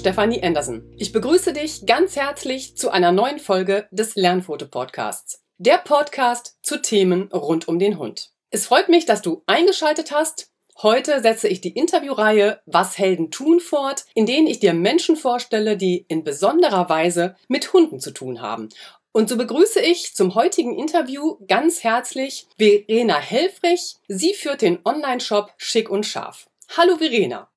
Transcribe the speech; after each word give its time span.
Stefanie 0.00 0.42
Anderson. 0.42 0.82
Ich 0.96 1.12
begrüße 1.12 1.52
dich 1.52 1.84
ganz 1.84 2.16
herzlich 2.16 2.74
zu 2.74 2.90
einer 2.90 3.12
neuen 3.12 3.38
Folge 3.38 3.86
des 3.90 4.16
Lernfoto-Podcasts. 4.16 5.42
Der 5.58 5.76
Podcast 5.76 6.56
zu 6.62 6.80
Themen 6.80 7.30
rund 7.34 7.68
um 7.68 7.78
den 7.78 7.98
Hund. 7.98 8.30
Es 8.48 8.64
freut 8.64 8.88
mich, 8.88 9.04
dass 9.04 9.20
du 9.20 9.42
eingeschaltet 9.44 10.10
hast. 10.10 10.52
Heute 10.80 11.20
setze 11.20 11.48
ich 11.48 11.60
die 11.60 11.76
Interviewreihe 11.76 12.62
Was 12.64 12.96
Helden 12.96 13.30
tun 13.30 13.60
fort, 13.60 14.06
in 14.14 14.24
denen 14.24 14.46
ich 14.46 14.58
dir 14.58 14.72
Menschen 14.72 15.16
vorstelle, 15.16 15.76
die 15.76 16.06
in 16.08 16.24
besonderer 16.24 16.88
Weise 16.88 17.36
mit 17.48 17.74
Hunden 17.74 18.00
zu 18.00 18.12
tun 18.12 18.40
haben. 18.40 18.70
Und 19.12 19.28
so 19.28 19.36
begrüße 19.36 19.80
ich 19.80 20.16
zum 20.16 20.34
heutigen 20.34 20.78
Interview 20.78 21.36
ganz 21.46 21.84
herzlich 21.84 22.46
Verena 22.56 23.18
Helfrich. 23.18 23.96
Sie 24.08 24.32
führt 24.32 24.62
den 24.62 24.78
Online-Shop 24.82 25.52
Schick 25.58 25.90
und 25.90 26.06
Scharf. 26.06 26.48
Hallo 26.74 26.96
Verena. 26.96 27.50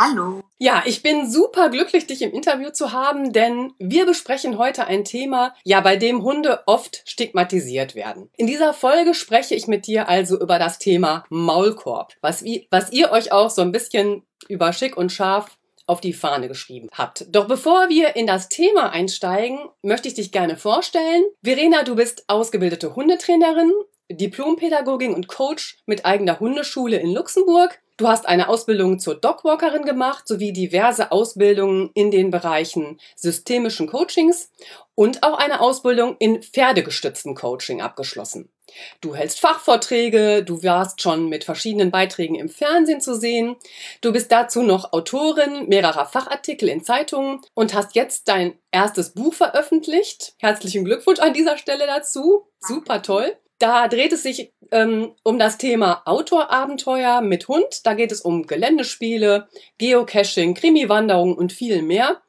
Hallo. 0.00 0.44
Ja, 0.58 0.84
ich 0.86 1.02
bin 1.02 1.28
super 1.28 1.70
glücklich, 1.70 2.06
dich 2.06 2.22
im 2.22 2.32
Interview 2.32 2.70
zu 2.70 2.92
haben, 2.92 3.32
denn 3.32 3.72
wir 3.80 4.06
besprechen 4.06 4.56
heute 4.56 4.86
ein 4.86 5.04
Thema, 5.04 5.56
ja, 5.64 5.80
bei 5.80 5.96
dem 5.96 6.22
Hunde 6.22 6.60
oft 6.66 7.02
stigmatisiert 7.04 7.96
werden. 7.96 8.30
In 8.36 8.46
dieser 8.46 8.74
Folge 8.74 9.12
spreche 9.12 9.56
ich 9.56 9.66
mit 9.66 9.88
dir 9.88 10.08
also 10.08 10.40
über 10.40 10.60
das 10.60 10.78
Thema 10.78 11.24
Maulkorb, 11.30 12.14
was, 12.20 12.44
was 12.70 12.92
ihr 12.92 13.10
euch 13.10 13.32
auch 13.32 13.50
so 13.50 13.60
ein 13.60 13.72
bisschen 13.72 14.22
über 14.48 14.72
schick 14.72 14.96
und 14.96 15.10
scharf 15.10 15.58
auf 15.88 16.00
die 16.00 16.12
Fahne 16.12 16.46
geschrieben 16.46 16.88
habt. 16.92 17.26
Doch 17.34 17.48
bevor 17.48 17.88
wir 17.88 18.14
in 18.14 18.28
das 18.28 18.48
Thema 18.48 18.90
einsteigen, 18.90 19.58
möchte 19.82 20.06
ich 20.06 20.14
dich 20.14 20.30
gerne 20.30 20.56
vorstellen. 20.56 21.24
Verena, 21.42 21.82
du 21.82 21.96
bist 21.96 22.24
ausgebildete 22.28 22.94
Hundetrainerin, 22.94 23.72
Diplompädagogin 24.10 25.14
und 25.14 25.28
Coach 25.28 25.78
mit 25.86 26.04
eigener 26.04 26.40
Hundeschule 26.40 26.98
in 26.98 27.12
Luxemburg. 27.12 27.80
Du 27.98 28.06
hast 28.06 28.26
eine 28.26 28.48
Ausbildung 28.48 29.00
zur 29.00 29.16
Dogwalkerin 29.16 29.82
gemacht, 29.82 30.28
sowie 30.28 30.52
diverse 30.52 31.10
Ausbildungen 31.10 31.90
in 31.94 32.12
den 32.12 32.30
Bereichen 32.30 33.00
systemischen 33.16 33.88
Coachings 33.88 34.52
und 34.94 35.24
auch 35.24 35.36
eine 35.36 35.60
Ausbildung 35.60 36.14
in 36.20 36.40
pferdegestützten 36.40 37.34
Coaching 37.34 37.82
abgeschlossen. 37.82 38.50
Du 39.00 39.16
hältst 39.16 39.40
Fachvorträge, 39.40 40.44
du 40.44 40.62
warst 40.62 41.02
schon 41.02 41.28
mit 41.28 41.42
verschiedenen 41.42 41.90
Beiträgen 41.90 42.36
im 42.36 42.48
Fernsehen 42.48 43.00
zu 43.00 43.16
sehen, 43.16 43.56
du 44.00 44.12
bist 44.12 44.30
dazu 44.30 44.62
noch 44.62 44.92
Autorin 44.92 45.68
mehrerer 45.68 46.06
Fachartikel 46.06 46.68
in 46.68 46.84
Zeitungen 46.84 47.40
und 47.54 47.74
hast 47.74 47.96
jetzt 47.96 48.28
dein 48.28 48.56
erstes 48.70 49.10
Buch 49.10 49.34
veröffentlicht. 49.34 50.34
Herzlichen 50.38 50.84
Glückwunsch 50.84 51.18
an 51.18 51.34
dieser 51.34 51.58
Stelle 51.58 51.86
dazu. 51.86 52.46
Super 52.60 53.02
toll. 53.02 53.36
Da 53.58 53.88
dreht 53.88 54.12
es 54.12 54.22
sich 54.22 54.52
ähm, 54.70 55.12
um 55.24 55.38
das 55.38 55.58
Thema 55.58 56.02
Outdoor-Abenteuer 56.04 57.20
mit 57.20 57.48
Hund. 57.48 57.84
Da 57.84 57.94
geht 57.94 58.12
es 58.12 58.20
um 58.20 58.46
Geländespiele, 58.46 59.48
Geocaching, 59.78 60.54
Krimi-Wanderung 60.54 61.36
und 61.36 61.52
viel 61.52 61.82
mehr. 61.82 62.22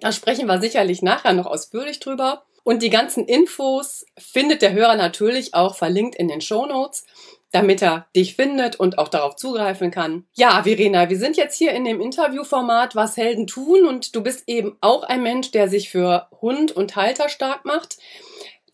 Da 0.00 0.10
sprechen 0.12 0.46
wir 0.46 0.60
sicherlich 0.60 1.02
nachher 1.02 1.32
noch 1.32 1.46
ausführlich 1.46 2.00
drüber. 2.00 2.44
Und 2.64 2.82
die 2.82 2.90
ganzen 2.90 3.26
Infos 3.26 4.06
findet 4.18 4.62
der 4.62 4.72
Hörer 4.72 4.96
natürlich 4.96 5.54
auch 5.54 5.76
verlinkt 5.76 6.16
in 6.16 6.28
den 6.28 6.40
Show 6.40 6.66
Notes, 6.66 7.04
damit 7.52 7.82
er 7.82 8.06
dich 8.16 8.34
findet 8.34 8.80
und 8.80 8.98
auch 8.98 9.08
darauf 9.08 9.36
zugreifen 9.36 9.90
kann. 9.90 10.26
Ja, 10.32 10.62
Verena, 10.64 11.08
wir 11.08 11.18
sind 11.18 11.36
jetzt 11.36 11.56
hier 11.56 11.72
in 11.72 11.84
dem 11.84 12.00
Interviewformat 12.00 12.96
Was 12.96 13.16
Helden 13.16 13.46
tun 13.46 13.86
und 13.86 14.16
du 14.16 14.22
bist 14.22 14.48
eben 14.48 14.76
auch 14.80 15.04
ein 15.04 15.22
Mensch, 15.22 15.52
der 15.52 15.68
sich 15.68 15.90
für 15.90 16.26
Hund 16.40 16.72
und 16.72 16.96
Halter 16.96 17.28
stark 17.28 17.64
macht. 17.64 17.98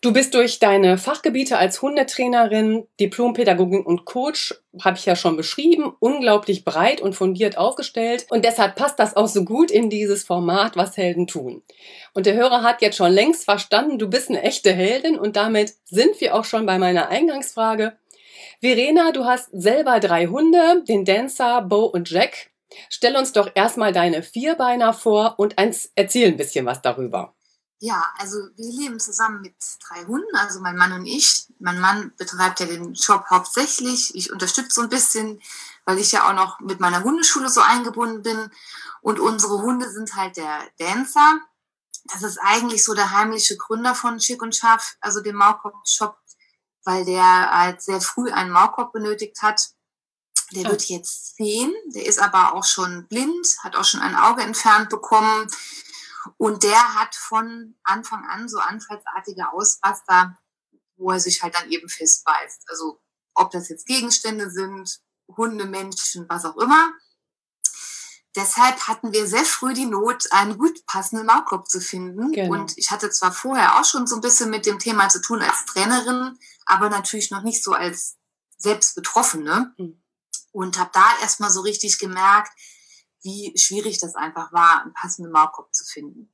Du 0.03 0.11
bist 0.11 0.33
durch 0.33 0.57
deine 0.57 0.97
Fachgebiete 0.97 1.59
als 1.59 1.83
Hundetrainerin, 1.83 2.87
Diplompädagogin 2.99 3.85
und 3.85 4.03
Coach, 4.05 4.55
habe 4.81 4.97
ich 4.97 5.05
ja 5.05 5.15
schon 5.15 5.37
beschrieben, 5.37 5.93
unglaublich 5.99 6.65
breit 6.65 7.01
und 7.01 7.13
fundiert 7.13 7.55
aufgestellt. 7.55 8.25
Und 8.31 8.43
deshalb 8.43 8.75
passt 8.75 8.97
das 8.97 9.15
auch 9.15 9.27
so 9.27 9.45
gut 9.45 9.69
in 9.69 9.91
dieses 9.91 10.23
Format, 10.23 10.75
was 10.75 10.97
Helden 10.97 11.27
tun. 11.27 11.61
Und 12.13 12.25
der 12.25 12.33
Hörer 12.33 12.63
hat 12.63 12.81
jetzt 12.81 12.97
schon 12.97 13.11
längst 13.11 13.45
verstanden, 13.45 13.99
du 13.99 14.09
bist 14.09 14.29
eine 14.29 14.41
echte 14.41 14.73
Heldin. 14.73 15.19
Und 15.19 15.35
damit 15.35 15.75
sind 15.85 16.19
wir 16.19 16.33
auch 16.33 16.45
schon 16.45 16.65
bei 16.65 16.79
meiner 16.79 17.09
Eingangsfrage. 17.09 17.95
Verena, 18.59 19.11
du 19.11 19.25
hast 19.25 19.49
selber 19.51 19.99
drei 19.99 20.25
Hunde, 20.25 20.83
den 20.87 21.05
Dancer, 21.05 21.61
Bo 21.61 21.85
und 21.85 22.09
Jack. 22.09 22.49
Stell 22.89 23.15
uns 23.15 23.33
doch 23.33 23.51
erstmal 23.53 23.93
deine 23.93 24.23
Vierbeiner 24.23 24.93
vor 24.93 25.35
und 25.37 25.53
erzähl 25.95 26.29
ein 26.29 26.37
bisschen 26.37 26.65
was 26.65 26.81
darüber. 26.81 27.35
Ja, 27.83 28.13
also 28.19 28.37
wir 28.57 28.71
leben 28.71 28.99
zusammen 28.99 29.41
mit 29.41 29.55
drei 29.87 30.05
Hunden, 30.05 30.35
also 30.35 30.59
mein 30.59 30.77
Mann 30.77 30.93
und 30.93 31.07
ich. 31.07 31.47
Mein 31.57 31.79
Mann 31.79 32.13
betreibt 32.15 32.59
ja 32.59 32.67
den 32.67 32.93
Job 32.93 33.25
hauptsächlich. 33.27 34.13
Ich 34.13 34.31
unterstütze 34.31 34.75
so 34.75 34.81
ein 34.81 34.89
bisschen, 34.89 35.41
weil 35.85 35.97
ich 35.97 36.11
ja 36.11 36.29
auch 36.29 36.35
noch 36.35 36.59
mit 36.59 36.79
meiner 36.79 37.03
Hundeschule 37.03 37.49
so 37.49 37.59
eingebunden 37.59 38.21
bin. 38.21 38.51
Und 39.01 39.19
unsere 39.19 39.63
Hunde 39.63 39.89
sind 39.89 40.15
halt 40.15 40.37
der 40.37 40.61
Dancer. 40.77 41.39
Das 42.03 42.21
ist 42.21 42.37
eigentlich 42.37 42.83
so 42.83 42.93
der 42.93 43.13
heimliche 43.17 43.57
Gründer 43.57 43.95
von 43.95 44.21
Schick 44.21 44.43
und 44.43 44.55
Scharf, 44.55 44.95
also 44.99 45.19
dem 45.19 45.37
Maulkorb-Shop, 45.37 46.15
weil 46.83 47.03
der 47.03 47.23
halt 47.23 47.81
sehr 47.81 47.99
früh 47.99 48.29
einen 48.29 48.51
Maulkorb 48.51 48.93
benötigt 48.93 49.41
hat. 49.41 49.71
Der 50.51 50.69
wird 50.69 50.83
jetzt 50.83 51.35
zehn, 51.37 51.73
der 51.95 52.05
ist 52.05 52.19
aber 52.19 52.53
auch 52.53 52.63
schon 52.63 53.07
blind, 53.07 53.47
hat 53.63 53.75
auch 53.75 53.85
schon 53.85 54.01
ein 54.01 54.15
Auge 54.15 54.43
entfernt 54.43 54.89
bekommen 54.89 55.49
und 56.37 56.63
der 56.63 56.95
hat 56.95 57.15
von 57.15 57.75
Anfang 57.83 58.25
an 58.25 58.47
so 58.47 58.59
anfallsartige 58.59 59.51
Ausraster, 59.51 60.37
wo 60.97 61.11
er 61.11 61.19
sich 61.19 61.41
halt 61.41 61.55
dann 61.55 61.69
eben 61.69 61.89
festbeißt. 61.89 62.63
Also 62.67 63.01
ob 63.33 63.51
das 63.51 63.69
jetzt 63.69 63.85
Gegenstände 63.87 64.49
sind, 64.49 65.01
Hunde, 65.27 65.65
Menschen, 65.65 66.27
was 66.29 66.45
auch 66.45 66.57
immer. 66.57 66.93
Deshalb 68.35 68.87
hatten 68.87 69.11
wir 69.11 69.27
sehr 69.27 69.43
früh 69.43 69.73
die 69.73 69.85
Not, 69.85 70.31
einen 70.31 70.57
gut 70.57 70.85
passenden 70.85 71.25
Maulkorb 71.25 71.67
zu 71.67 71.81
finden. 71.81 72.31
Genau. 72.31 72.53
Und 72.53 72.77
ich 72.77 72.91
hatte 72.91 73.09
zwar 73.09 73.33
vorher 73.33 73.79
auch 73.79 73.85
schon 73.85 74.07
so 74.07 74.15
ein 74.15 74.21
bisschen 74.21 74.49
mit 74.49 74.65
dem 74.65 74.79
Thema 74.79 75.09
zu 75.09 75.21
tun 75.21 75.41
als 75.41 75.65
Trainerin, 75.65 76.37
aber 76.65 76.89
natürlich 76.89 77.31
noch 77.31 77.43
nicht 77.43 77.61
so 77.61 77.73
als 77.73 78.17
selbst 78.57 78.95
Betroffene. 78.95 79.73
Mhm. 79.77 80.01
Und 80.53 80.77
habe 80.77 80.91
da 80.93 81.05
erstmal 81.21 81.49
so 81.49 81.61
richtig 81.61 81.97
gemerkt, 81.97 82.51
wie 83.23 83.57
schwierig 83.57 83.99
das 83.99 84.15
einfach 84.15 84.51
war, 84.51 84.81
einen 84.81 84.93
passenden 84.93 85.31
Maulkorb 85.31 85.73
zu 85.73 85.85
finden. 85.85 86.33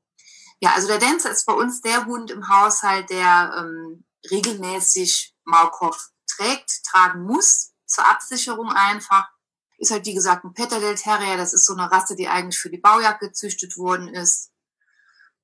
Ja, 0.60 0.72
also 0.74 0.88
der 0.88 0.98
Dancer 0.98 1.30
ist 1.30 1.46
bei 1.46 1.54
uns 1.54 1.82
der 1.82 2.06
Hund 2.06 2.32
im 2.32 2.48
Haushalt, 2.48 3.10
der 3.10 3.54
ähm, 3.58 4.06
regelmäßig 4.32 5.36
Maulkorb 5.44 5.96
trägt, 6.28 6.84
tragen 6.84 7.24
muss, 7.24 7.74
zur 7.86 8.08
Absicherung 8.08 8.72
einfach. 8.72 9.30
Ist 9.78 9.92
halt, 9.92 10.06
wie 10.06 10.16
gesagt, 10.16 10.44
ein 10.44 10.54
Peterdale 10.54 10.96
Terrier. 10.96 11.38
Das 11.38 11.54
ist 11.54 11.66
so 11.66 11.74
eine 11.74 11.92
Rasse, 11.92 12.16
die 12.16 12.28
eigentlich 12.28 12.60
für 12.60 12.72
die 12.72 12.80
Baujagd 12.80 13.20
gezüchtet 13.20 13.78
worden 13.78 14.08
ist. 14.08 14.52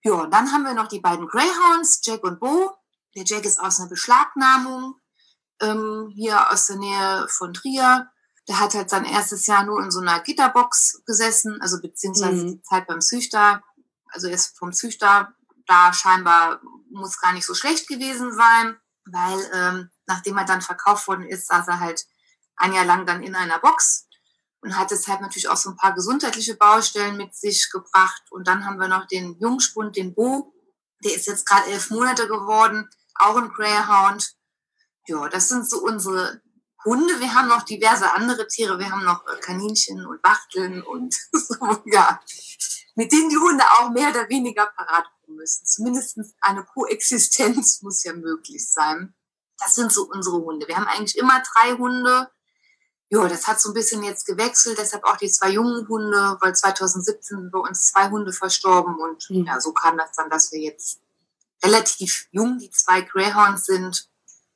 Ja, 0.02 0.14
und 0.14 0.32
dann 0.32 0.52
haben 0.52 0.64
wir 0.64 0.74
noch 0.74 0.88
die 0.88 1.00
beiden 1.00 1.28
Greyhounds, 1.28 2.02
Jack 2.04 2.24
und 2.24 2.40
Bo. 2.40 2.72
Der 3.16 3.24
Jack 3.26 3.46
ist 3.46 3.60
aus 3.60 3.80
einer 3.80 3.90
Beschlagnahmung, 3.90 5.00
ähm, 5.62 6.12
hier 6.14 6.52
aus 6.52 6.66
der 6.66 6.78
Nähe 6.78 7.28
von 7.30 7.54
Trier. 7.54 8.10
Der 8.48 8.60
hat 8.60 8.74
halt 8.74 8.90
sein 8.90 9.06
erstes 9.06 9.48
Jahr 9.48 9.64
nur 9.64 9.82
in 9.82 9.92
so 9.92 10.02
einer 10.02 10.20
Gitterbox 10.20 11.04
gesessen, 11.06 11.62
also 11.62 11.82
beziehungsweise 11.82 12.44
mhm. 12.44 12.48
die 12.48 12.62
Zeit 12.62 12.88
beim 12.88 13.02
Züchter. 13.02 13.64
Also 14.08 14.28
er 14.28 14.34
ist 14.34 14.58
vom 14.58 14.74
Züchter 14.74 15.34
da 15.66 15.94
scheinbar 15.94 16.62
muss 16.92 17.20
gar 17.20 17.34
nicht 17.34 17.46
so 17.46 17.54
schlecht 17.54 17.88
gewesen 17.88 18.34
sein, 18.34 18.78
weil 19.06 19.50
ähm, 19.54 19.90
nachdem 20.06 20.38
er 20.38 20.46
dann 20.46 20.62
verkauft 20.62 21.08
worden 21.08 21.26
ist, 21.26 21.48
saß 21.48 21.68
er 21.68 21.80
halt 21.80 22.06
ein 22.56 22.74
Jahr 22.74 22.86
lang 22.86 23.06
dann 23.06 23.24
in 23.24 23.36
einer 23.36 23.60
Box 23.60 24.08
und 24.62 24.78
hat 24.78 24.92
halt 24.92 25.22
natürlich 25.22 25.50
auch 25.50 25.58
so 25.58 25.72
ein 25.72 25.78
paar 25.78 25.94
gesundheitliche 25.94 26.56
Baustellen 26.56 27.18
mit 27.18 27.36
sich 27.36 27.70
gebracht. 27.72 28.24
Und 28.30 28.48
dann 28.48 28.66
haben 28.66 28.78
wir 28.78 28.88
noch 28.88 29.08
den 29.08 29.38
Jungspund, 29.40 29.96
den 29.96 30.14
Bo, 30.14 30.54
der 31.04 31.16
ist 31.16 31.28
jetzt 31.28 31.46
gerade 31.46 31.70
elf 31.70 31.90
Monate 31.90 32.28
geworden, 32.28 32.90
auch 33.16 33.36
ein 33.36 33.50
Greyhound. 33.50 34.36
Ja, 35.08 35.28
das 35.28 35.50
sind 35.50 35.68
so 35.70 35.84
unsere 35.84 36.42
Hunde, 36.86 37.20
wir 37.20 37.34
haben 37.34 37.48
noch 37.48 37.64
diverse 37.64 38.12
andere 38.14 38.48
Tiere, 38.48 38.78
wir 38.78 38.92
haben 38.92 39.04
noch 39.04 39.26
äh, 39.28 39.40
Kaninchen 39.40 40.06
und 40.06 40.24
Wachteln 40.24 40.82
und 40.84 41.14
so, 41.32 41.56
ja, 41.86 42.20
mit 42.96 43.12
denen 43.12 43.30
die 43.30 43.38
Hunde 43.38 43.64
auch 43.78 43.90
mehr 43.90 44.10
oder 44.10 44.28
weniger 44.30 44.68
parat 44.68 45.06
kommen 45.26 45.38
müssen. 45.38 45.66
Zumindest 45.66 46.20
eine 46.42 46.64
Koexistenz 46.64 47.82
muss 47.82 48.04
ja 48.04 48.14
möglich 48.14 48.70
sein. 48.70 49.14
Das 49.58 49.76
sind 49.76 49.92
so 49.92 50.10
unsere 50.10 50.38
Hunde. 50.38 50.68
Wir 50.68 50.76
haben 50.76 50.88
eigentlich 50.88 51.18
immer 51.18 51.42
drei 51.54 51.74
Hunde. 51.74 52.30
Ja, 53.10 53.28
das 53.28 53.48
hat 53.48 53.62
so 53.62 53.70
ein 53.70 53.76
bisschen 53.76 54.04
jetzt 54.04 54.26
gewechselt, 54.26 54.78
deshalb 54.80 55.04
auch 55.04 55.18
die 55.18 55.30
zwei 55.30 55.50
jungen 55.50 55.88
Hunde, 55.88 56.38
weil 56.42 56.56
2017 56.56 57.38
sind 57.38 57.52
bei 57.52 57.60
uns 57.60 57.88
zwei 57.92 58.10
Hunde 58.10 58.34
verstorben 58.34 58.96
und 58.96 59.30
mhm. 59.30 59.46
ja, 59.46 59.60
so 59.62 59.72
kam 59.72 59.98
das 59.98 60.14
dann, 60.16 60.32
dass 60.32 60.52
wir 60.52 60.60
jetzt 60.60 61.00
relativ 61.64 62.28
jung 62.32 62.58
die 62.58 62.72
zwei 62.72 63.02
Greyhounds 63.02 63.66
sind 63.66 64.10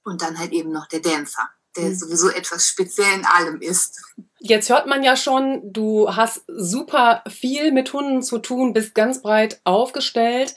und 0.04 0.24
dann 0.24 0.40
halt 0.40 0.52
eben 0.54 0.72
noch 0.72 0.88
der 0.88 1.02
Dancer 1.02 1.48
der 1.78 1.96
sowieso 1.96 2.30
etwas 2.30 2.68
speziell 2.68 3.14
in 3.14 3.26
allem 3.26 3.62
ist. 3.62 4.02
Jetzt 4.40 4.70
hört 4.70 4.88
man 4.88 5.04
ja 5.04 5.16
schon, 5.16 5.62
du 5.74 6.16
hast 6.16 6.44
super 6.48 7.24
viel 7.28 7.72
mit 7.72 7.92
Hunden 7.94 8.22
zu 8.22 8.40
tun, 8.40 8.74
bist 8.74 8.96
ganz 8.96 9.22
breit 9.22 9.62
aufgestellt. 9.64 10.56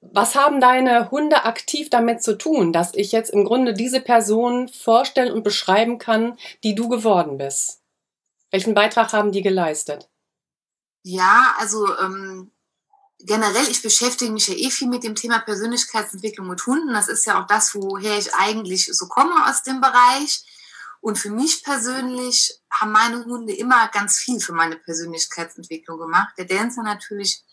Was 0.00 0.34
haben 0.34 0.60
deine 0.60 1.10
Hunde 1.10 1.44
aktiv 1.44 1.90
damit 1.90 2.22
zu 2.22 2.38
tun, 2.38 2.72
dass 2.72 2.94
ich 2.94 3.12
jetzt 3.12 3.30
im 3.30 3.44
Grunde 3.44 3.74
diese 3.74 4.00
Person 4.00 4.68
vorstellen 4.68 5.32
und 5.32 5.42
beschreiben 5.42 5.98
kann, 5.98 6.36
die 6.62 6.74
du 6.74 6.88
geworden 6.88 7.36
bist? 7.38 7.82
Welchen 8.50 8.74
Beitrag 8.74 9.12
haben 9.12 9.32
die 9.32 9.42
geleistet? 9.42 10.08
Ja, 11.02 11.54
also 11.58 11.86
ähm, 11.98 12.50
generell, 13.24 13.68
ich 13.68 13.82
beschäftige 13.82 14.32
mich 14.32 14.48
ja 14.48 14.54
eh 14.54 14.70
viel 14.70 14.88
mit 14.88 15.02
dem 15.02 15.14
Thema 15.14 15.40
Persönlichkeitsentwicklung 15.40 16.48
mit 16.48 16.64
Hunden. 16.66 16.92
Das 16.92 17.08
ist 17.08 17.24
ja 17.26 17.42
auch 17.42 17.46
das, 17.46 17.74
woher 17.74 18.18
ich 18.18 18.34
eigentlich 18.34 18.90
so 18.92 19.06
komme 19.08 19.48
aus 19.48 19.62
dem 19.62 19.80
Bereich. 19.80 20.44
Und 21.00 21.18
für 21.18 21.30
mich 21.30 21.62
persönlich 21.62 22.60
haben 22.70 22.92
meine 22.92 23.24
Hunde 23.24 23.52
immer 23.52 23.88
ganz 23.88 24.18
viel 24.18 24.40
für 24.40 24.52
meine 24.52 24.76
Persönlichkeitsentwicklung 24.76 25.98
gemacht. 25.98 26.34
Der 26.38 26.46
Dancer 26.46 26.82
natürlich 26.82 27.44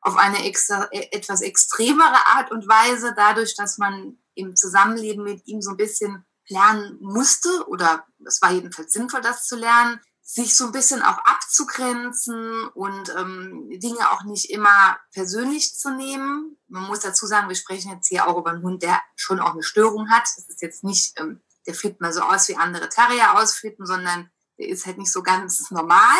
auf 0.00 0.16
eine 0.16 0.44
extra, 0.44 0.88
e, 0.92 1.08
etwas 1.10 1.40
extremere 1.40 2.26
Art 2.26 2.50
und 2.50 2.68
Weise, 2.68 3.12
dadurch, 3.16 3.54
dass 3.56 3.78
man 3.78 4.18
im 4.34 4.56
Zusammenleben 4.56 5.24
mit 5.24 5.46
ihm 5.46 5.62
so 5.62 5.70
ein 5.70 5.76
bisschen 5.76 6.24
lernen 6.48 6.98
musste, 7.00 7.66
oder 7.68 8.06
es 8.26 8.42
war 8.42 8.52
jedenfalls 8.52 8.92
sinnvoll, 8.92 9.20
das 9.20 9.46
zu 9.46 9.56
lernen, 9.56 10.00
sich 10.22 10.56
so 10.56 10.66
ein 10.66 10.72
bisschen 10.72 11.02
auch 11.02 11.18
abzugrenzen 11.18 12.68
und 12.68 13.14
ähm, 13.16 13.68
Dinge 13.70 14.10
auch 14.12 14.24
nicht 14.24 14.50
immer 14.50 14.98
persönlich 15.12 15.76
zu 15.76 15.90
nehmen. 15.90 16.56
Man 16.68 16.84
muss 16.84 17.00
dazu 17.00 17.26
sagen, 17.26 17.48
wir 17.48 17.56
sprechen 17.56 17.92
jetzt 17.92 18.08
hier 18.08 18.26
auch 18.26 18.38
über 18.38 18.50
einen 18.50 18.62
Hund, 18.62 18.82
der 18.82 19.00
schon 19.16 19.40
auch 19.40 19.52
eine 19.52 19.62
Störung 19.62 20.10
hat. 20.10 20.22
Das 20.22 20.48
ist 20.48 20.62
jetzt 20.62 20.84
nicht 20.84 21.18
ähm, 21.18 21.42
der 21.66 21.74
flippt 21.74 22.00
mal 22.00 22.12
so 22.12 22.22
aus, 22.22 22.48
wie 22.48 22.56
andere 22.56 22.88
Terrier 22.88 23.38
ausflippen, 23.38 23.86
sondern 23.86 24.30
der 24.58 24.68
ist 24.68 24.86
halt 24.86 24.98
nicht 24.98 25.12
so 25.12 25.22
ganz 25.22 25.70
normal. 25.70 26.18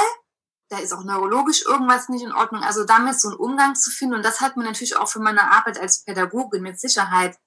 Da 0.68 0.78
ist 0.78 0.92
auch 0.92 1.04
neurologisch 1.04 1.66
irgendwas 1.66 2.08
nicht 2.08 2.22
in 2.22 2.32
Ordnung. 2.32 2.62
Also 2.62 2.84
damit 2.84 3.20
so 3.20 3.28
einen 3.28 3.38
Umgang 3.38 3.74
zu 3.74 3.90
finden. 3.90 4.14
Und 4.14 4.24
das 4.24 4.40
hat 4.40 4.56
mir 4.56 4.64
natürlich 4.64 4.96
auch 4.96 5.08
für 5.08 5.20
meine 5.20 5.50
Arbeit 5.50 5.78
als 5.78 6.04
Pädagogin 6.04 6.62
mit 6.62 6.80
Sicherheit 6.80 7.38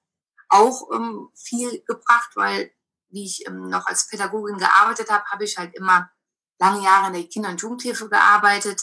auch 0.48 0.90
ähm, 0.92 1.28
viel 1.34 1.82
gebracht, 1.86 2.30
weil 2.34 2.70
wie 3.08 3.24
ich 3.24 3.46
ähm, 3.46 3.68
noch 3.68 3.86
als 3.86 4.08
Pädagogin 4.08 4.58
gearbeitet 4.58 5.10
habe, 5.10 5.24
habe 5.24 5.44
ich 5.44 5.58
halt 5.58 5.74
immer 5.74 6.10
lange 6.58 6.82
Jahre 6.82 7.08
in 7.08 7.12
der 7.14 7.28
Kinder- 7.28 7.50
und 7.50 7.60
Jugendhilfe 7.60 8.08
gearbeitet, 8.08 8.82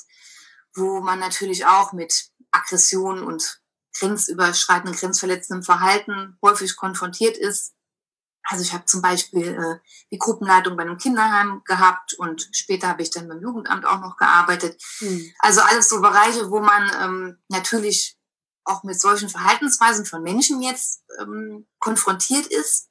wo 0.75 1.01
man 1.01 1.19
natürlich 1.19 1.65
auch 1.65 1.93
mit 1.93 2.31
Aggressionen 2.51 3.23
und 3.23 3.61
grenzüberschreitendem, 3.97 4.99
grenzverletzendem 4.99 5.63
Verhalten 5.63 6.37
häufig 6.41 6.75
konfrontiert 6.75 7.37
ist. 7.37 7.73
Also 8.45 8.63
ich 8.63 8.73
habe 8.73 8.85
zum 8.85 9.01
Beispiel 9.01 9.47
äh, 9.47 9.87
die 10.11 10.17
Gruppenleitung 10.17 10.75
bei 10.75 10.83
einem 10.83 10.97
Kinderheim 10.97 11.61
gehabt 11.63 12.13
und 12.15 12.49
später 12.51 12.89
habe 12.89 13.01
ich 13.01 13.09
dann 13.09 13.29
beim 13.29 13.41
Jugendamt 13.41 13.85
auch 13.85 14.01
noch 14.01 14.17
gearbeitet. 14.17 14.81
Mhm. 14.99 15.31
Also 15.39 15.61
alles 15.61 15.87
so 15.87 16.01
Bereiche, 16.01 16.51
wo 16.51 16.59
man 16.59 16.91
ähm, 17.01 17.37
natürlich 17.47 18.17
auch 18.65 18.83
mit 18.83 18.99
solchen 18.99 19.29
Verhaltensweisen 19.29 20.05
von 20.05 20.23
Menschen 20.23 20.61
jetzt 20.61 21.03
ähm, 21.19 21.67
konfrontiert 21.79 22.47
ist. 22.47 22.89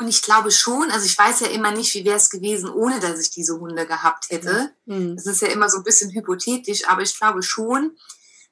Und 0.00 0.08
ich 0.08 0.22
glaube 0.22 0.50
schon, 0.50 0.90
also 0.90 1.06
ich 1.06 1.16
weiß 1.16 1.40
ja 1.40 1.46
immer 1.48 1.70
nicht, 1.70 1.94
wie 1.94 2.04
wäre 2.04 2.16
es 2.16 2.30
gewesen, 2.30 2.68
ohne 2.68 2.98
dass 2.98 3.20
ich 3.20 3.30
diese 3.30 3.60
Hunde 3.60 3.86
gehabt 3.86 4.26
hätte. 4.30 4.72
Mhm. 4.86 5.16
Das 5.16 5.26
ist 5.26 5.40
ja 5.40 5.48
immer 5.48 5.70
so 5.70 5.78
ein 5.78 5.84
bisschen 5.84 6.10
hypothetisch, 6.10 6.88
aber 6.88 7.02
ich 7.02 7.16
glaube 7.16 7.42
schon, 7.42 7.96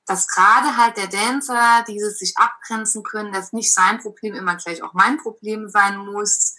dass 0.06 0.28
gerade 0.28 0.76
halt 0.76 0.96
der 0.96 1.08
Dancer 1.08 1.84
dieses 1.88 2.18
sich 2.18 2.34
abgrenzen 2.36 3.02
können, 3.02 3.32
dass 3.32 3.52
nicht 3.52 3.72
sein 3.72 4.00
Problem 4.00 4.34
immer 4.34 4.56
gleich 4.56 4.82
auch 4.82 4.94
mein 4.94 5.18
Problem 5.18 5.68
sein 5.68 5.98
muss 5.98 6.54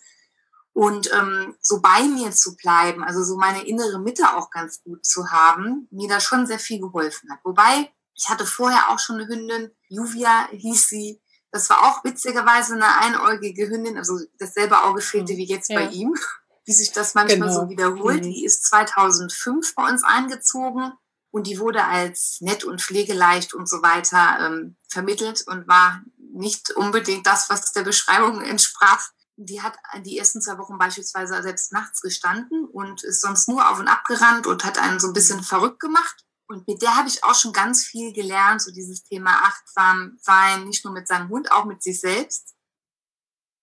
und 0.74 1.12
ähm, 1.13 1.56
so 1.62 1.81
bei 1.81 2.03
mir 2.03 2.31
zu 2.31 2.56
bleiben, 2.56 3.03
also 3.03 3.24
so 3.24 3.38
meine 3.38 3.65
innere 3.65 4.00
Mitte 4.00 4.36
auch 4.36 4.50
ganz 4.50 4.81
gut 4.83 5.06
zu 5.06 5.29
haben, 5.29 5.88
mir 5.91 6.09
da 6.09 6.19
schon 6.19 6.47
sehr 6.47 6.59
viel 6.59 6.79
geholfen 6.79 7.31
hat. 7.31 7.39
Wobei, 7.44 7.91
ich 8.15 8.29
hatte 8.29 8.45
vorher 8.45 8.89
auch 8.89 9.00
schon 9.00 9.18
eine 9.18 9.27
Hündin, 9.27 9.71
Juvia 9.88 10.47
hieß 10.51 10.88
sie, 10.88 11.21
das 11.53 11.69
war 11.69 11.83
auch 11.83 12.03
witzigerweise 12.03 12.73
eine 12.73 12.97
einäugige 12.97 13.69
Hündin, 13.69 13.95
also 13.95 14.19
dasselbe 14.39 14.83
Auge 14.83 15.01
fehlte 15.01 15.38
wie 15.38 15.45
jetzt 15.45 15.69
ja. 15.69 15.79
bei 15.79 15.91
ihm, 15.91 16.15
wie 16.65 16.73
sich 16.73 16.91
das 16.91 17.13
manchmal 17.13 17.47
genau. 17.47 17.61
so 17.61 17.69
wiederholt. 17.69 18.25
Mhm. 18.25 18.31
Die 18.31 18.44
ist 18.44 18.65
2005 18.65 19.75
bei 19.75 19.88
uns 19.88 20.03
eingezogen 20.03 20.94
und 21.29 21.45
die 21.45 21.59
wurde 21.59 21.85
als 21.85 22.38
nett 22.41 22.63
und 22.63 22.81
pflegeleicht 22.81 23.53
und 23.53 23.69
so 23.69 23.83
weiter 23.83 24.38
ähm, 24.39 24.77
vermittelt 24.89 25.44
und 25.45 25.67
war 25.67 26.01
nicht 26.17 26.71
unbedingt 26.71 27.27
das, 27.27 27.51
was 27.51 27.71
der 27.71 27.83
Beschreibung 27.83 28.41
entsprach. 28.45 29.09
Die 29.35 29.61
hat 29.61 29.77
die 30.03 30.17
ersten 30.17 30.41
zwei 30.41 30.57
Wochen 30.57 30.79
beispielsweise 30.79 31.39
selbst 31.44 31.71
nachts 31.71 32.01
gestanden 32.01 32.65
und 32.65 33.03
ist 33.03 33.21
sonst 33.21 33.47
nur 33.47 33.69
auf 33.69 33.79
und 33.79 33.88
ab 33.88 34.05
gerannt 34.05 34.47
und 34.47 34.65
hat 34.65 34.79
einen 34.79 35.00
so 35.00 35.07
ein 35.07 35.13
bisschen 35.13 35.44
verrückt 35.44 35.79
gemacht. 35.79 36.25
Und 36.53 36.67
mit 36.67 36.81
der 36.81 36.95
habe 36.95 37.09
ich 37.09 37.23
auch 37.23 37.35
schon 37.35 37.53
ganz 37.53 37.83
viel 37.83 38.13
gelernt, 38.13 38.61
so 38.61 38.71
dieses 38.71 39.03
Thema 39.03 39.31
achtsam 39.44 40.17
sein, 40.21 40.65
nicht 40.65 40.85
nur 40.85 40.94
mit 40.94 41.07
seinem 41.07 41.29
Hund, 41.29 41.51
auch 41.51 41.65
mit 41.65 41.83
sich 41.83 42.00
selbst. 42.00 42.55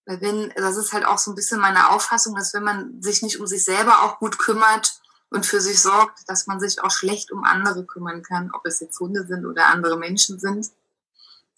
Weil 0.06 0.20
wenn, 0.20 0.52
das 0.56 0.76
ist 0.76 0.92
halt 0.92 1.04
auch 1.04 1.18
so 1.18 1.30
ein 1.30 1.36
bisschen 1.36 1.60
meine 1.60 1.90
Auffassung, 1.90 2.34
dass 2.34 2.52
wenn 2.52 2.64
man 2.64 3.00
sich 3.00 3.22
nicht 3.22 3.38
um 3.38 3.46
sich 3.46 3.64
selber 3.64 4.02
auch 4.02 4.18
gut 4.18 4.38
kümmert, 4.38 5.00
und 5.30 5.46
für 5.46 5.60
sich 5.60 5.80
sorgt, 5.80 6.28
dass 6.28 6.46
man 6.46 6.60
sich 6.60 6.82
auch 6.82 6.90
schlecht 6.90 7.30
um 7.30 7.44
andere 7.44 7.86
kümmern 7.86 8.22
kann, 8.22 8.50
ob 8.52 8.66
es 8.66 8.80
jetzt 8.80 8.98
Hunde 8.98 9.26
sind 9.26 9.46
oder 9.46 9.66
andere 9.68 9.96
Menschen 9.96 10.38
sind. 10.38 10.70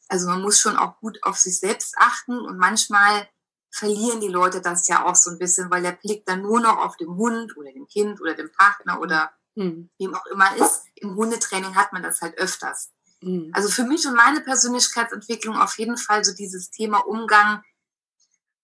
Also 0.08 0.29
man 0.29 0.43
muss 0.43 0.61
schon 0.61 0.76
auch 0.76 0.99
gut 1.00 1.19
auf 1.23 1.38
sich 1.38 1.58
selbst 1.58 1.96
achten 1.99 2.38
und 2.38 2.58
manchmal 2.58 3.29
verlieren 3.70 4.20
die 4.20 4.29
Leute 4.29 4.61
das 4.61 4.87
ja 4.88 5.06
auch 5.06 5.17
so 5.17 5.31
ein 5.31 5.38
bisschen, 5.38 5.70
weil 5.70 5.82
der 5.82 5.93
Blick 5.93 6.26
dann 6.26 6.43
nur 6.43 6.61
noch 6.61 6.76
auf 6.76 6.99
dem 6.99 7.17
Hund 7.17 7.56
oder 7.56 7.73
dem 7.73 7.88
Kind 7.88 8.20
oder 8.20 8.34
dem 8.34 8.52
Partner 8.52 9.00
oder 9.00 9.32
mhm. 9.55 9.91
wem 9.99 10.15
auch 10.15 10.27
immer 10.27 10.57
ist. 10.57 10.83
Im 10.97 11.17
Hundetraining 11.17 11.75
hat 11.75 11.93
man 11.93 12.03
das 12.03 12.21
halt 12.21 12.39
öfters. 12.39 12.91
Mhm. 13.21 13.51
Also 13.53 13.69
für 13.69 13.85
mich 13.85 14.07
und 14.07 14.15
meine 14.15 14.41
Persönlichkeitsentwicklung 14.41 15.57
auf 15.57 15.79
jeden 15.79 15.97
Fall 15.97 16.25
so 16.25 16.33
dieses 16.35 16.71
Thema 16.71 16.99
Umgang 16.99 17.63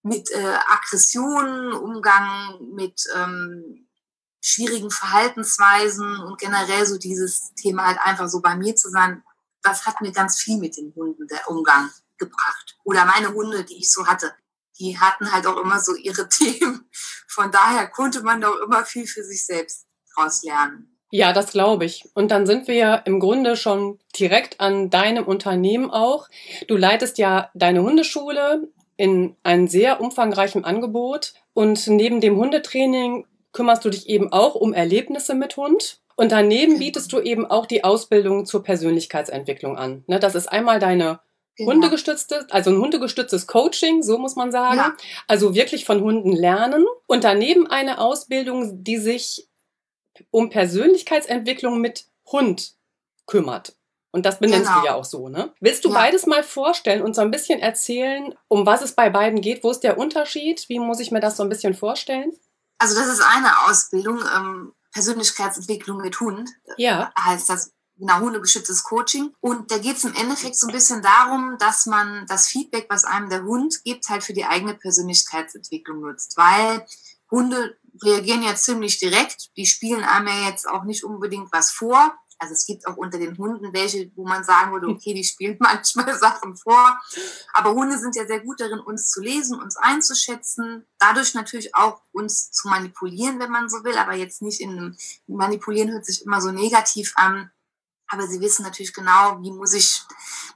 mit 0.03 0.31
äh, 0.31 0.59
Aggressionen, 0.69 1.73
Umgang 1.73 2.59
mit 2.75 3.03
ähm, 3.15 3.89
schwierigen 4.41 4.91
Verhaltensweisen 4.91 6.21
und 6.21 6.39
generell 6.39 6.87
so 6.87 6.99
dieses 6.99 7.53
Thema 7.55 7.87
halt 7.87 7.99
einfach 8.01 8.29
so 8.29 8.41
bei 8.41 8.57
mir 8.57 8.77
zu 8.77 8.89
sein, 8.91 9.23
das 9.63 9.87
hat 9.87 10.01
mir 10.01 10.13
ganz 10.13 10.39
viel 10.39 10.59
mit 10.59 10.77
den 10.77 10.95
Hunden, 10.95 11.27
der 11.27 11.49
Umgang 11.51 11.91
gebracht. 12.17 12.79
Oder 12.85 13.05
meine 13.05 13.35
Hunde, 13.35 13.65
die 13.65 13.79
ich 13.79 13.91
so 13.93 14.07
hatte, 14.07 14.33
die 14.79 14.99
hatten 14.99 15.33
halt 15.33 15.47
auch 15.47 15.57
immer 15.59 15.81
so 15.81 15.95
ihre 15.95 16.29
Themen. 16.29 16.89
Von 17.27 17.51
daher 17.51 17.89
konnte 17.89 18.23
man 18.23 18.41
doch 18.41 18.57
immer 18.61 18.85
viel 18.85 19.07
für 19.07 19.25
sich 19.25 19.45
selbst 19.45 19.88
draus 20.19 20.43
lernen. 20.43 20.89
Ja, 21.11 21.33
das 21.33 21.53
glaube 21.53 21.85
ich. 21.87 22.05
Und 22.15 22.31
dann 22.31 22.47
sind 22.47 22.69
wir 22.69 22.75
ja 22.75 22.95
im 22.95 23.19
Grunde 23.19 23.57
schon 23.57 23.99
direkt 24.19 24.61
an 24.61 24.91
deinem 24.91 25.25
Unternehmen 25.25 25.91
auch. 25.91 26.29
Du 26.67 26.77
leitest 26.77 27.19
ja 27.19 27.51
deine 27.55 27.83
Hundeschule 27.83 28.69
in 28.99 29.37
einem 29.43 29.69
sehr 29.69 30.01
umfangreichen 30.01 30.65
Angebot. 30.65 31.33
Und 31.55 31.87
neben 31.87 32.21
dem 32.21 32.37
Hundetraining 32.37 33.27
kümmerst 33.53 33.85
du 33.85 33.91
dich 33.91 34.09
eben 34.09 34.33
auch 34.33 34.55
um 34.55 34.75
Erlebnisse 34.75 35.35
mit 35.35 35.57
Hund. 35.57 36.01
Und 36.15 36.33
daneben 36.33 36.75
genau. 36.75 36.85
bietest 36.85 37.13
du 37.13 37.21
eben 37.21 37.47
auch 37.47 37.65
die 37.65 37.85
Ausbildung 37.85 38.45
zur 38.45 38.63
Persönlichkeitsentwicklung 38.63 39.79
an. 39.79 40.05
Ne, 40.09 40.19
das 40.19 40.35
ist 40.35 40.49
einmal 40.49 40.79
deine 40.79 41.21
genau. 41.57 41.73
hundegestützte, 41.73 42.47
also 42.51 42.71
ein 42.71 42.79
hundegestütztes 42.79 43.47
Coaching, 43.47 44.03
so 44.03 44.19
muss 44.19 44.37
man 44.37 44.53
sagen. 44.53 44.79
Ja. 44.79 44.97
Also 45.27 45.55
wirklich 45.55 45.85
von 45.85 46.03
Hunden 46.03 46.33
lernen. 46.33 46.85
Und 47.07 47.25
daneben 47.25 47.67
eine 47.67 48.01
Ausbildung, 48.01 48.85
die 48.85 48.99
sich 48.99 49.48
um 50.31 50.51
Persönlichkeitsentwicklung 50.51 51.81
mit 51.81 52.07
Hund 52.27 52.75
kümmert. 53.27 53.77
Und 54.11 54.25
das 54.25 54.39
benennst 54.39 54.69
genau. 54.69 54.81
du 54.81 54.87
ja 54.87 54.95
auch 54.95 55.05
so, 55.05 55.29
ne? 55.29 55.53
Willst 55.61 55.85
du 55.85 55.91
ja. 55.91 55.95
beides 55.95 56.27
mal 56.27 56.43
vorstellen 56.43 57.03
und 57.03 57.15
so 57.15 57.21
ein 57.21 57.31
bisschen 57.31 57.61
erzählen, 57.61 58.35
um 58.49 58.65
was 58.65 58.81
es 58.81 58.93
bei 58.93 59.11
beiden 59.11 59.41
geht? 59.41 59.63
Wo 59.63 59.71
ist 59.71 59.81
der 59.81 59.99
Unterschied? 59.99 60.67
Wie 60.69 60.79
muss 60.79 61.01
ich 61.01 61.11
mir 61.11 61.21
das 61.21 61.37
so 61.37 61.43
ein 61.43 61.49
bisschen 61.49 61.75
vorstellen? 61.75 62.33
Also 62.79 62.95
das 62.95 63.09
ist 63.09 63.21
eine 63.21 63.67
Ausbildung, 63.67 64.21
ähm, 64.35 64.73
Persönlichkeitsentwicklung 64.93 65.99
mit 65.99 66.21
Hund. 66.21 66.49
Ja. 66.79 67.13
Heißt 67.19 67.51
das 67.51 67.73
genau 67.99 68.21
hundegeschütztes 68.21 68.85
Coaching. 68.85 69.35
Und 69.41 69.71
da 69.71 69.79
geht 69.79 69.97
es 69.97 70.05
im 70.05 70.15
Endeffekt 70.15 70.57
so 70.57 70.69
ein 70.69 70.73
bisschen 70.73 71.03
darum, 71.03 71.57
dass 71.59 71.87
man 71.87 72.25
das 72.29 72.47
Feedback, 72.47 72.87
was 72.89 73.05
einem 73.05 73.29
der 73.29 73.43
Hund 73.43 73.85
gibt, 73.85 74.09
halt 74.09 74.23
für 74.23 74.33
die 74.33 74.45
eigene 74.45 74.75
Persönlichkeitsentwicklung 74.75 76.01
nutzt. 76.01 76.37
Weil 76.37 76.87
Hunde 77.31 77.77
reagieren 78.03 78.43
ja 78.43 78.55
ziemlich 78.55 78.99
direkt. 78.99 79.57
Die 79.57 79.67
spielen 79.67 80.05
einem 80.05 80.29
ja 80.29 80.49
jetzt 80.49 80.69
auch 80.69 80.85
nicht 80.85 81.05
unbedingt 81.05 81.53
was 81.53 81.71
vor. 81.71 82.15
Also 82.41 82.55
es 82.55 82.67
gibt 82.67 82.87
auch 82.87 82.97
unter 82.97 83.19
den 83.19 83.37
Hunden 83.37 83.73
welche, 83.73 84.13
wo 84.15 84.25
man 84.25 84.45
sagen 84.45 84.73
würde, 84.73 84.87
okay, 84.87 85.13
die 85.13 85.25
spielen 85.25 85.57
manchmal 85.61 86.17
Sachen 86.17 86.57
vor. 86.57 86.99
Aber 87.53 87.73
Hunde 87.73 87.99
sind 87.99 88.15
ja 88.15 88.27
sehr 88.27 88.41
gut 88.41 88.61
darin, 88.61 88.79
uns 88.79 89.11
zu 89.11 89.21
lesen, 89.21 89.61
uns 89.61 89.77
einzuschätzen, 89.77 90.87
dadurch 90.99 91.35
natürlich 91.35 91.75
auch 91.75 92.01
uns 92.13 92.53
zu 92.53 92.69
manipulieren, 92.69 93.41
wenn 93.41 93.51
man 93.51 93.69
so 93.69 93.83
will, 93.83 93.99
aber 93.99 94.15
jetzt 94.15 94.41
nicht 94.41 94.61
in 94.61 94.71
einem, 94.71 94.97
manipulieren 95.27 95.91
hört 95.91 96.07
sich 96.07 96.25
immer 96.25 96.41
so 96.41 96.53
negativ 96.53 97.13
an. 97.17 97.51
Aber 98.11 98.27
sie 98.27 98.41
wissen 98.41 98.63
natürlich 98.63 98.95
genau, 98.95 99.39
wie 99.43 99.53
muss 99.53 99.75
ich 99.75 100.03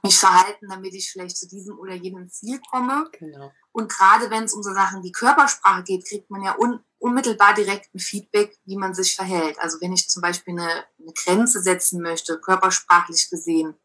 mich 0.01 0.17
verhalten, 0.17 0.69
damit 0.69 0.93
ich 0.95 1.11
vielleicht 1.11 1.37
zu 1.37 1.47
diesem 1.47 1.77
oder 1.77 1.93
jenem 1.93 2.27
Ziel 2.29 2.59
komme. 2.71 3.09
Genau. 3.19 3.51
Und 3.73 3.91
gerade 3.91 4.29
wenn 4.29 4.43
es 4.43 4.53
um 4.53 4.63
so 4.63 4.71
Sachen 4.71 5.03
wie 5.03 5.11
Körpersprache 5.11 5.83
geht, 5.83 6.07
kriegt 6.07 6.29
man 6.29 6.43
ja 6.43 6.55
un 6.57 6.79
unmittelbar 6.99 7.53
direkt 7.53 7.93
ein 7.93 7.99
Feedback, 7.99 8.57
wie 8.63 8.77
man 8.77 8.93
sich 8.93 9.13
verhält. 9.17 9.59
Also 9.59 9.81
wenn 9.81 9.91
ich 9.91 10.09
zum 10.09 10.21
Beispiel 10.21 10.57
eine, 10.57 10.85
eine 10.97 11.11
Grenze 11.13 11.61
setzen 11.61 12.01
möchte, 12.01 12.39
körpersprachlich 12.39 13.29
gesehen, 13.29 13.75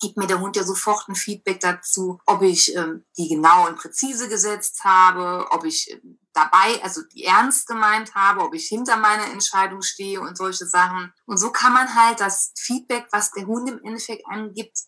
gibt 0.00 0.16
mir 0.16 0.26
der 0.26 0.40
Hund 0.40 0.56
ja 0.56 0.64
sofort 0.64 1.08
ein 1.08 1.14
Feedback 1.14 1.60
dazu, 1.60 2.20
ob 2.26 2.42
ich 2.42 2.74
ähm, 2.74 3.04
die 3.16 3.28
genau 3.28 3.68
und 3.68 3.76
präzise 3.76 4.28
gesetzt 4.28 4.82
habe, 4.82 5.46
ob 5.50 5.64
ich 5.64 5.90
ähm, 5.92 6.18
dabei, 6.32 6.82
also 6.82 7.02
die 7.12 7.24
ernst 7.24 7.68
gemeint 7.68 8.14
habe, 8.14 8.42
ob 8.42 8.54
ich 8.54 8.66
hinter 8.66 8.96
meiner 8.96 9.30
Entscheidung 9.30 9.82
stehe 9.82 10.20
und 10.20 10.36
solche 10.36 10.66
Sachen. 10.66 11.12
Und 11.26 11.38
so 11.38 11.50
kann 11.50 11.72
man 11.72 11.94
halt 11.94 12.20
das 12.20 12.52
Feedback, 12.56 13.06
was 13.12 13.32
der 13.32 13.46
Hund 13.46 13.68
im 13.68 13.82
Endeffekt 13.84 14.26
angibt, 14.26 14.78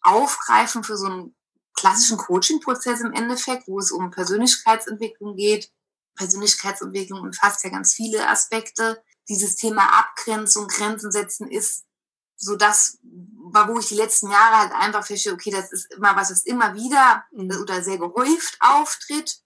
aufgreifen 0.00 0.84
für 0.84 0.96
so 0.96 1.06
einen 1.06 1.36
klassischen 1.74 2.18
Coaching-Prozess 2.18 3.00
im 3.00 3.12
Endeffekt, 3.12 3.68
wo 3.68 3.78
es 3.78 3.90
um 3.90 4.10
Persönlichkeitsentwicklung 4.10 5.36
geht. 5.36 5.70
Persönlichkeitsentwicklung 6.16 7.20
umfasst 7.20 7.64
ja 7.64 7.70
ganz 7.70 7.94
viele 7.94 8.28
Aspekte. 8.28 9.02
Dieses 9.28 9.56
Thema 9.56 9.98
Abgrenzung, 9.98 10.68
Grenzen 10.68 11.10
setzen 11.10 11.48
ist 11.48 11.84
so 12.36 12.56
das 12.56 12.98
wo 13.02 13.78
ich 13.78 13.88
die 13.88 13.94
letzten 13.94 14.30
Jahre 14.30 14.58
halt 14.58 14.72
einfach 14.72 15.06
feststelle, 15.06 15.36
okay, 15.36 15.50
das 15.50 15.72
ist 15.72 15.92
immer 15.92 16.16
was, 16.16 16.30
was 16.30 16.44
immer 16.44 16.74
wieder 16.74 17.24
mhm. 17.32 17.60
oder 17.60 17.82
sehr 17.82 17.98
gehäuft 17.98 18.56
auftritt, 18.60 19.40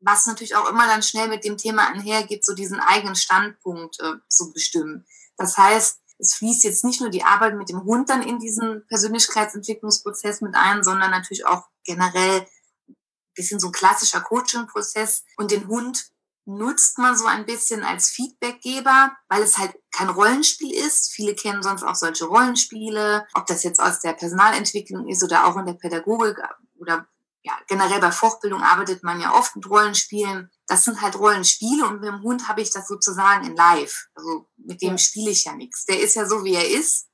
was 0.00 0.26
natürlich 0.26 0.56
auch 0.56 0.68
immer 0.68 0.86
dann 0.86 1.02
schnell 1.02 1.28
mit 1.28 1.44
dem 1.44 1.56
Thema 1.56 1.88
einhergeht, 1.88 2.44
so 2.44 2.54
diesen 2.54 2.80
eigenen 2.80 3.14
Standpunkt 3.14 4.00
äh, 4.00 4.14
zu 4.28 4.52
bestimmen. 4.52 5.06
Das 5.36 5.56
heißt, 5.56 6.00
es 6.22 6.34
fließt 6.34 6.64
jetzt 6.64 6.84
nicht 6.84 7.00
nur 7.00 7.10
die 7.10 7.24
Arbeit 7.24 7.56
mit 7.56 7.68
dem 7.68 7.82
Hund 7.82 8.08
dann 8.08 8.22
in 8.22 8.38
diesen 8.38 8.86
Persönlichkeitsentwicklungsprozess 8.86 10.40
mit 10.40 10.54
ein, 10.54 10.84
sondern 10.84 11.10
natürlich 11.10 11.44
auch 11.44 11.64
generell 11.84 12.46
ein 12.88 12.96
bisschen 13.34 13.58
so 13.58 13.68
ein 13.68 13.72
klassischer 13.72 14.20
Coaching-Prozess 14.20 15.24
und 15.36 15.50
den 15.50 15.66
Hund 15.66 16.12
nutzt 16.44 16.98
man 16.98 17.16
so 17.16 17.26
ein 17.26 17.44
bisschen 17.44 17.82
als 17.82 18.08
Feedbackgeber, 18.10 19.12
weil 19.28 19.42
es 19.42 19.58
halt 19.58 19.74
kein 19.92 20.08
Rollenspiel 20.08 20.74
ist. 20.74 21.12
Viele 21.12 21.34
kennen 21.34 21.62
sonst 21.62 21.82
auch 21.82 21.94
solche 21.94 22.24
Rollenspiele, 22.24 23.26
ob 23.34 23.46
das 23.46 23.62
jetzt 23.62 23.80
aus 23.80 24.00
der 24.00 24.12
Personalentwicklung 24.12 25.08
ist 25.08 25.22
oder 25.22 25.46
auch 25.46 25.56
in 25.56 25.66
der 25.66 25.74
Pädagogik 25.74 26.38
oder 26.78 27.06
ja, 27.42 27.58
generell 27.66 28.00
bei 28.00 28.12
Fortbildung 28.12 28.62
arbeitet 28.62 29.02
man 29.02 29.20
ja 29.20 29.34
oft 29.34 29.56
mit 29.56 29.68
Rollenspielen. 29.68 30.50
Das 30.66 30.84
sind 30.84 31.00
halt 31.00 31.18
Rollenspiele 31.18 31.86
und 31.86 32.00
mit 32.00 32.08
dem 32.08 32.22
Hund 32.22 32.48
habe 32.48 32.60
ich 32.60 32.70
das 32.70 32.86
sozusagen 32.86 33.44
in 33.46 33.56
live. 33.56 34.06
Also 34.14 34.48
mit 34.56 34.80
dem 34.80 34.96
spiele 34.96 35.30
ich 35.30 35.44
ja 35.44 35.54
nichts. 35.54 35.84
Der 35.84 36.00
ist 36.00 36.14
ja 36.14 36.26
so, 36.26 36.44
wie 36.44 36.54
er 36.54 36.70
ist. 36.70 37.08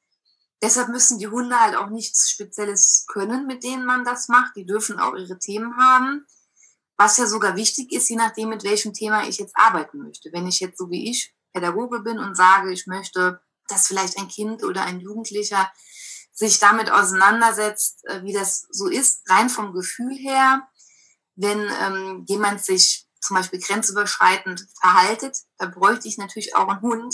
Deshalb 0.62 0.88
müssen 0.88 1.18
die 1.18 1.28
Hunde 1.28 1.58
halt 1.58 1.76
auch 1.76 1.88
nichts 1.88 2.30
Spezielles 2.30 3.06
können, 3.08 3.46
mit 3.46 3.62
denen 3.62 3.86
man 3.86 4.04
das 4.04 4.28
macht. 4.28 4.56
Die 4.56 4.66
dürfen 4.66 4.98
auch 4.98 5.14
ihre 5.14 5.38
Themen 5.38 5.76
haben 5.78 6.26
was 6.98 7.16
ja 7.16 7.26
sogar 7.26 7.56
wichtig 7.56 7.92
ist, 7.92 8.10
je 8.10 8.16
nachdem, 8.16 8.48
mit 8.48 8.64
welchem 8.64 8.92
Thema 8.92 9.26
ich 9.26 9.38
jetzt 9.38 9.56
arbeiten 9.56 9.98
möchte. 9.98 10.30
Wenn 10.32 10.48
ich 10.48 10.58
jetzt 10.58 10.78
so 10.78 10.90
wie 10.90 11.10
ich 11.10 11.32
Pädagoge 11.52 12.00
bin 12.00 12.18
und 12.18 12.36
sage, 12.36 12.72
ich 12.72 12.86
möchte, 12.86 13.40
dass 13.68 13.86
vielleicht 13.86 14.18
ein 14.18 14.28
Kind 14.28 14.64
oder 14.64 14.82
ein 14.82 15.00
Jugendlicher 15.00 15.70
sich 16.38 16.60
damit 16.60 16.88
auseinandersetzt, 16.88 18.06
äh, 18.06 18.22
wie 18.22 18.32
das 18.32 18.68
so 18.70 18.86
ist, 18.86 19.28
rein 19.28 19.50
vom 19.50 19.72
Gefühl 19.72 20.14
her, 20.14 20.68
wenn 21.34 21.68
ähm, 21.80 22.24
jemand 22.28 22.64
sich 22.64 23.08
zum 23.20 23.34
Beispiel 23.36 23.58
grenzüberschreitend 23.58 24.68
verhaltet, 24.80 25.36
da 25.56 25.66
bräuchte 25.66 26.06
ich 26.06 26.16
natürlich 26.16 26.54
auch 26.54 26.68
einen 26.68 26.80
Hund, 26.80 27.12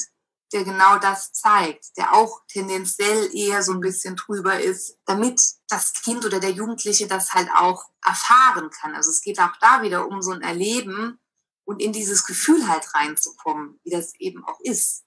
der 0.52 0.64
genau 0.64 0.99
das 0.99 1.33
zeigt, 1.33 1.97
der 1.97 2.12
auch 2.12 2.43
tendenziell 2.49 3.35
eher 3.35 3.62
so 3.62 3.73
ein 3.73 3.81
bisschen 3.81 4.14
drüber 4.14 4.61
ist, 4.61 4.99
damit 5.07 5.40
das 5.69 5.95
Kind 5.95 6.26
oder 6.26 6.38
der 6.38 6.52
Jugendliche 6.52 7.07
das 7.07 7.33
halt 7.33 7.49
auch 7.57 7.87
erfahren 8.04 8.69
kann. 8.69 8.95
Also 8.95 9.11
es 9.11 9.23
geht 9.23 9.40
auch 9.40 9.57
da 9.59 9.81
wieder 9.81 10.07
um 10.07 10.21
so 10.21 10.33
ein 10.33 10.43
Erleben 10.43 11.19
und 11.64 11.81
in 11.81 11.95
dieses 11.95 12.26
Gefühl 12.26 12.69
halt 12.69 12.95
reinzukommen, 12.95 13.81
wie 13.85 13.90
das 13.90 14.14
eben 14.21 14.45
auch 14.45 14.61
ist. 14.61 15.04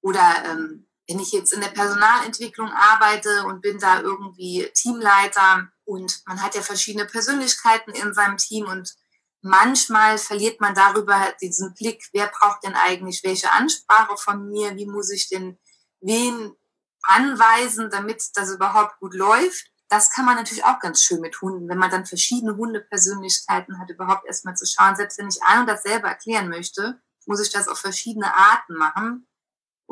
Oder 0.00 0.44
ähm, 0.46 0.86
wenn 1.08 1.18
ich 1.18 1.32
jetzt 1.32 1.52
in 1.52 1.60
der 1.60 1.68
Personalentwicklung 1.68 2.70
arbeite 2.72 3.44
und 3.44 3.60
bin 3.60 3.78
da 3.78 4.00
irgendwie 4.00 4.70
Teamleiter 4.74 5.68
und 5.84 6.22
man 6.26 6.42
hat 6.42 6.54
ja 6.54 6.62
verschiedene 6.62 7.04
Persönlichkeiten 7.04 7.92
in 7.92 8.14
seinem 8.14 8.38
Team 8.38 8.66
und 8.66 8.94
manchmal 9.42 10.16
verliert 10.16 10.60
man 10.60 10.74
darüber 10.74 11.34
diesen 11.40 11.74
Blick, 11.74 12.08
wer 12.12 12.28
braucht 12.28 12.64
denn 12.64 12.74
eigentlich 12.74 13.22
welche 13.22 13.52
Ansprache 13.52 14.16
von 14.16 14.48
mir, 14.48 14.74
wie 14.76 14.86
muss 14.86 15.10
ich 15.10 15.28
denn 15.28 15.58
wen 16.00 16.56
anweisen, 17.02 17.90
damit 17.90 18.22
das 18.34 18.50
überhaupt 18.50 18.98
gut 19.00 19.14
läuft. 19.14 19.70
Das 19.88 20.10
kann 20.10 20.24
man 20.24 20.36
natürlich 20.36 20.64
auch 20.64 20.80
ganz 20.80 21.02
schön 21.02 21.20
mit 21.20 21.40
Hunden, 21.42 21.68
wenn 21.68 21.78
man 21.78 21.90
dann 21.90 22.06
verschiedene 22.06 22.56
Hundepersönlichkeiten 22.56 23.78
hat, 23.78 23.90
überhaupt 23.90 24.26
erstmal 24.26 24.56
zu 24.56 24.66
schauen. 24.66 24.96
Selbst 24.96 25.18
wenn 25.18 25.28
ich 25.28 25.42
ein 25.42 25.60
und 25.60 25.68
dasselbe 25.68 26.08
erklären 26.08 26.48
möchte, 26.48 27.00
muss 27.26 27.40
ich 27.40 27.50
das 27.50 27.68
auf 27.68 27.78
verschiedene 27.78 28.34
Arten 28.34 28.74
machen. 28.74 29.26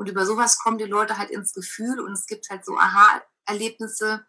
Und 0.02 0.09
über 0.09 0.26
sowas 0.26 0.59
kommen 0.59 0.78
die 0.78 0.85
Leute 0.85 1.16
halt 1.16 1.30
ins 1.30 1.52
Gefühl 1.52 2.00
und 2.00 2.11
es 2.11 2.26
gibt 2.26 2.50
halt 2.50 2.64
so 2.64 2.76
Aha-Erlebnisse, 2.76 4.26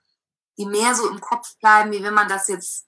die 0.60 0.68
mehr 0.68 0.94
so 0.94 1.10
im 1.10 1.20
Kopf 1.20 1.58
bleiben, 1.58 1.92
wie 1.92 2.04
wenn 2.04 2.14
man 2.14 2.28
das 2.28 2.48
jetzt 2.48 2.86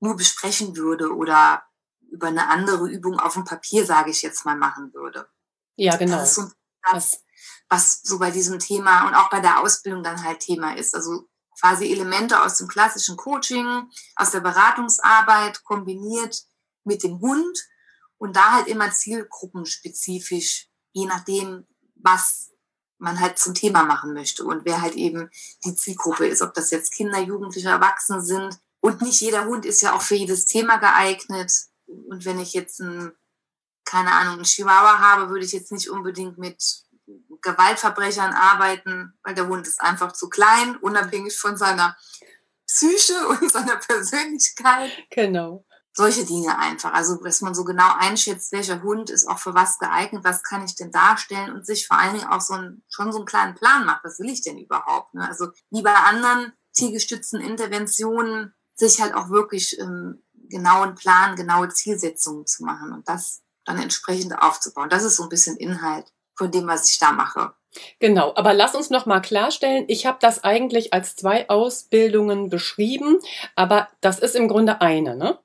nur 0.00 0.16
besprechen 0.16 0.76
würde 0.76 1.14
oder 1.14 1.62
über 2.10 2.26
eine 2.26 2.48
andere 2.48 2.88
Übung 2.90 3.20
auf 3.20 3.34
dem 3.34 3.44
Papier, 3.44 3.86
sage 3.86 4.10
ich 4.10 4.22
jetzt 4.22 4.44
mal, 4.44 4.56
machen 4.56 4.92
würde. 4.92 5.30
Ja, 5.76 5.94
genau. 5.94 6.16
Das 6.16 6.30
ist 6.30 6.34
so 6.34 6.50
das, 6.90 7.22
was 7.68 8.02
so 8.02 8.18
bei 8.18 8.32
diesem 8.32 8.58
Thema 8.58 9.06
und 9.06 9.14
auch 9.14 9.30
bei 9.30 9.38
der 9.38 9.60
Ausbildung 9.60 10.02
dann 10.02 10.24
halt 10.24 10.40
Thema 10.40 10.76
ist. 10.76 10.96
Also 10.96 11.28
quasi 11.60 11.92
Elemente 11.92 12.42
aus 12.42 12.56
dem 12.56 12.66
klassischen 12.66 13.16
Coaching, 13.16 13.88
aus 14.16 14.32
der 14.32 14.40
Beratungsarbeit 14.40 15.62
kombiniert 15.62 16.42
mit 16.82 17.04
dem 17.04 17.20
Hund 17.20 17.56
und 18.18 18.34
da 18.34 18.54
halt 18.54 18.66
immer 18.66 18.90
zielgruppenspezifisch, 18.90 20.68
je 20.90 21.06
nachdem, 21.06 21.68
was 22.02 22.50
man 22.98 23.18
halt 23.20 23.38
zum 23.38 23.54
Thema 23.54 23.82
machen 23.82 24.12
möchte 24.12 24.44
und 24.44 24.64
wer 24.64 24.82
halt 24.82 24.94
eben 24.94 25.30
die 25.64 25.74
Zielgruppe 25.74 26.26
ist, 26.26 26.42
ob 26.42 26.52
das 26.54 26.70
jetzt 26.70 26.92
Kinder, 26.92 27.18
Jugendliche, 27.18 27.68
Erwachsene 27.68 28.20
sind, 28.20 28.58
und 28.80 29.02
nicht 29.02 29.20
jeder 29.20 29.44
Hund 29.44 29.66
ist 29.66 29.82
ja 29.82 29.94
auch 29.94 30.02
für 30.02 30.14
jedes 30.14 30.46
Thema 30.46 30.78
geeignet. 30.78 31.52
Und 31.86 32.24
wenn 32.24 32.40
ich 32.40 32.54
jetzt 32.54 32.80
ein, 32.80 33.12
keine 33.84 34.12
Ahnung, 34.12 34.34
einen 34.34 34.44
Chihuahua 34.44 34.98
habe, 34.98 35.28
würde 35.28 35.44
ich 35.44 35.52
jetzt 35.52 35.70
nicht 35.70 35.90
unbedingt 35.90 36.38
mit 36.38 36.84
Gewaltverbrechern 37.42 38.32
arbeiten, 38.32 39.12
weil 39.22 39.34
der 39.34 39.48
Hund 39.48 39.66
ist 39.66 39.80
einfach 39.80 40.12
zu 40.12 40.28
klein, 40.28 40.76
unabhängig 40.76 41.36
von 41.36 41.56
seiner 41.56 41.96
Psyche 42.66 43.28
und 43.28 43.50
seiner 43.52 43.76
Persönlichkeit. 43.76 44.92
Genau. 45.10 45.64
Solche 46.00 46.24
Dinge 46.24 46.58
einfach. 46.58 46.94
Also, 46.94 47.16
dass 47.16 47.42
man 47.42 47.54
so 47.54 47.62
genau 47.62 47.92
einschätzt, 47.98 48.52
welcher 48.52 48.82
Hund 48.82 49.10
ist 49.10 49.28
auch 49.28 49.38
für 49.38 49.52
was 49.52 49.78
geeignet, 49.78 50.24
was 50.24 50.42
kann 50.42 50.64
ich 50.64 50.74
denn 50.74 50.90
darstellen 50.90 51.52
und 51.52 51.66
sich 51.66 51.86
vor 51.86 51.98
allen 51.98 52.14
Dingen 52.14 52.26
auch 52.26 52.40
so 52.40 52.54
ein, 52.54 52.82
schon 52.88 53.12
so 53.12 53.18
einen 53.18 53.26
kleinen 53.26 53.54
Plan 53.54 53.84
macht. 53.84 54.02
Was 54.02 54.18
will 54.18 54.30
ich 54.30 54.40
denn 54.40 54.56
überhaupt? 54.56 55.12
Ne? 55.12 55.28
Also, 55.28 55.48
wie 55.68 55.82
bei 55.82 55.92
anderen 55.92 56.54
tiergestützten 56.72 57.42
Interventionen 57.42 58.54
sich 58.74 59.02
halt 59.02 59.12
auch 59.12 59.28
wirklich 59.28 59.78
ähm, 59.78 60.22
genauen 60.48 60.94
Plan, 60.94 61.36
genaue 61.36 61.68
Zielsetzungen 61.68 62.46
zu 62.46 62.64
machen 62.64 62.94
und 62.94 63.06
das 63.06 63.42
dann 63.66 63.78
entsprechend 63.78 64.38
aufzubauen. 64.38 64.88
Das 64.88 65.04
ist 65.04 65.16
so 65.16 65.24
ein 65.24 65.28
bisschen 65.28 65.58
Inhalt 65.58 66.10
von 66.34 66.50
dem, 66.50 66.66
was 66.66 66.90
ich 66.90 66.98
da 66.98 67.12
mache. 67.12 67.52
Genau, 67.98 68.32
aber 68.36 68.54
lass 68.54 68.74
uns 68.74 68.88
noch 68.88 69.04
mal 69.04 69.20
klarstellen, 69.20 69.84
ich 69.88 70.06
habe 70.06 70.16
das 70.18 70.42
eigentlich 70.42 70.94
als 70.94 71.14
zwei 71.14 71.46
Ausbildungen 71.50 72.48
beschrieben, 72.48 73.18
aber 73.54 73.88
das 74.00 74.18
ist 74.18 74.34
im 74.34 74.48
Grunde 74.48 74.80
eine, 74.80 75.14
ne? 75.14 75.38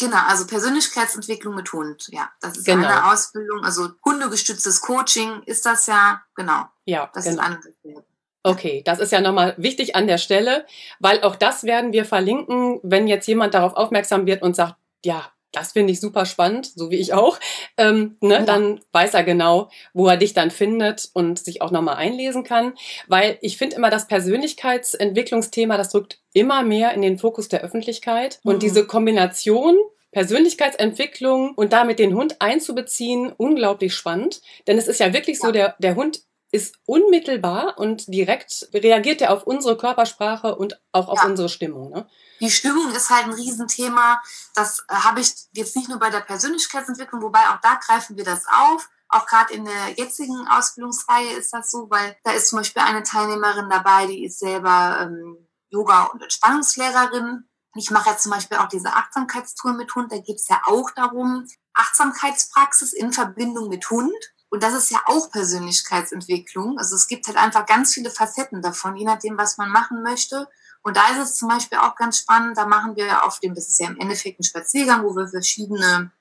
Genau, 0.00 0.18
also 0.26 0.46
Persönlichkeitsentwicklung 0.46 1.54
mit 1.54 1.72
Hund, 1.72 2.08
ja. 2.08 2.30
Das 2.40 2.56
ist 2.56 2.66
genau. 2.66 2.88
eine 2.88 3.12
Ausbildung, 3.12 3.64
also 3.64 3.90
hundegestütztes 4.04 4.80
Coaching 4.80 5.42
ist 5.44 5.64
das 5.66 5.86
ja, 5.86 6.22
genau. 6.34 6.64
Ja, 6.84 7.10
das 7.14 7.24
genau. 7.24 7.42
ist 7.42 7.48
eine 7.48 8.04
Okay, 8.46 8.82
das 8.84 8.98
ist 8.98 9.10
ja 9.10 9.22
nochmal 9.22 9.54
wichtig 9.56 9.96
an 9.96 10.06
der 10.06 10.18
Stelle, 10.18 10.66
weil 10.98 11.22
auch 11.22 11.34
das 11.34 11.64
werden 11.64 11.94
wir 11.94 12.04
verlinken, 12.04 12.78
wenn 12.82 13.08
jetzt 13.08 13.26
jemand 13.26 13.54
darauf 13.54 13.72
aufmerksam 13.72 14.26
wird 14.26 14.42
und 14.42 14.54
sagt, 14.54 14.74
ja, 15.02 15.32
das 15.54 15.72
finde 15.72 15.92
ich 15.92 16.00
super 16.00 16.26
spannend, 16.26 16.66
so 16.74 16.90
wie 16.90 16.96
ich 16.96 17.12
auch, 17.12 17.38
ähm, 17.76 18.16
ne, 18.20 18.34
ja. 18.34 18.42
dann 18.42 18.80
weiß 18.92 19.14
er 19.14 19.24
genau, 19.24 19.70
wo 19.92 20.06
er 20.06 20.16
dich 20.16 20.34
dann 20.34 20.50
findet 20.50 21.10
und 21.14 21.38
sich 21.38 21.62
auch 21.62 21.70
nochmal 21.70 21.96
einlesen 21.96 22.44
kann. 22.44 22.74
Weil 23.08 23.38
ich 23.40 23.56
finde 23.56 23.76
immer, 23.76 23.90
das 23.90 24.06
Persönlichkeitsentwicklungsthema, 24.08 25.76
das 25.76 25.90
drückt 25.90 26.18
immer 26.32 26.62
mehr 26.62 26.92
in 26.92 27.02
den 27.02 27.18
Fokus 27.18 27.48
der 27.48 27.62
Öffentlichkeit. 27.62 28.40
Mhm. 28.42 28.50
Und 28.50 28.62
diese 28.62 28.86
Kombination 28.86 29.76
Persönlichkeitsentwicklung 30.14 31.54
und 31.56 31.72
damit 31.72 31.98
den 31.98 32.14
Hund 32.14 32.40
einzubeziehen, 32.40 33.32
unglaublich 33.36 33.94
spannend. 33.94 34.40
Denn 34.66 34.78
es 34.78 34.86
ist 34.86 35.00
ja 35.00 35.12
wirklich 35.12 35.40
so, 35.40 35.50
der, 35.50 35.74
der 35.80 35.96
Hund 35.96 36.22
ist 36.54 36.76
unmittelbar 36.86 37.78
und 37.78 38.06
direkt 38.06 38.68
reagiert 38.72 39.20
er 39.20 39.32
auf 39.32 39.42
unsere 39.42 39.76
Körpersprache 39.76 40.54
und 40.54 40.80
auch 40.92 41.08
auf 41.08 41.18
ja. 41.18 41.28
unsere 41.28 41.48
Stimmung. 41.48 41.90
Ne? 41.90 42.06
Die 42.38 42.50
Stimmung 42.50 42.92
ist 42.92 43.10
halt 43.10 43.24
ein 43.24 43.32
Riesenthema. 43.32 44.22
Das 44.54 44.84
äh, 44.88 44.94
habe 44.94 45.20
ich 45.20 45.34
jetzt 45.50 45.74
nicht 45.74 45.88
nur 45.88 45.98
bei 45.98 46.10
der 46.10 46.20
Persönlichkeitsentwicklung, 46.20 47.22
wobei 47.22 47.40
auch 47.48 47.60
da 47.60 47.74
greifen 47.84 48.16
wir 48.16 48.22
das 48.22 48.44
auf. 48.46 48.88
Auch 49.08 49.26
gerade 49.26 49.52
in 49.52 49.64
der 49.64 49.94
jetzigen 49.96 50.46
Ausbildungsreihe 50.46 51.32
ist 51.32 51.52
das 51.52 51.72
so, 51.72 51.90
weil 51.90 52.16
da 52.22 52.30
ist 52.30 52.50
zum 52.50 52.60
Beispiel 52.60 52.82
eine 52.82 53.02
Teilnehmerin 53.02 53.68
dabei, 53.68 54.06
die 54.06 54.24
ist 54.24 54.38
selber 54.38 54.98
ähm, 55.02 55.48
Yoga- 55.70 56.04
und 56.04 56.22
Entspannungslehrerin. 56.22 57.48
Ich 57.74 57.90
mache 57.90 58.10
ja 58.10 58.16
zum 58.16 58.30
Beispiel 58.30 58.58
auch 58.58 58.68
diese 58.68 58.92
Achtsamkeitstour 58.92 59.72
mit 59.72 59.92
Hund. 59.96 60.12
Da 60.12 60.18
geht 60.18 60.36
es 60.36 60.48
ja 60.48 60.60
auch 60.66 60.92
darum, 60.92 61.48
Achtsamkeitspraxis 61.72 62.92
in 62.92 63.12
Verbindung 63.12 63.68
mit 63.68 63.90
Hund. 63.90 64.14
Und 64.54 64.62
das 64.62 64.72
ist 64.72 64.92
ja 64.92 65.02
auch 65.06 65.32
Persönlichkeitsentwicklung. 65.32 66.78
Also 66.78 66.94
es 66.94 67.08
gibt 67.08 67.26
halt 67.26 67.36
einfach 67.36 67.66
ganz 67.66 67.92
viele 67.92 68.08
Facetten 68.08 68.62
davon, 68.62 68.94
je 68.94 69.04
nachdem, 69.04 69.36
was 69.36 69.58
man 69.58 69.68
machen 69.68 70.04
möchte. 70.04 70.46
Und 70.82 70.96
da 70.96 71.08
ist 71.08 71.18
es 71.18 71.34
zum 71.34 71.48
Beispiel 71.48 71.78
auch 71.78 71.96
ganz 71.96 72.18
spannend, 72.18 72.56
da 72.56 72.64
machen 72.64 72.94
wir 72.94 73.24
auf 73.24 73.40
dem, 73.40 73.56
das 73.56 73.66
ist 73.66 73.80
ja 73.80 73.88
im 73.88 73.98
Endeffekt 73.98 74.38
ein 74.38 74.44
Spaziergang, 74.44 75.02
wo 75.02 75.16
wir 75.16 75.26
verschiedene 75.26 76.12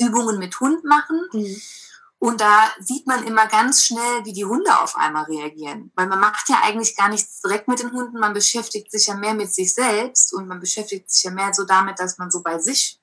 Übungen 0.00 0.38
mit 0.38 0.58
Hund 0.60 0.82
machen. 0.84 1.20
Mhm. 1.30 1.60
Und 2.18 2.40
da 2.40 2.70
sieht 2.80 3.06
man 3.06 3.24
immer 3.24 3.46
ganz 3.48 3.84
schnell, 3.84 4.24
wie 4.24 4.32
die 4.32 4.46
Hunde 4.46 4.80
auf 4.80 4.96
einmal 4.96 5.24
reagieren. 5.24 5.92
Weil 5.94 6.06
man 6.06 6.20
macht 6.20 6.48
ja 6.48 6.62
eigentlich 6.62 6.96
gar 6.96 7.10
nichts 7.10 7.42
direkt 7.42 7.68
mit 7.68 7.80
den 7.80 7.92
Hunden, 7.92 8.18
man 8.18 8.32
beschäftigt 8.32 8.90
sich 8.90 9.08
ja 9.08 9.14
mehr 9.14 9.34
mit 9.34 9.52
sich 9.52 9.74
selbst 9.74 10.32
und 10.32 10.48
man 10.48 10.58
beschäftigt 10.58 11.10
sich 11.10 11.24
ja 11.24 11.32
mehr 11.32 11.52
so 11.52 11.66
damit, 11.66 11.98
dass 11.98 12.16
man 12.16 12.30
so 12.30 12.42
bei 12.42 12.58
sich 12.58 12.97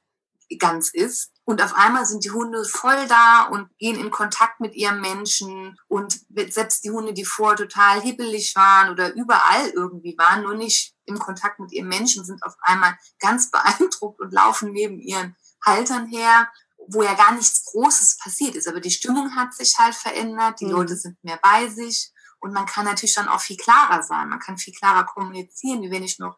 ganz 0.60 0.90
ist. 0.90 1.32
Und 1.44 1.62
auf 1.62 1.76
einmal 1.76 2.06
sind 2.06 2.24
die 2.24 2.32
Hunde 2.32 2.66
voll 2.66 3.08
da 3.08 3.44
und 3.44 3.70
gehen 3.78 4.00
in 4.00 4.10
Kontakt 4.10 4.60
mit 4.60 4.76
ihrem 4.76 5.02
Menschen. 5.02 5.78
Und 5.88 6.20
selbst 6.50 6.84
die 6.84 6.92
Hunde, 6.92 7.14
die 7.14 7.26
vorher 7.26 7.58
total 7.58 8.02
hibbelig 8.02 8.56
waren 8.56 8.90
oder 8.90 9.14
überall 9.14 9.70
irgendwie 9.70 10.18
waren, 10.18 10.44
nur 10.44 10.56
nicht 10.56 10.96
im 11.06 11.20
Kontakt 11.20 11.60
mit 11.60 11.72
ihrem 11.72 11.88
Menschen, 11.88 12.26
sind 12.26 12.44
auf 12.44 12.56
einmal 12.62 12.98
ganz 13.20 13.52
beeindruckt 13.52 14.20
und 14.20 14.34
laufen 14.34 14.72
neben 14.72 15.00
ihren 15.00 15.36
Haltern 15.64 16.08
her 16.08 16.48
wo 16.88 17.04
ja 17.04 17.14
gar 17.14 17.34
nichts 17.34 17.66
Großes 17.66 18.18
passiert 18.18 18.56
ist. 18.56 18.68
Aber 18.68 18.80
die 18.80 18.92
Stimmung 18.92 19.36
hat 19.36 19.54
sich 19.54 19.78
halt 19.78 19.96
verändert, 19.96 20.60
die 20.60 20.66
mhm. 20.66 20.72
Leute 20.72 20.96
sind 20.96 21.22
mehr 21.24 21.40
bei 21.42 21.68
sich 21.68 22.12
und 22.40 22.54
man 22.54 22.66
kann 22.66 22.86
natürlich 22.86 23.16
dann 23.16 23.28
auch 23.28 23.42
viel 23.42 23.58
klarer 23.58 24.04
sein. 24.04 24.30
Man 24.30 24.40
kann 24.40 24.58
viel 24.58 24.74
klarer 24.74 25.06
kommunizieren, 25.06 25.82
wie 25.82 25.92
wenn 25.92 26.04
ich 26.04 26.20
noch 26.20 26.38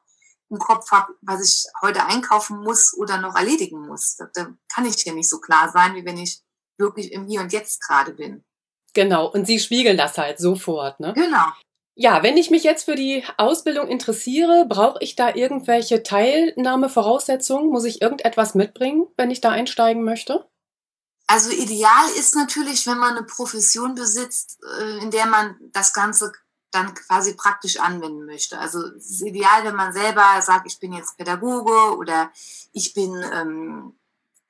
im 0.49 0.59
Kopf 0.59 0.91
habe, 0.91 1.13
was 1.21 1.43
ich 1.43 1.65
heute 1.81 2.05
einkaufen 2.05 2.63
muss 2.63 2.95
oder 2.97 3.17
noch 3.17 3.35
erledigen 3.35 3.87
muss. 3.87 4.15
Da, 4.15 4.29
da 4.33 4.47
kann 4.73 4.85
ich 4.85 5.03
ja 5.05 5.13
nicht 5.13 5.29
so 5.29 5.39
klar 5.39 5.69
sein, 5.71 5.95
wie 5.95 6.05
wenn 6.05 6.17
ich 6.17 6.41
wirklich 6.77 7.11
im 7.11 7.27
Hier 7.27 7.41
und 7.41 7.53
Jetzt 7.53 7.81
gerade 7.85 8.13
bin. 8.13 8.43
Genau, 8.93 9.27
und 9.27 9.45
Sie 9.45 9.59
spiegeln 9.59 9.97
das 9.97 10.17
halt 10.17 10.39
sofort, 10.39 10.99
ne? 10.99 11.13
Genau. 11.13 11.47
Ja, 11.99 12.21
wenn 12.21 12.37
ich 12.37 12.51
mich 12.51 12.63
jetzt 12.63 12.83
für 12.83 12.95
die 12.95 13.23
Ausbildung 13.37 13.87
interessiere, 13.87 14.67
brauche 14.69 14.99
ich 15.01 15.15
da 15.15 15.33
irgendwelche 15.33 16.03
Teilnahmevoraussetzungen? 16.03 17.71
Muss 17.71 17.85
ich 17.85 18.03
irgendetwas 18.03 18.53
mitbringen, 18.53 19.07
wenn 19.17 19.31
ich 19.31 19.41
da 19.41 19.49
einsteigen 19.49 20.03
möchte? 20.03 20.47
Also 21.25 21.49
ideal 21.49 22.09
ist 22.17 22.35
natürlich, 22.35 22.85
wenn 22.87 22.99
man 22.99 23.17
eine 23.17 23.25
Profession 23.25 23.95
besitzt, 23.95 24.59
äh, 24.79 24.99
in 24.99 25.11
der 25.11 25.25
man 25.25 25.57
das 25.73 25.91
Ganze 25.91 26.31
dann 26.71 26.93
quasi 26.93 27.33
praktisch 27.33 27.79
anwenden 27.79 28.25
möchte. 28.25 28.59
Also 28.59 28.79
es 28.95 29.09
ist 29.09 29.21
ideal, 29.21 29.63
wenn 29.63 29.75
man 29.75 29.93
selber 29.93 30.41
sagt, 30.41 30.67
ich 30.67 30.79
bin 30.79 30.93
jetzt 30.93 31.17
Pädagoge 31.17 31.97
oder 31.97 32.31
ich 32.73 32.93
bin 32.93 33.23
ähm, 33.33 33.97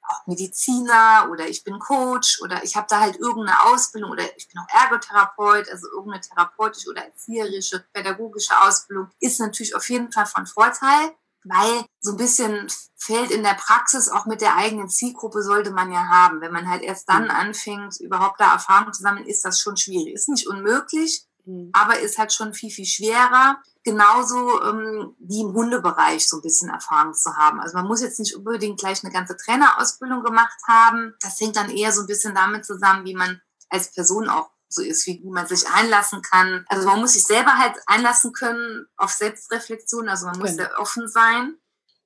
auch 0.07 0.25
Mediziner 0.25 1.27
oder 1.31 1.47
ich 1.47 1.63
bin 1.63 1.79
Coach 1.79 2.41
oder 2.41 2.63
ich 2.63 2.75
habe 2.75 2.88
da 2.89 3.00
halt 3.01 3.17
irgendeine 3.17 3.62
Ausbildung 3.65 4.12
oder 4.12 4.24
ich 4.38 4.47
bin 4.47 4.59
auch 4.59 4.83
Ergotherapeut, 4.83 5.69
also 5.69 5.88
irgendeine 5.89 6.21
therapeutische 6.21 6.89
oder 6.89 7.03
erzieherische, 7.05 7.86
pädagogische 7.93 8.59
Ausbildung 8.62 9.09
ist 9.19 9.39
natürlich 9.39 9.75
auf 9.75 9.89
jeden 9.89 10.12
Fall 10.12 10.25
von 10.25 10.47
Vorteil, 10.47 11.13
weil 11.43 11.86
so 12.00 12.12
ein 12.12 12.17
bisschen 12.17 12.67
fällt 12.95 13.31
in 13.31 13.43
der 13.43 13.53
Praxis 13.53 14.09
auch 14.09 14.25
mit 14.25 14.41
der 14.41 14.55
eigenen 14.55 14.89
Zielgruppe 14.89 15.41
sollte 15.43 15.71
man 15.71 15.91
ja 15.91 16.07
haben. 16.07 16.41
Wenn 16.41 16.51
man 16.51 16.69
halt 16.69 16.83
erst 16.83 17.09
dann 17.09 17.25
mhm. 17.25 17.31
anfängt, 17.31 18.00
überhaupt 18.00 18.39
da 18.39 18.53
Erfahrung 18.53 18.93
zu 18.93 19.01
sammeln, 19.01 19.25
ist 19.25 19.45
das 19.45 19.59
schon 19.59 19.77
schwierig. 19.77 20.13
Ist 20.13 20.29
nicht 20.29 20.47
unmöglich, 20.47 21.25
mhm. 21.48 21.70
aber 21.74 22.00
ist 22.00 22.18
halt 22.18 22.34
schon 22.34 22.54
viel, 22.54 22.72
viel 22.72 22.86
schwerer 22.86 23.62
genauso 23.88 24.62
ähm, 24.63 25.16
wie 25.18 25.39
im 25.39 25.54
Hundebereich 25.54 26.27
so 26.27 26.38
ein 26.38 26.42
bisschen 26.42 26.70
Erfahrung 26.70 27.13
zu 27.13 27.38
haben. 27.38 27.62
Also 27.62 27.77
man 27.77 27.88
muss 27.88 28.01
jetzt 28.01 28.20
nicht 28.20 28.36
unbedingt 28.36 28.77
gleich 28.77 29.01
eine 29.01 29.14
ganze 29.14 29.38
Trainerausbildung 29.38 30.24
gemacht 30.24 30.57
haben. 30.68 31.14
Das 31.22 31.40
hängt 31.40 31.55
dann 31.55 31.70
eher 31.70 31.94
so 31.94 32.01
ein 32.01 32.07
bisschen 32.07 32.36
damit 32.36 32.66
zusammen, 32.66 33.05
wie 33.05 33.16
man 33.16 33.42
als 33.70 33.94
Person 33.94 34.27
auch 34.27 34.50
so 34.68 34.81
ist, 34.81 35.07
wie, 35.07 35.22
man 35.24 35.48
sich 35.48 35.70
einlassen 35.70 36.22
kann. 36.22 36.66
Also 36.68 36.86
man 36.86 37.00
muss 37.00 37.14
sich 37.14 37.24
selber 37.24 37.57
halt 37.57 37.75
einlassen 37.86 38.33
können 38.33 38.86
auf 38.98 39.12
Selbstreflexion. 39.12 40.10
Also 40.10 40.25
man 40.25 40.38
muss 40.38 40.51
genau. 40.51 40.64
sehr 40.64 40.79
offen 40.79 41.07
sein, 41.07 41.55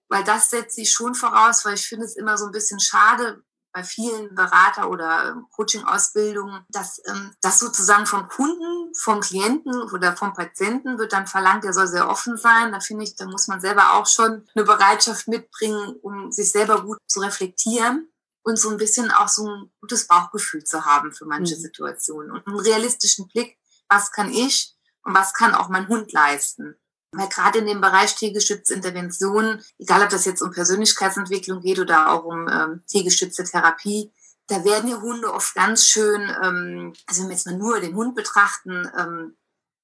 weil 0.08 0.23
das 0.23 0.51
setzt 0.51 0.75
sich 0.75 0.91
schon 0.91 1.15
voraus, 1.15 1.65
weil 1.65 1.73
ich 1.73 1.88
finde 1.88 2.06
es 2.06 2.15
immer 2.15 2.38
so 2.38 2.45
ein 2.45 2.51
bisschen 2.51 2.80
schade, 2.80 3.43
bei 3.73 3.84
vielen 3.84 4.36
Berater- 4.36 4.89
oder 4.89 5.29
ähm, 5.29 5.47
Coaching-Ausbildungen, 5.51 6.65
dass 6.69 7.01
ähm, 7.07 7.34
das 7.41 7.60
sozusagen 7.60 8.05
vom 8.05 8.27
Kunden, 8.27 8.93
vom 8.95 9.21
Klienten 9.21 9.73
oder 9.91 10.15
vom 10.15 10.34
Patienten 10.34 10.97
wird 10.97 11.13
dann 11.13 11.27
verlangt, 11.27 11.63
der 11.63 11.73
soll 11.73 11.88
sehr 11.88 12.10
offen 12.10 12.38
sein. 12.38 12.71
Da 12.71 12.79
finde 12.79 13.03
ich, 13.03 13.15
da 13.15 13.25
muss 13.25 13.47
man 13.47 13.62
selber 13.62 13.93
auch 13.93 14.07
schon 14.07 14.47
eine 14.55 14.65
Bereitschaft 14.65 15.27
mitbringen, 15.27 15.95
um 16.01 16.31
sich 16.31 16.51
selber 16.51 16.84
gut 16.84 16.97
zu 17.07 17.21
reflektieren 17.21 18.12
und 18.43 18.57
so 18.57 18.69
ein 18.69 18.77
bisschen 18.77 19.12
auch 19.12 19.27
so 19.27 19.47
ein 19.47 19.71
gutes 19.79 20.07
Bauchgefühl 20.07 20.63
zu 20.63 20.86
haben 20.86 21.13
für 21.13 21.25
manche 21.25 21.55
mhm. 21.55 21.62
Situationen 21.62 22.31
und 22.31 22.47
einen 22.47 22.60
realistischen 22.60 23.27
Blick, 23.27 23.57
was 23.89 24.12
kann 24.12 24.31
ich 24.31 24.75
und 25.03 25.13
was 25.13 25.34
kann 25.34 25.55
auch 25.55 25.69
mein 25.69 25.88
Hund 25.88 26.12
leisten. 26.12 26.75
Weil 27.13 27.28
gerade 27.28 27.60
in 27.60 27.65
dem 27.65 27.82
Bereich 27.82 28.15
tiergestützte 28.15 28.74
Intervention, 28.74 29.62
egal 29.78 30.04
ob 30.04 30.10
das 30.10 30.26
jetzt 30.26 30.41
um 30.41 30.52
Persönlichkeitsentwicklung 30.52 31.62
geht 31.62 31.80
oder 31.80 32.12
auch 32.12 32.24
um 32.24 32.47
ähm, 32.47 32.84
tiergestützte 32.88 33.43
Therapie, 33.43 34.12
da 34.47 34.63
werden 34.63 34.88
die 34.88 34.95
Hunde 34.95 35.34
oft 35.34 35.54
ganz 35.56 35.86
schön, 35.86 36.21
ähm, 36.43 36.93
also 37.08 37.21
wenn 37.21 37.30
wir 37.30 37.36
jetzt 37.36 37.45
mal 37.45 37.58
nur 37.58 37.80
den 37.80 37.95
Hund 37.95 38.15
betrachten, 38.15 38.89
ähm, 38.97 39.38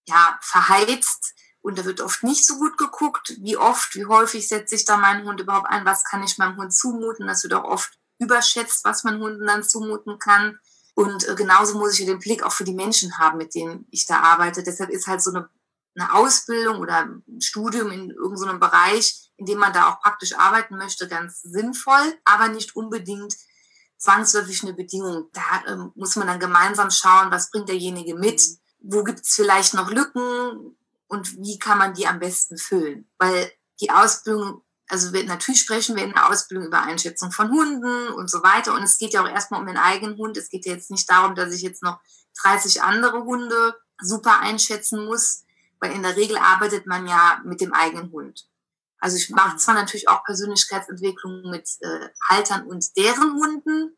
ja, 0.07 0.37
verheizt. 0.41 1.33
Und 1.61 1.77
da 1.77 1.85
wird 1.85 2.01
oft 2.01 2.23
nicht 2.23 2.45
so 2.45 2.57
gut 2.57 2.77
geguckt, 2.77 3.35
wie 3.39 3.57
oft, 3.57 3.95
wie 3.95 4.05
häufig 4.05 4.47
setze 4.47 4.75
ich 4.75 4.85
da 4.85 4.95
meinen 4.95 5.25
Hund 5.25 5.41
überhaupt 5.41 5.69
ein, 5.69 5.85
was 5.85 6.05
kann 6.05 6.23
ich 6.23 6.37
meinem 6.37 6.57
Hund 6.57 6.73
zumuten. 6.73 7.27
Das 7.27 7.43
wird 7.43 7.53
auch 7.53 7.65
oft 7.65 7.97
überschätzt, 8.19 8.85
was 8.85 9.03
man 9.03 9.19
Hunden 9.19 9.45
dann 9.45 9.63
zumuten 9.63 10.17
kann. 10.17 10.59
Und 10.95 11.27
äh, 11.27 11.35
genauso 11.35 11.77
muss 11.77 11.99
ich 11.99 12.05
den 12.05 12.19
Blick 12.19 12.43
auch 12.43 12.53
für 12.53 12.63
die 12.63 12.73
Menschen 12.73 13.17
haben, 13.17 13.37
mit 13.37 13.53
denen 13.53 13.85
ich 13.91 14.05
da 14.05 14.21
arbeite. 14.21 14.63
Deshalb 14.63 14.89
ist 14.89 15.07
halt 15.07 15.21
so 15.21 15.31
eine 15.31 15.49
eine 15.97 16.13
Ausbildung 16.13 16.79
oder 16.79 17.05
ein 17.05 17.41
Studium 17.41 17.91
in 17.91 18.11
irgendeinem 18.11 18.59
Bereich, 18.59 19.31
in 19.37 19.45
dem 19.45 19.57
man 19.57 19.73
da 19.73 19.89
auch 19.89 19.99
praktisch 20.01 20.33
arbeiten 20.35 20.77
möchte, 20.77 21.07
ganz 21.07 21.41
sinnvoll, 21.41 22.17
aber 22.23 22.49
nicht 22.49 22.75
unbedingt 22.75 23.35
zwangsläufig 23.97 24.63
eine 24.63 24.73
Bedingung. 24.73 25.29
Da 25.33 25.41
ähm, 25.67 25.91
muss 25.95 26.15
man 26.15 26.27
dann 26.27 26.39
gemeinsam 26.39 26.91
schauen, 26.91 27.31
was 27.31 27.49
bringt 27.49 27.69
derjenige 27.69 28.15
mit, 28.15 28.41
wo 28.79 29.03
gibt 29.03 29.21
es 29.21 29.33
vielleicht 29.33 29.73
noch 29.73 29.91
Lücken 29.91 30.77
und 31.07 31.37
wie 31.37 31.57
kann 31.57 31.79
man 31.79 31.93
die 31.93 32.07
am 32.07 32.19
besten 32.19 32.57
füllen. 32.57 33.09
Weil 33.17 33.51
die 33.81 33.89
Ausbildung, 33.89 34.63
also 34.87 35.13
wir, 35.13 35.23
natürlich 35.23 35.61
sprechen 35.61 35.95
wir 35.95 36.03
in 36.03 36.13
der 36.13 36.29
Ausbildung 36.29 36.67
über 36.67 36.81
Einschätzung 36.81 37.31
von 37.31 37.49
Hunden 37.49 38.09
und 38.09 38.29
so 38.29 38.43
weiter. 38.43 38.75
Und 38.75 38.83
es 38.83 38.97
geht 38.97 39.13
ja 39.13 39.23
auch 39.23 39.29
erstmal 39.29 39.59
um 39.59 39.67
den 39.67 39.77
eigenen 39.77 40.17
Hund. 40.17 40.37
Es 40.37 40.49
geht 40.49 40.65
ja 40.65 40.73
jetzt 40.73 40.91
nicht 40.91 41.09
darum, 41.09 41.33
dass 41.33 41.53
ich 41.53 41.61
jetzt 41.61 41.81
noch 41.81 41.99
30 42.43 42.83
andere 42.83 43.23
Hunde 43.23 43.75
super 43.99 44.39
einschätzen 44.39 45.05
muss, 45.05 45.43
weil 45.79 45.91
in 45.91 46.03
der 46.03 46.15
Regel 46.15 46.37
arbeitet 46.37 46.85
man 46.85 47.07
ja 47.07 47.41
mit 47.45 47.61
dem 47.61 47.73
eigenen 47.73 48.11
Hund. 48.11 48.47
Also 48.99 49.17
ich 49.17 49.29
mache 49.29 49.57
zwar 49.57 49.75
natürlich 49.75 50.09
auch 50.09 50.23
Persönlichkeitsentwicklung 50.23 51.49
mit 51.49 51.69
äh, 51.81 52.09
Haltern 52.29 52.65
und 52.65 52.97
deren 52.97 53.33
Hunden, 53.33 53.95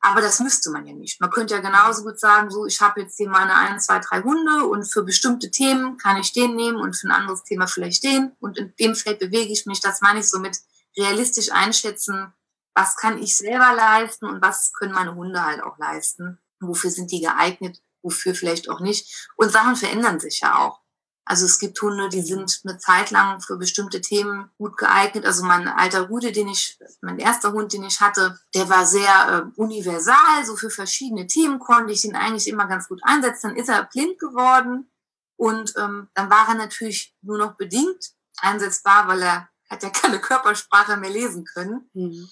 aber 0.00 0.22
das 0.22 0.40
müsste 0.40 0.70
man 0.70 0.86
ja 0.86 0.94
nicht. 0.94 1.20
Man 1.20 1.30
könnte 1.30 1.54
ja 1.54 1.60
genauso 1.60 2.02
gut 2.02 2.18
sagen, 2.18 2.50
so 2.50 2.64
ich 2.64 2.80
habe 2.80 3.02
jetzt 3.02 3.16
hier 3.18 3.28
meine 3.28 3.54
ein, 3.54 3.78
zwei, 3.80 3.98
drei 3.98 4.22
Hunde 4.22 4.64
und 4.64 4.90
für 4.90 5.02
bestimmte 5.02 5.50
Themen 5.50 5.98
kann 5.98 6.16
ich 6.16 6.32
den 6.32 6.56
nehmen 6.56 6.78
und 6.78 6.96
für 6.96 7.08
ein 7.08 7.12
anderes 7.12 7.44
Thema 7.44 7.66
vielleicht 7.66 8.02
den. 8.02 8.32
Und 8.40 8.56
in 8.56 8.74
dem 8.80 8.94
Feld 8.94 9.18
bewege 9.18 9.52
ich 9.52 9.66
mich. 9.66 9.80
Das 9.80 10.00
meine 10.00 10.20
ich 10.20 10.28
so 10.28 10.38
mit 10.38 10.58
realistisch 10.96 11.52
einschätzen, 11.52 12.32
was 12.74 12.96
kann 12.96 13.22
ich 13.22 13.36
selber 13.36 13.74
leisten 13.74 14.26
und 14.26 14.40
was 14.40 14.72
können 14.72 14.94
meine 14.94 15.14
Hunde 15.14 15.44
halt 15.44 15.62
auch 15.62 15.76
leisten. 15.78 16.38
Wofür 16.60 16.90
sind 16.90 17.10
die 17.10 17.20
geeignet, 17.20 17.82
wofür 18.02 18.34
vielleicht 18.34 18.70
auch 18.70 18.80
nicht. 18.80 19.28
Und 19.36 19.52
Sachen 19.52 19.76
verändern 19.76 20.18
sich 20.18 20.40
ja 20.40 20.56
auch. 20.56 20.80
Also 21.24 21.46
es 21.46 21.58
gibt 21.58 21.80
Hunde, 21.80 22.08
die 22.08 22.22
sind 22.22 22.60
eine 22.64 22.78
Zeit 22.78 23.10
lang 23.10 23.40
für 23.40 23.56
bestimmte 23.56 24.00
Themen 24.00 24.50
gut 24.58 24.76
geeignet. 24.76 25.24
Also 25.26 25.44
mein 25.44 25.68
alter 25.68 26.08
Rude, 26.08 26.32
den 26.32 26.48
ich, 26.48 26.78
mein 27.02 27.18
erster 27.18 27.52
Hund, 27.52 27.72
den 27.72 27.84
ich 27.84 28.00
hatte, 28.00 28.38
der 28.54 28.68
war 28.68 28.84
sehr 28.84 29.52
äh, 29.56 29.60
universal, 29.60 30.44
so 30.44 30.56
für 30.56 30.70
verschiedene 30.70 31.26
Themen 31.26 31.58
konnte 31.58 31.92
ich 31.92 32.04
ihn 32.04 32.16
eigentlich 32.16 32.48
immer 32.48 32.66
ganz 32.66 32.88
gut 32.88 33.00
einsetzen. 33.04 33.48
Dann 33.48 33.56
ist 33.56 33.68
er 33.68 33.84
blind 33.84 34.18
geworden 34.18 34.90
und 35.36 35.74
ähm, 35.78 36.08
dann 36.14 36.30
war 36.30 36.48
er 36.48 36.54
natürlich 36.54 37.14
nur 37.22 37.38
noch 37.38 37.56
bedingt 37.56 38.12
einsetzbar, 38.38 39.06
weil 39.06 39.22
er 39.22 39.48
hat 39.68 39.82
ja 39.82 39.90
keine 39.90 40.20
Körpersprache 40.20 40.96
mehr 40.96 41.10
lesen 41.10 41.44
können. 41.44 41.88
Mhm. 41.94 42.28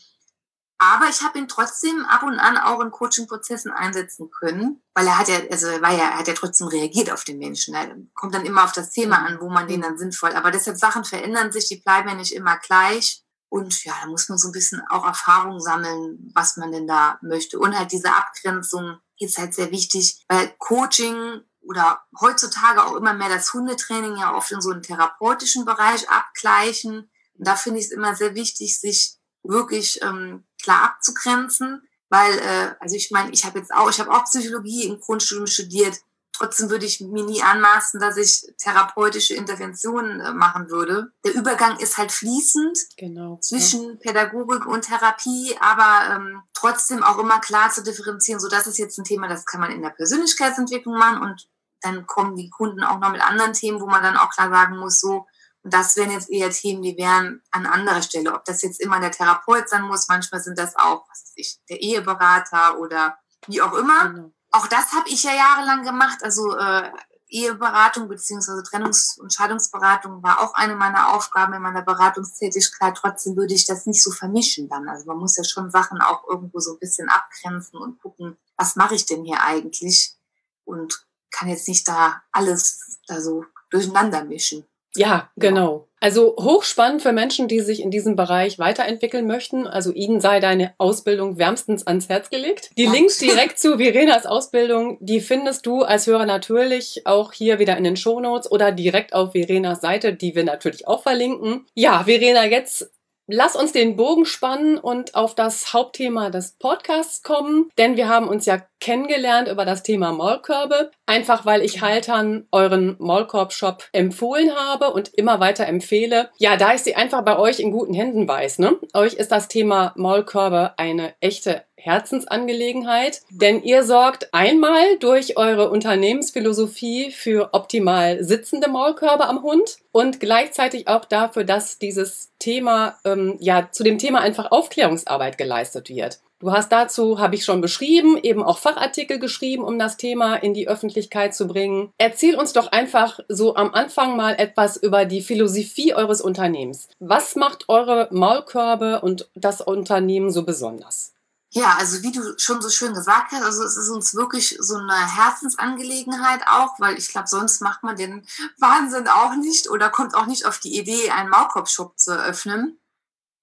Aber 0.79 1.09
ich 1.09 1.23
habe 1.23 1.39
ihn 1.39 1.49
trotzdem 1.49 2.05
ab 2.07 2.23
und 2.23 2.39
an 2.39 2.57
auch 2.57 2.81
in 2.81 2.93
Coaching-Prozessen 2.93 3.73
einsetzen 3.73 4.31
können, 4.31 4.81
weil 4.95 5.09
er 5.09 5.19
hat 5.19 5.29
ja, 5.29 5.41
also 5.51 5.67
er 5.67 5.83
war 5.83 5.93
ja, 5.93 6.05
er 6.05 6.19
hat 6.19 6.29
ja 6.29 6.35
trotzdem 6.35 6.69
reagiert 6.69 7.11
auf 7.11 7.25
den 7.25 7.39
Menschen. 7.39 7.75
Er 7.75 7.97
kommt 8.15 8.35
dann 8.35 8.47
immer 8.47 8.63
auf 8.63 8.73
das 8.73 8.91
Thema 8.91 9.19
an, 9.19 9.41
wo 9.41 9.49
man 9.49 9.67
den 9.67 9.83
dann 9.83 9.99
sinnvoll. 9.99 10.33
Aber 10.33 10.53
deshalb 10.53 10.79
Sachen 10.79 11.05
verändern 11.05 11.51
sich, 11.51 11.67
die 11.67 11.81
bleiben 11.81 12.09
ja 12.09 12.15
nicht 12.15 12.33
immer 12.33 12.59
gleich. 12.59 13.25
Und 13.49 13.83
ja, 13.85 13.95
da 14.03 14.09
muss 14.09 14.29
man 14.29 14.39
so 14.39 14.49
ein 14.49 14.53
bisschen 14.53 14.81
auch 14.89 15.05
Erfahrung 15.05 15.59
sammeln, 15.59 16.31
was 16.35 16.57
man 16.57 16.71
denn 16.71 16.87
da 16.87 17.19
möchte. 17.23 17.59
Und 17.59 17.77
halt 17.77 17.91
diese 17.91 18.15
Abgrenzung 18.15 18.99
ist 19.19 19.39
halt 19.39 19.55
sehr 19.55 19.73
wichtig, 19.73 20.23
weil 20.29 20.55
Coaching 20.59 21.41
oder 21.63 22.03
heutzutage 22.21 22.85
auch 22.85 22.95
immer 22.95 23.15
mehr 23.15 23.29
das 23.29 23.53
Hundetraining 23.53 24.17
ja 24.17 24.35
oft 24.35 24.53
in 24.53 24.61
so 24.61 24.71
einen 24.71 24.83
therapeutischen 24.83 25.65
Bereich 25.65 26.09
abgleichen. 26.09 27.11
Und 27.35 27.47
da 27.47 27.57
finde 27.57 27.81
ich 27.81 27.87
es 27.87 27.93
immer 27.93 28.15
sehr 28.15 28.35
wichtig, 28.35 28.79
sich 28.79 29.18
wirklich 29.49 30.01
ähm, 30.03 30.45
klar 30.63 30.85
abzugrenzen, 30.85 31.83
Weil, 32.11 32.39
äh, 32.39 32.75
also 32.81 32.97
ich 32.97 33.11
meine, 33.11 33.31
ich 33.33 33.45
habe 33.45 33.59
jetzt 33.59 33.73
auch, 33.73 33.91
ich 33.91 34.01
habe 34.01 34.11
auch 34.11 34.25
Psychologie 34.25 34.85
im 34.85 35.01
Grundstudium 35.01 35.47
studiert. 35.47 35.99
Trotzdem 36.33 36.71
würde 36.71 36.87
ich 36.87 37.01
mir 37.01 37.25
nie 37.25 37.43
anmaßen, 37.43 37.99
dass 38.01 38.17
ich 38.17 38.47
therapeutische 38.59 39.35
Interventionen 39.35 40.21
äh, 40.21 40.33
machen 40.33 40.71
würde. 40.71 41.11
Der 41.25 41.35
Übergang 41.35 41.79
ist 41.81 41.99
halt 41.99 42.13
fließend 42.13 42.79
genau, 42.97 43.39
zwischen 43.41 43.91
ja. 43.91 43.97
Pädagogik 43.97 44.65
und 44.67 44.83
Therapie, 44.83 45.57
aber 45.61 46.15
ähm, 46.15 46.43
trotzdem 46.55 47.03
auch 47.03 47.19
immer 47.19 47.41
klar 47.41 47.71
zu 47.71 47.83
differenzieren. 47.83 48.41
So, 48.41 48.49
das 48.49 48.69
ist 48.69 48.79
jetzt 48.79 48.99
ein 48.99 49.05
Thema, 49.05 49.27
das 49.27 49.47
kann 49.47 49.61
man 49.61 49.73
in 49.73 49.83
der 49.83 49.91
Persönlichkeitsentwicklung 49.91 50.97
machen 50.97 51.23
und 51.23 51.49
dann 51.81 52.07
kommen 52.07 52.37
die 52.37 52.51
Kunden 52.51 52.85
auch 52.85 53.01
noch 53.01 53.11
mit 53.11 53.21
anderen 53.21 53.53
Themen, 53.53 53.81
wo 53.81 53.87
man 53.87 54.03
dann 54.03 54.17
auch 54.17 54.31
klar 54.31 54.51
sagen 54.51 54.79
muss, 54.79 55.01
so, 55.01 55.27
das 55.63 55.97
wären 55.97 56.11
jetzt 56.11 56.31
eher 56.31 56.51
Themen, 56.51 56.83
die 56.83 56.97
wären 56.97 57.43
an 57.51 57.67
anderer 57.67 58.03
Stelle. 58.03 58.35
Ob 58.35 58.45
das 58.45 58.63
jetzt 58.63 58.81
immer 58.81 59.01
der 59.01 59.11
Therapeut 59.11 59.69
sein 59.69 59.83
muss, 59.83 60.09
manchmal 60.09 60.41
sind 60.41 60.59
das 60.59 60.77
auch, 60.77 61.09
was 61.09 61.25
weiß 61.25 61.33
ich, 61.37 61.59
der 61.69 61.81
Eheberater 61.81 62.79
oder 62.79 63.19
wie 63.47 63.61
auch 63.61 63.75
immer. 63.75 64.09
Genau. 64.09 64.33
Auch 64.51 64.67
das 64.67 64.93
habe 64.93 65.09
ich 65.09 65.23
ja 65.25 65.35
jahrelang 65.35 65.85
gemacht. 65.85 66.19
Also 66.23 66.57
äh, 66.57 66.91
Eheberatung 67.29 68.09
beziehungsweise 68.09 68.63
Trennungs- 68.63 69.19
und 69.21 69.33
Scheidungsberatung 69.33 70.23
war 70.23 70.41
auch 70.41 70.55
eine 70.55 70.75
meiner 70.75 71.15
Aufgaben 71.15 71.53
in 71.55 71.63
meiner 71.63 71.83
Beratungstätigkeit. 71.83 72.97
Trotzdem 72.97 73.37
würde 73.37 73.55
ich 73.55 73.67
das 73.67 73.87
nicht 73.87 74.03
so 74.03 74.11
vermischen 74.11 74.69
dann. 74.69 74.89
Also 74.89 75.07
man 75.07 75.19
muss 75.19 75.37
ja 75.37 75.45
schon 75.45 75.71
Sachen 75.71 76.01
auch 76.01 76.27
irgendwo 76.29 76.61
so 76.61 76.73
ein 76.73 76.79
bisschen 76.79 77.09
abgrenzen 77.09 77.79
und 77.79 78.01
gucken, 78.01 78.39
was 78.57 78.77
mache 78.77 78.95
ich 78.95 79.05
denn 79.05 79.25
hier 79.25 79.43
eigentlich? 79.43 80.17
Und 80.65 81.07
kann 81.31 81.49
jetzt 81.49 81.69
nicht 81.69 81.87
da 81.87 82.23
alles 82.33 82.99
da 83.07 83.21
so 83.21 83.45
durcheinander 83.71 84.25
mischen. 84.25 84.67
Ja, 84.99 85.31
genau. 85.37 85.89
Also 86.01 86.37
hochspannend 86.39 87.03
für 87.03 87.13
Menschen, 87.13 87.49
die 87.49 87.61
sich 87.61 87.83
in 87.83 87.91
diesem 87.91 88.15
Bereich 88.15 88.59
weiterentwickeln 88.59 89.27
möchten. 89.27 89.67
Also 89.67 89.93
Ihnen 89.93 90.21
sei 90.21 90.39
deine 90.39 90.75
Ausbildung 90.79 91.39
wärmstens 91.39 91.87
ans 91.87 92.09
Herz 92.09 92.31
gelegt. 92.31 92.71
Die 92.77 92.87
Links 92.87 93.19
direkt 93.19 93.59
zu 93.59 93.79
Verenas 93.79 94.25
Ausbildung, 94.25 94.99
die 95.01 95.21
findest 95.21 95.67
du 95.67 95.83
als 95.83 96.07
Hörer 96.07 96.27
natürlich 96.27 97.03
auch 97.05 97.33
hier 97.33 97.59
wieder 97.59 97.77
in 97.77 97.85
den 97.85 97.97
Shownotes 97.97 98.51
oder 98.51 98.71
direkt 98.71 99.13
auf 99.13 99.33
Verenas 99.33 99.81
Seite, 99.81 100.13
die 100.13 100.37
wir 100.37 100.45
natürlich 100.45 100.87
auch 100.87 101.03
verlinken. 101.03 101.67
Ja, 101.75 102.05
Verena, 102.05 102.47
jetzt 102.47 102.91
Lass 103.31 103.57
uns 103.57 103.73
den 103.73 103.95
Bogen 103.95 104.25
spannen 104.25 104.79
und 104.79 105.15
auf 105.15 105.35
das 105.35 105.75
Hauptthema 105.75 106.31
des 106.31 106.53
Podcasts 106.53 107.23
kommen, 107.23 107.69
denn 107.77 107.99
wir 107.99 108.09
haben 108.09 108.27
uns 108.27 108.47
ja 108.47 108.63
kennengelernt 108.81 109.49
über 109.49 109.67
das 109.67 109.83
Thema 109.83 110.13
Maulkörbe, 110.13 110.91
einfach 111.05 111.45
weil 111.45 111.61
ich 111.61 111.83
Haltern 111.83 112.47
euren 112.53 112.97
Maulkorb-Shop 112.99 113.85
empfohlen 113.93 114.55
habe 114.57 114.95
und 114.95 115.13
immer 115.13 115.41
weiter 115.41 115.67
empfehle. 115.67 116.31
Ja, 116.39 116.57
da 116.57 116.73
ich 116.73 116.81
sie 116.81 116.97
einfach 116.97 117.23
bei 117.23 117.39
euch 117.39 117.61
in 117.61 117.71
guten 117.71 117.93
Händen 117.93 118.27
weiß, 118.27 118.61
ne? 118.61 118.79
Euch 118.95 119.13
ist 119.13 119.31
das 119.31 119.49
Thema 119.49 119.93
Maulkörbe 119.97 120.79
eine 120.79 121.13
echte 121.21 121.68
Herzensangelegenheit, 121.79 123.23
denn 123.31 123.63
ihr 123.63 123.85
sorgt 123.85 124.35
einmal 124.35 124.99
durch 124.99 125.37
eure 125.37 125.71
Unternehmensphilosophie 125.71 127.11
für 127.11 127.51
optimal 127.53 128.23
sitzende 128.23 128.69
Maulkörbe 128.69 129.27
am 129.27 129.43
Hund 129.43 129.79
und 129.93 130.21
gleichzeitig 130.21 130.89
auch 130.89 131.05
dafür, 131.05 131.45
dass 131.45 131.79
dieses 131.79 132.31
Thema, 132.39 132.99
ähm, 133.05 133.37
ja, 133.41 133.69
zu 133.71 133.85
dem 133.85 133.99
Thema 133.99 134.21
einfach 134.21 134.51
Aufklärungsarbeit 134.51 135.39
geleistet 135.39 135.89
wird. 135.89 136.21
Du 136.41 136.53
hast 136.53 136.71
dazu, 136.71 137.19
habe 137.19 137.35
ich 137.35 137.45
schon 137.45 137.61
beschrieben, 137.61 138.17
eben 138.17 138.45
auch 138.45 138.59
Fachartikel 138.59 139.19
geschrieben, 139.19 139.65
um 139.65 139.77
das 139.77 139.97
Thema 139.97 140.37
in 140.37 140.55
die 140.55 140.69
Öffentlichkeit 140.69 141.35
zu 141.35 141.49
bringen. 141.49 141.91
Erzähl 141.99 142.37
uns 142.37 142.53
doch 142.53 142.71
einfach 142.71 143.19
so 143.27 143.57
am 143.57 143.75
Anfang 143.75 144.17
mal 144.17 144.37
etwas 144.39 144.77
über 144.77 145.05
die 145.05 145.21
Philosophie 145.21 145.95
eures 145.95 146.21
Unternehmens. 146.21 146.89
Was 147.01 147.35
macht 147.35 147.69
eure 147.69 148.07
Maulkörbe 148.13 149.01
und 149.01 149.29
das 149.35 149.61
Unternehmen 149.61 150.31
so 150.31 150.45
besonders? 150.45 151.13
Ja, 151.51 151.77
also 151.79 152.03
wie 152.03 152.13
du 152.13 152.39
schon 152.39 152.61
so 152.61 152.69
schön 152.69 152.93
gesagt 152.93 153.33
hast, 153.33 153.43
also 153.43 153.63
es 153.65 153.77
ist 153.77 153.89
uns 153.89 154.15
wirklich 154.15 154.57
so 154.61 154.77
eine 154.77 155.17
Herzensangelegenheit 155.17 156.43
auch, 156.47 156.79
weil 156.79 156.99
ich 156.99 157.09
glaube, 157.09 157.27
sonst 157.27 157.63
macht 157.63 157.83
man 157.83 157.97
den 157.97 158.27
Wahnsinn 158.59 159.09
auch 159.09 159.35
nicht 159.35 159.71
oder 159.71 159.89
kommt 159.89 160.15
auch 160.15 160.27
nicht 160.27 160.45
auf 160.45 160.59
die 160.59 160.79
Idee, 160.79 161.11
einen 161.11 161.31
Maulkorb-Shop 161.31 161.99
zu 161.99 162.13
eröffnen. 162.13 162.79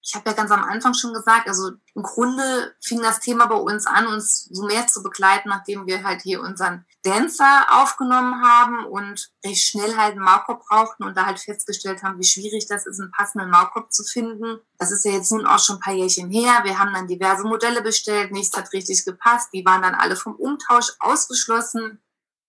Ich 0.02 0.14
habe 0.14 0.30
ja 0.30 0.36
ganz 0.36 0.52
am 0.52 0.62
Anfang 0.62 0.94
schon 0.94 1.14
gesagt, 1.14 1.48
also 1.48 1.72
im 1.94 2.02
Grunde 2.04 2.76
fing 2.80 3.02
das 3.02 3.18
Thema 3.18 3.46
bei 3.46 3.56
uns 3.56 3.86
an, 3.86 4.06
uns 4.06 4.44
so 4.52 4.64
mehr 4.64 4.86
zu 4.86 5.02
begleiten, 5.02 5.48
nachdem 5.48 5.88
wir 5.88 6.04
halt 6.04 6.22
hier 6.22 6.42
unseren 6.42 6.84
Dancer 7.06 7.66
aufgenommen 7.70 8.42
haben 8.42 8.84
und 8.86 9.30
recht 9.44 9.64
schnell 9.64 9.96
halt 9.96 10.12
einen 10.12 10.24
Maulkorb 10.24 10.62
brauchten 10.66 11.04
und 11.04 11.16
da 11.16 11.26
halt 11.26 11.38
festgestellt 11.38 12.02
haben, 12.02 12.18
wie 12.18 12.24
schwierig 12.24 12.66
das 12.66 12.84
ist, 12.84 13.00
einen 13.00 13.12
passenden 13.12 13.50
Maulkorb 13.50 13.92
zu 13.92 14.02
finden. 14.02 14.58
Das 14.78 14.90
ist 14.90 15.04
ja 15.04 15.12
jetzt 15.12 15.30
nun 15.30 15.46
auch 15.46 15.60
schon 15.60 15.76
ein 15.76 15.80
paar 15.80 15.94
Jährchen 15.94 16.30
her. 16.30 16.60
Wir 16.64 16.78
haben 16.78 16.92
dann 16.92 17.06
diverse 17.06 17.44
Modelle 17.44 17.80
bestellt, 17.80 18.32
nichts 18.32 18.56
hat 18.56 18.72
richtig 18.72 19.04
gepasst. 19.04 19.50
Die 19.52 19.64
waren 19.64 19.82
dann 19.82 19.94
alle 19.94 20.16
vom 20.16 20.34
Umtausch 20.34 20.92
ausgeschlossen. 20.98 22.00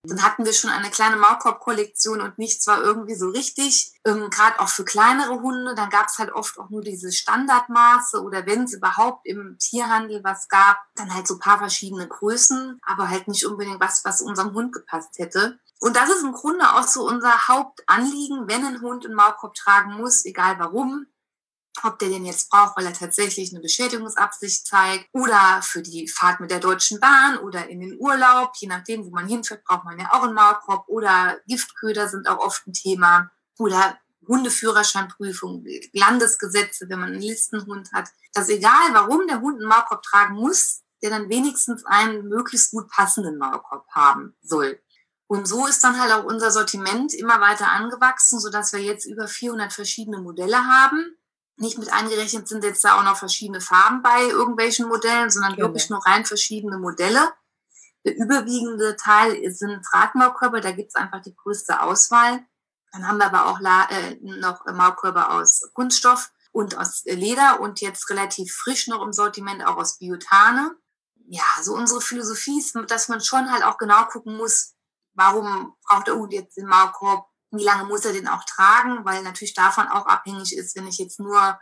Dann 0.08 0.24
hatten 0.24 0.46
wir 0.46 0.54
schon 0.54 0.70
eine 0.70 0.90
kleine 0.90 1.18
Maulkorb-Kollektion 1.18 2.22
und 2.22 2.38
nichts 2.38 2.66
war 2.68 2.82
irgendwie 2.82 3.16
so 3.16 3.30
richtig. 3.30 3.94
Ähm, 4.06 4.30
Gerade 4.30 4.60
auch 4.60 4.70
für 4.70 4.86
kleinere 4.86 5.42
Hunde, 5.42 5.76
dann 5.76 5.90
gab 5.90 6.08
es 6.08 6.18
halt 6.18 6.32
oft 6.32 6.58
auch 6.60 6.70
nur 6.70 6.82
diese 6.82 7.12
Standardmaße 7.12 8.22
oder 8.22 8.46
wenn 8.46 8.64
es 8.64 8.74
überhaupt 8.74 9.26
im 9.26 9.58
Tierhandel 9.60 10.24
was 10.24 10.48
gab, 10.48 10.78
dann 10.96 11.14
halt 11.14 11.28
so 11.28 11.36
ein 11.36 11.40
paar 11.40 11.60
verschiedene 11.60 12.08
Größen, 12.08 12.80
aber 12.84 13.10
halt 13.10 13.28
nicht 13.28 13.46
unbedingt 13.46 13.80
was, 13.80 14.04
was 14.06 14.22
unserem 14.22 14.54
Hund 14.54 14.74
gepasst 14.74 15.18
hätte. 15.18 15.60
Und 15.80 15.96
das 15.96 16.10
ist 16.10 16.24
im 16.24 16.34
Grunde 16.34 16.66
auch 16.74 16.88
so 16.88 17.08
unser 17.08 17.48
Hauptanliegen, 17.48 18.48
wenn 18.48 18.66
ein 18.66 18.82
Hund 18.82 19.06
einen 19.06 19.16
Maulkorb 19.16 19.54
tragen 19.54 19.94
muss, 19.94 20.26
egal 20.26 20.58
warum, 20.58 21.06
ob 21.84 22.00
der 22.00 22.10
den 22.10 22.26
jetzt 22.26 22.50
braucht, 22.50 22.78
weil 22.78 22.86
er 22.86 22.94
tatsächlich 22.94 23.52
eine 23.52 23.62
Beschädigungsabsicht 23.62 24.66
zeigt 24.66 25.10
oder 25.12 25.62
für 25.62 25.82
die 25.82 26.08
Fahrt 26.08 26.40
mit 26.40 26.52
der 26.52 26.60
Deutschen 26.60 27.00
Bahn 27.00 27.38
oder 27.38 27.68
in 27.70 27.80
den 27.80 27.98
Urlaub, 28.00 28.52
je 28.58 28.68
nachdem, 28.68 29.06
wo 29.06 29.10
man 29.10 29.28
hinfährt, 29.28 29.64
braucht 29.64 29.86
man 29.86 30.00
ja 30.00 30.12
auch 30.12 30.24
einen 30.24 30.34
Maulkorb 30.34 30.88
oder 30.88 31.38
Giftköder 31.48 32.08
sind 32.08 32.28
auch 32.28 32.40
oft 32.40 32.66
ein 32.68 32.74
Thema 32.74 33.32
oder 33.58 33.98
Hundeführerscheinprüfung, 34.28 35.66
Landesgesetze, 35.94 36.90
wenn 36.90 37.00
man 37.00 37.14
einen 37.14 37.22
Listenhund 37.22 37.92
hat. 37.94 38.10
Das 38.34 38.50
ist 38.50 38.58
egal, 38.58 38.94
warum 38.94 39.28
der 39.28 39.42
Hund 39.42 39.60
einen 39.60 39.70
Maulkorb 39.70 40.04
tragen 40.04 40.36
muss, 40.36 40.82
der 41.02 41.12
dann 41.12 41.30
wenigstens 41.30 41.86
einen 41.86 42.28
möglichst 42.28 42.72
gut 42.72 42.90
passenden 42.90 43.38
Maulkorb 43.38 43.88
haben 43.92 44.36
soll. 44.42 44.80
Und 45.28 45.46
so 45.46 45.68
ist 45.68 45.84
dann 45.84 46.00
halt 46.00 46.12
auch 46.14 46.24
unser 46.24 46.52
Sortiment 46.52 47.14
immer 47.14 47.42
weiter 47.42 47.70
angewachsen, 47.72 48.40
sodass 48.40 48.72
wir 48.72 48.82
jetzt 48.82 49.06
über 49.06 49.28
400 49.28 49.74
verschiedene 49.74 50.22
Modelle 50.22 50.66
haben 50.66 51.17
nicht 51.58 51.78
mit 51.78 51.92
eingerechnet 51.92 52.48
sind 52.48 52.64
jetzt 52.64 52.84
da 52.84 53.00
auch 53.00 53.04
noch 53.04 53.18
verschiedene 53.18 53.62
Farben 53.62 54.02
bei 54.02 54.24
irgendwelchen 54.28 54.88
Modellen, 54.88 55.30
sondern 55.30 55.56
genau. 55.56 55.68
wirklich 55.68 55.90
nur 55.90 56.06
rein 56.06 56.26
verschiedene 56.26 56.78
Modelle. 56.78 57.34
Der 58.06 58.16
überwiegende 58.16 58.96
Teil 58.96 59.52
sind 59.52 59.82
Drahtmaulkörper, 59.92 60.62
da 60.62 60.72
gibt's 60.72 60.96
einfach 60.96 61.22
die 61.22 61.36
größte 61.36 61.82
Auswahl. 61.82 62.46
Dann 62.92 63.08
haben 63.08 63.18
wir 63.18 63.26
aber 63.26 63.48
auch 63.48 63.60
äh, 63.60 64.18
noch 64.22 64.66
Maulkörper 64.66 65.32
aus 65.32 65.70
Kunststoff 65.74 66.32
und 66.52 66.78
aus 66.78 67.04
Leder 67.06 67.60
und 67.60 67.82
jetzt 67.82 68.10
relativ 68.10 68.54
frisch 68.54 68.88
noch 68.88 69.02
im 69.04 69.14
Sortiment 69.14 69.66
auch 69.66 69.78
aus 69.78 69.98
Biotane. 69.98 70.76
Ja, 71.28 71.44
so 71.62 71.74
unsere 71.74 72.02
Philosophie 72.02 72.60
ist, 72.60 72.76
dass 72.88 73.10
man 73.10 73.20
schon 73.20 73.52
halt 73.52 73.64
auch 73.64 73.78
genau 73.78 74.06
gucken 74.06 74.38
muss, 74.38 74.74
warum 75.14 75.76
braucht 75.84 76.08
der 76.08 76.16
Hund 76.16 76.32
jetzt 76.32 76.56
den 76.56 76.68
Maulkorb, 76.68 77.28
wie 77.52 77.64
lange 77.64 77.86
muss 77.86 78.06
er 78.06 78.14
den 78.14 78.28
auch 78.28 78.44
tragen, 78.44 79.06
weil 79.06 79.24
natürlich 79.24 79.54
davon 79.54 79.88
auch 79.88 80.06
abhängig 80.06 80.56
ist, 80.56 80.76
wenn 80.76 80.88
ich 80.88 80.98
jetzt 80.98 81.20
nur 81.20 81.60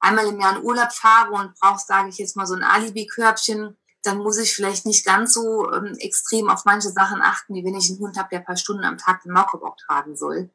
einmal 0.00 0.26
im 0.26 0.40
Jahr 0.40 0.56
in 0.56 0.64
Urlaub 0.64 0.92
fahre 0.92 1.32
und 1.32 1.54
brauche, 1.60 1.82
sage 1.84 2.08
ich 2.08 2.18
jetzt 2.18 2.36
mal, 2.36 2.46
so 2.46 2.54
ein 2.54 2.62
Alibi-Körbchen, 2.62 3.76
dann 4.02 4.18
muss 4.18 4.38
ich 4.38 4.54
vielleicht 4.54 4.86
nicht 4.86 5.04
ganz 5.04 5.34
so 5.34 5.70
ähm, 5.72 5.96
extrem 5.98 6.48
auf 6.48 6.64
manche 6.64 6.90
Sachen 6.90 7.20
achten, 7.20 7.54
wie 7.54 7.64
wenn 7.64 7.76
ich 7.76 7.90
einen 7.90 7.98
Hund 7.98 8.16
habe, 8.16 8.28
der 8.30 8.40
ein 8.40 8.44
paar 8.44 8.56
Stunden 8.56 8.84
am 8.84 8.96
Tag 8.96 9.22
den 9.22 9.32
Maulkorb 9.32 9.76
tragen 9.76 10.16
soll. 10.16 10.50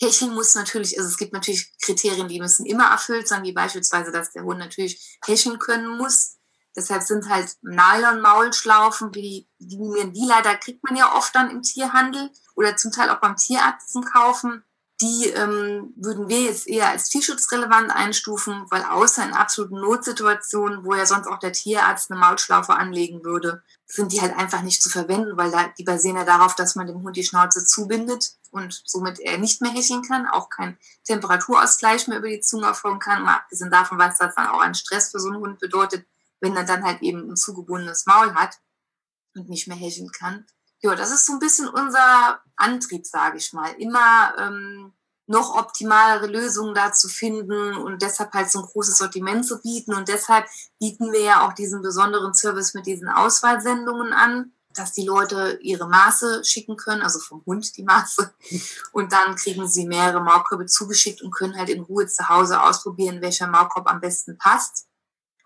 Hecheln 0.00 0.34
muss 0.34 0.54
natürlich, 0.54 0.98
also 0.98 1.08
es 1.08 1.16
gibt 1.16 1.32
natürlich 1.32 1.72
Kriterien, 1.80 2.28
die 2.28 2.40
müssen 2.40 2.66
immer 2.66 2.90
erfüllt 2.90 3.28
sein, 3.28 3.44
wie 3.44 3.52
beispielsweise, 3.52 4.10
dass 4.10 4.32
der 4.32 4.42
Hund 4.42 4.58
natürlich 4.58 5.18
hecheln 5.24 5.58
können 5.58 5.96
muss. 5.96 6.38
Deshalb 6.74 7.02
sind 7.02 7.28
halt 7.28 7.56
Nylon-Maulschlaufen, 7.62 9.14
wie 9.14 9.48
die, 9.58 10.10
die, 10.12 10.26
leider 10.26 10.56
kriegt 10.56 10.82
man 10.84 10.96
ja 10.96 11.14
oft 11.14 11.34
dann 11.34 11.50
im 11.50 11.62
Tierhandel 11.62 12.30
oder 12.54 12.76
zum 12.76 12.92
Teil 12.92 13.10
auch 13.10 13.20
beim 13.20 13.36
Tierarzt 13.36 13.92
zum 13.92 14.04
Kaufen. 14.04 14.64
Die 15.00 15.26
ähm, 15.30 15.92
würden 15.96 16.28
wir 16.28 16.42
jetzt 16.42 16.68
eher 16.68 16.88
als 16.88 17.08
tierschutzrelevant 17.08 17.90
einstufen, 17.90 18.66
weil 18.70 18.84
außer 18.84 19.24
in 19.24 19.32
absoluten 19.32 19.80
Notsituationen, 19.80 20.84
wo 20.84 20.94
ja 20.94 21.06
sonst 21.06 21.26
auch 21.26 21.40
der 21.40 21.52
Tierarzt 21.52 22.10
eine 22.10 22.20
Maulschlaufe 22.20 22.72
anlegen 22.74 23.24
würde, 23.24 23.64
sind 23.84 24.12
die 24.12 24.20
halt 24.20 24.34
einfach 24.36 24.62
nicht 24.62 24.80
zu 24.80 24.88
verwenden, 24.88 25.36
weil 25.36 25.50
da, 25.50 25.66
die 25.76 25.82
basieren 25.82 26.16
ja 26.16 26.24
darauf, 26.24 26.54
dass 26.54 26.76
man 26.76 26.86
dem 26.86 27.02
Hund 27.02 27.16
die 27.16 27.24
Schnauze 27.24 27.66
zubindet 27.66 28.36
und 28.52 28.80
somit 28.86 29.18
er 29.18 29.38
nicht 29.38 29.60
mehr 29.60 29.72
hecheln 29.72 30.02
kann, 30.02 30.28
auch 30.28 30.48
kein 30.48 30.78
Temperaturausgleich 31.04 32.06
mehr 32.06 32.18
über 32.18 32.28
die 32.28 32.40
Zunge 32.40 32.66
erfolgen 32.66 33.00
kann. 33.00 33.24
Mal 33.24 33.36
abgesehen 33.36 33.70
davon, 33.70 33.98
was 33.98 34.18
das 34.18 34.36
dann 34.36 34.46
auch 34.46 34.60
ein 34.60 34.74
Stress 34.74 35.10
für 35.10 35.18
so 35.18 35.30
einen 35.30 35.40
Hund 35.40 35.58
bedeutet, 35.58 36.06
wenn 36.42 36.56
er 36.56 36.64
dann 36.64 36.84
halt 36.84 37.00
eben 37.00 37.30
ein 37.30 37.36
zugebundenes 37.36 38.04
Maul 38.04 38.34
hat 38.34 38.58
und 39.34 39.48
nicht 39.48 39.68
mehr 39.68 39.76
hecheln 39.76 40.10
kann. 40.10 40.44
Ja, 40.82 40.94
das 40.96 41.12
ist 41.12 41.24
so 41.24 41.32
ein 41.34 41.38
bisschen 41.38 41.68
unser 41.68 42.42
Antrieb, 42.56 43.06
sage 43.06 43.38
ich 43.38 43.52
mal. 43.52 43.72
Immer 43.78 44.34
ähm, 44.36 44.92
noch 45.26 45.54
optimalere 45.56 46.26
Lösungen 46.26 46.74
da 46.74 46.92
zu 46.92 47.08
finden 47.08 47.76
und 47.76 48.02
deshalb 48.02 48.34
halt 48.34 48.50
so 48.50 48.58
ein 48.58 48.66
großes 48.66 48.98
Sortiment 48.98 49.46
zu 49.46 49.62
bieten. 49.62 49.94
Und 49.94 50.08
deshalb 50.08 50.46
bieten 50.80 51.12
wir 51.12 51.20
ja 51.20 51.46
auch 51.46 51.52
diesen 51.52 51.80
besonderen 51.80 52.34
Service 52.34 52.74
mit 52.74 52.86
diesen 52.86 53.08
Auswahlsendungen 53.08 54.12
an, 54.12 54.52
dass 54.74 54.92
die 54.92 55.06
Leute 55.06 55.60
ihre 55.62 55.88
Maße 55.88 56.44
schicken 56.44 56.76
können, 56.76 57.02
also 57.02 57.20
vom 57.20 57.44
Hund 57.46 57.76
die 57.76 57.84
Maße. 57.84 58.34
Und 58.92 59.12
dann 59.12 59.36
kriegen 59.36 59.68
sie 59.68 59.86
mehrere 59.86 60.22
Maulkörbe 60.22 60.66
zugeschickt 60.66 61.22
und 61.22 61.30
können 61.30 61.56
halt 61.56 61.68
in 61.68 61.82
Ruhe 61.82 62.06
zu 62.06 62.28
Hause 62.28 62.62
ausprobieren, 62.62 63.20
welcher 63.20 63.46
Maulkorb 63.46 63.88
am 63.88 64.00
besten 64.00 64.38
passt 64.38 64.88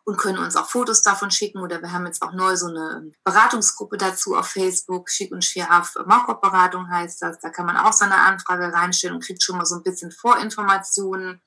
und 0.06 0.18
können 0.18 0.38
uns 0.38 0.54
auch 0.54 0.70
Fotos 0.70 1.02
davon 1.02 1.32
schicken. 1.32 1.58
Oder 1.58 1.82
wir 1.82 1.92
haben 1.92 2.06
jetzt 2.06 2.22
auch 2.22 2.32
neu 2.32 2.56
so 2.56 2.66
eine 2.66 3.10
Beratungsgruppe 3.24 3.96
dazu 3.96 4.36
auf 4.36 4.46
Facebook. 4.46 5.10
Schick 5.10 5.32
und 5.32 5.44
Schärf 5.44 5.94
Markup-Beratung 6.06 6.88
heißt 6.88 7.20
das. 7.22 7.40
Da 7.40 7.50
kann 7.50 7.66
man 7.66 7.76
auch 7.76 7.92
so 7.92 8.04
eine 8.04 8.16
Anfrage 8.16 8.72
reinstellen 8.72 9.16
und 9.16 9.24
kriegt 9.24 9.42
schon 9.42 9.58
mal 9.58 9.66
so 9.66 9.74
ein 9.74 9.82
bisschen 9.82 10.12
Vorinformationen. 10.12 11.42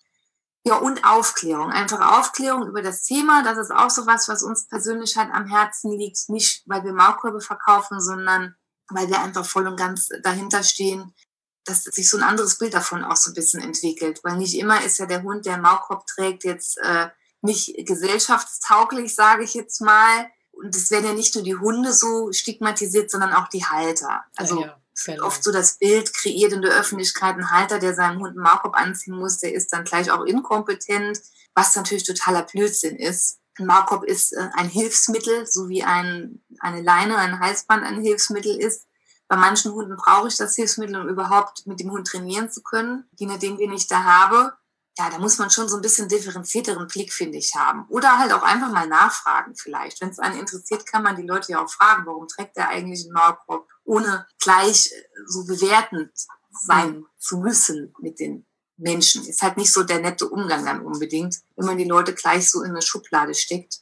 Ja, 0.66 0.76
und 0.76 1.06
Aufklärung. 1.06 1.72
Einfach 1.72 2.20
Aufklärung 2.20 2.68
über 2.68 2.82
das 2.82 3.04
Thema. 3.04 3.44
Das 3.44 3.58
ist 3.58 3.72
auch 3.72 3.90
so 3.90 4.06
was, 4.06 4.28
was 4.28 4.44
uns 4.44 4.68
persönlich 4.68 5.16
halt 5.16 5.34
am 5.34 5.48
Herzen 5.48 5.98
liegt. 5.98 6.28
Nicht, 6.28 6.64
weil 6.66 6.84
wir 6.84 6.92
Maulkörbe 6.92 7.40
verkaufen, 7.40 8.02
sondern 8.02 8.56
weil 8.90 9.08
wir 9.08 9.22
einfach 9.22 9.46
voll 9.46 9.68
und 9.68 9.78
ganz 9.78 10.10
dahinter 10.22 10.64
stehen, 10.64 11.16
dass 11.64 11.86
sich 11.86 12.10
so 12.10 12.18
ein 12.18 12.24
anderes 12.24 12.58
Bild 12.58 12.74
davon 12.74 13.06
auch 13.06 13.16
so 13.16 13.32
ein 13.32 13.36
bisschen 13.36 13.62
entwickelt. 13.62 14.20
Weil 14.24 14.36
nicht 14.36 14.56
immer 14.56 14.84
ist 14.84 14.98
ja 14.98 15.06
der 15.06 15.24
Hund, 15.24 15.46
der 15.46 15.60
Maulkorb 15.60 16.06
trägt, 16.08 16.44
jetzt 16.44 16.78
äh, 16.80 17.08
nicht 17.42 17.74
gesellschaftstauglich, 17.86 19.16
sage 19.16 19.44
ich 19.44 19.54
jetzt 19.54 19.82
mal. 19.82 20.30
Und 20.52 20.76
es 20.76 20.92
werden 20.92 21.06
ja 21.06 21.14
nicht 21.14 21.36
nur 21.36 21.44
die 21.44 21.56
Hunde 21.56 21.94
so 21.94 22.32
stigmatisiert, 22.32 23.10
sondern 23.10 23.34
auch 23.34 23.48
die 23.48 23.64
Halter. 23.66 24.26
Also 24.36 24.62
ja, 24.62 24.78
ja, 25.08 25.24
oft 25.24 25.44
so 25.44 25.52
das 25.52 25.78
Bild 25.78 26.14
kreiert 26.14 26.52
in 26.52 26.62
der 26.62 26.78
Öffentlichkeit 26.78 27.36
ein 27.36 27.52
Halter, 27.52 27.80
der 27.80 27.96
seinem 27.96 28.20
Hund 28.20 28.36
einen 28.36 28.44
Maulkorb 28.44 28.76
anziehen 28.76 29.16
muss, 29.16 29.38
der 29.38 29.54
ist 29.54 29.72
dann 29.72 29.86
gleich 29.86 30.12
auch 30.12 30.26
inkompetent, 30.26 31.22
was 31.56 31.76
natürlich 31.76 32.04
totaler 32.04 32.44
Blödsinn 32.44 32.98
ist. 32.98 33.40
Ein 33.58 33.68
Maulkorb 33.68 34.04
ist 34.04 34.34
äh, 34.34 34.50
ein 34.54 34.70
Hilfsmittel, 34.70 35.46
so 35.46 35.70
wie 35.70 35.84
ein, 35.84 36.42
eine 36.60 36.82
Leine, 36.82 37.18
ein 37.18 37.40
Halsband 37.40 37.84
ein 37.84 38.02
Hilfsmittel 38.02 38.60
ist. 38.60 38.88
Bei 39.28 39.36
manchen 39.36 39.74
Hunden 39.74 39.96
brauche 39.96 40.28
ich 40.28 40.38
das 40.38 40.56
Hilfsmittel, 40.56 41.00
um 41.00 41.08
überhaupt 41.08 41.68
mit 41.68 41.80
dem 41.80 41.92
Hund 41.92 42.08
trainieren 42.08 42.50
zu 42.50 42.64
können. 42.64 43.08
Je 43.18 43.28
nachdem, 43.28 43.58
wen 43.60 43.74
ich 43.74 43.88
da 43.88 44.04
habe, 44.04 44.54
ja, 45.00 45.10
da 45.10 45.18
muss 45.18 45.38
man 45.38 45.50
schon 45.50 45.70
so 45.70 45.78
ein 45.78 45.82
bisschen 45.82 46.10
differenzierteren 46.10 46.86
Blick, 46.88 47.14
finde 47.14 47.38
ich, 47.38 47.56
haben. 47.56 47.86
Oder 47.88 48.20
halt 48.20 48.34
auch 48.34 48.44
einfach 48.44 48.70
mal 48.70 48.86
nachfragen 48.86 49.56
vielleicht. 49.56 50.02
Wenn 50.02 50.10
es 50.10 50.20
einen 50.20 50.38
interessiert, 50.38 50.86
kann 50.86 51.04
man 51.04 51.16
die 51.16 51.26
Leute 51.26 51.54
ja 51.54 51.64
auch 51.64 51.70
fragen, 51.70 52.06
warum 52.06 52.28
trägt 52.28 52.58
der 52.58 52.68
eigentlich 52.68 53.06
einen 53.06 53.14
Maulkorb, 53.14 53.66
ohne 53.86 54.28
gleich 54.42 54.92
äh, 54.92 55.04
so 55.26 55.46
bewertend 55.46 56.12
sein 56.52 56.98
mhm. 56.98 57.08
zu 57.18 57.38
müssen 57.38 57.94
mit 58.00 58.20
den 58.20 58.46
Menschen. 58.76 59.26
Ist 59.26 59.42
halt 59.42 59.56
nicht 59.56 59.72
so 59.72 59.84
der 59.84 60.02
nette 60.02 60.28
Umgang 60.28 60.66
dann 60.66 60.86
unbedingt, 60.86 61.38
wenn 61.56 61.66
man 61.66 61.78
die 61.78 61.86
Leute 61.86 62.14
gleich 62.14 62.50
so 62.50 62.62
in 62.62 62.72
eine 62.72 62.82
Schublade 62.82 63.34
steckt 63.36 63.80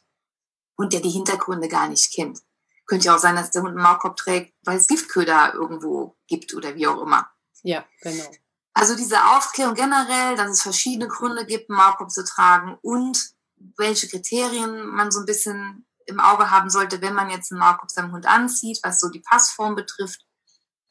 und 0.75 0.93
der 0.93 0.99
die 0.99 1.09
Hintergründe 1.09 1.67
gar 1.67 1.89
nicht 1.89 2.13
kennt. 2.13 2.43
Könnte 2.85 3.07
ja 3.07 3.15
auch 3.15 3.19
sein, 3.19 3.35
dass 3.35 3.49
der 3.49 3.63
Hund 3.63 3.71
einen 3.71 3.81
Maulkorb 3.81 4.17
trägt, 4.17 4.53
weil 4.63 4.77
es 4.77 4.87
Giftköder 4.87 5.55
irgendwo 5.55 6.15
gibt 6.27 6.53
oder 6.53 6.75
wie 6.75 6.85
auch 6.85 7.01
immer. 7.01 7.27
Ja, 7.63 7.83
genau. 8.01 8.29
Also 8.79 8.95
diese 8.95 9.17
Aufklärung 9.35 9.73
generell, 9.73 10.35
dass 10.35 10.51
es 10.51 10.61
verschiedene 10.61 11.07
Gründe 11.07 11.47
gibt, 11.47 11.67
Maulkorb 11.67 12.11
zu 12.11 12.23
tragen 12.23 12.77
und 12.83 13.31
welche 13.75 14.07
Kriterien 14.07 14.85
man 14.85 15.09
so 15.09 15.21
ein 15.21 15.25
bisschen 15.25 15.87
im 16.05 16.19
Auge 16.19 16.51
haben 16.51 16.69
sollte, 16.69 17.01
wenn 17.01 17.15
man 17.15 17.31
jetzt 17.31 17.51
einen 17.51 17.59
Maulkorb 17.59 17.89
seinem 17.89 18.11
Hund 18.11 18.27
anzieht, 18.27 18.79
was 18.83 18.99
so 18.99 19.09
die 19.09 19.23
Passform 19.27 19.75
betrifft. 19.75 20.21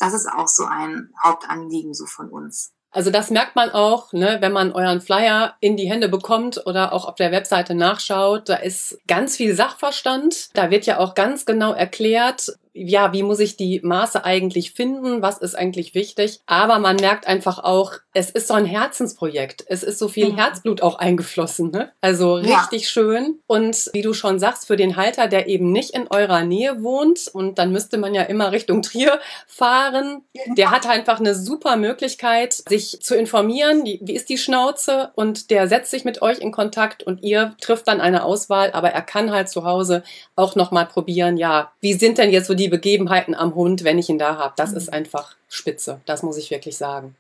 Das 0.01 0.15
ist 0.15 0.27
auch 0.27 0.49
so 0.49 0.65
ein 0.65 1.13
Hauptanliegen 1.23 1.95
so 1.95 2.07
von 2.07 2.29
uns. 2.29 2.73
Also 2.91 3.13
das 3.13 3.31
merkt 3.31 3.55
man 3.55 3.71
auch, 3.71 4.13
ne, 4.13 4.39
wenn 4.41 4.53
man 4.53 4.73
euren 4.73 5.01
Flyer 5.01 5.55
in 5.61 5.77
die 5.77 5.89
Hände 5.89 6.09
bekommt 6.09 6.67
oder 6.67 6.93
auch 6.93 7.05
auf 7.05 7.15
der 7.15 7.31
Webseite 7.31 7.77
nachschaut. 7.77 8.49
Da 8.49 8.57
ist 8.57 8.99
ganz 9.07 9.37
viel 9.37 9.55
Sachverstand. 9.55 10.49
Da 10.55 10.71
wird 10.71 10.87
ja 10.87 10.99
auch 10.99 11.15
ganz 11.15 11.47
genau 11.47 11.73
erklärt, 11.73 12.53
ja, 12.77 13.13
wie 13.13 13.23
muss 13.23 13.41
ich 13.41 13.57
die 13.57 13.81
Maße 13.83 14.25
eigentlich 14.25 14.73
finden? 14.73 15.23
Was 15.23 15.39
ist 15.39 15.55
eigentlich 15.55 15.95
wichtig? 15.95 16.41
Aber 16.47 16.79
man 16.79 16.97
merkt 16.97 17.27
einfach 17.27 17.59
auch, 17.65 17.95
es 18.13 18.31
ist 18.31 18.49
so 18.49 18.55
ein 18.55 18.67
Herzensprojekt. 18.67 19.65
Es 19.69 19.83
ist 19.83 19.99
so 19.99 20.09
viel. 20.09 20.37
Herzblut 20.37 20.83
auch 20.83 20.99
eingeflossen. 20.99 21.71
Ne? 21.71 21.93
Also 22.01 22.35
richtig 22.35 22.83
ja. 22.83 22.89
schön. 22.89 23.39
Und 23.47 23.91
wie 23.93 24.03
du 24.03 24.13
schon 24.13 24.39
sagst, 24.39 24.67
für 24.67 24.77
den 24.77 24.97
Halter, 24.97 25.29
der 25.29 25.49
eben 25.49 25.73
nicht 25.73 25.91
in 25.91 26.09
eurer 26.09 26.43
Nähe 26.43 26.83
wohnt 26.83 27.29
und 27.33 27.59
dann 27.59 27.73
müsste 27.73 27.97
man 27.97 28.15
ja 28.15 28.23
immer 28.23 28.53
Richtung 28.53 28.83
Trier 28.83 29.21
fahren, 29.47 30.23
der 30.57 30.71
hat 30.71 30.87
einfach 30.87 31.21
eine 31.21 31.35
super 31.35 31.77
Möglichkeit, 31.77 32.53
sich 32.69 32.99
zu 33.01 33.17
informieren. 33.17 33.85
Wie 33.85 34.15
ist 34.15 34.29
die 34.29 34.39
Schnauze? 34.39 35.11
Und 35.15 35.51
der 35.51 35.69
setzt 35.69 35.91
sich 35.91 36.05
mit 36.05 36.23
euch 36.23 36.39
in 36.39 36.53
Kontakt 36.53 37.03
und 37.03 37.23
ihr 37.23 37.55
trifft 37.61 37.89
dann 37.89 38.01
eine 38.01 38.25
Auswahl. 38.25 38.73
Aber 38.73 38.91
er 38.91 39.03
kann 39.03 39.31
halt 39.31 39.49
zu 39.49 39.65
Hause 39.65 40.03
auch 40.35 40.57
nochmal 40.57 40.87
probieren, 40.87 41.37
ja, 41.37 41.73
wie 41.81 41.95
sind 41.95 42.19
denn 42.19 42.31
jetzt 42.31 42.47
so 42.47 42.55
die 42.55 42.66
die 42.67 42.71
Begebenheiten 42.71 43.35
am 43.35 43.55
Hund, 43.55 43.85
wenn 43.85 43.99
ich 43.99 44.09
ihn 44.09 44.19
da 44.19 44.37
habe. 44.37 44.55
Das 44.57 44.73
mhm. 44.73 44.77
ist 44.77 44.93
einfach 44.93 45.37
spitze. 45.49 46.01
Das 46.05 46.23
muss 46.25 46.37
ich 46.37 46.51
wirklich 46.51 46.77
sagen. 46.77 47.15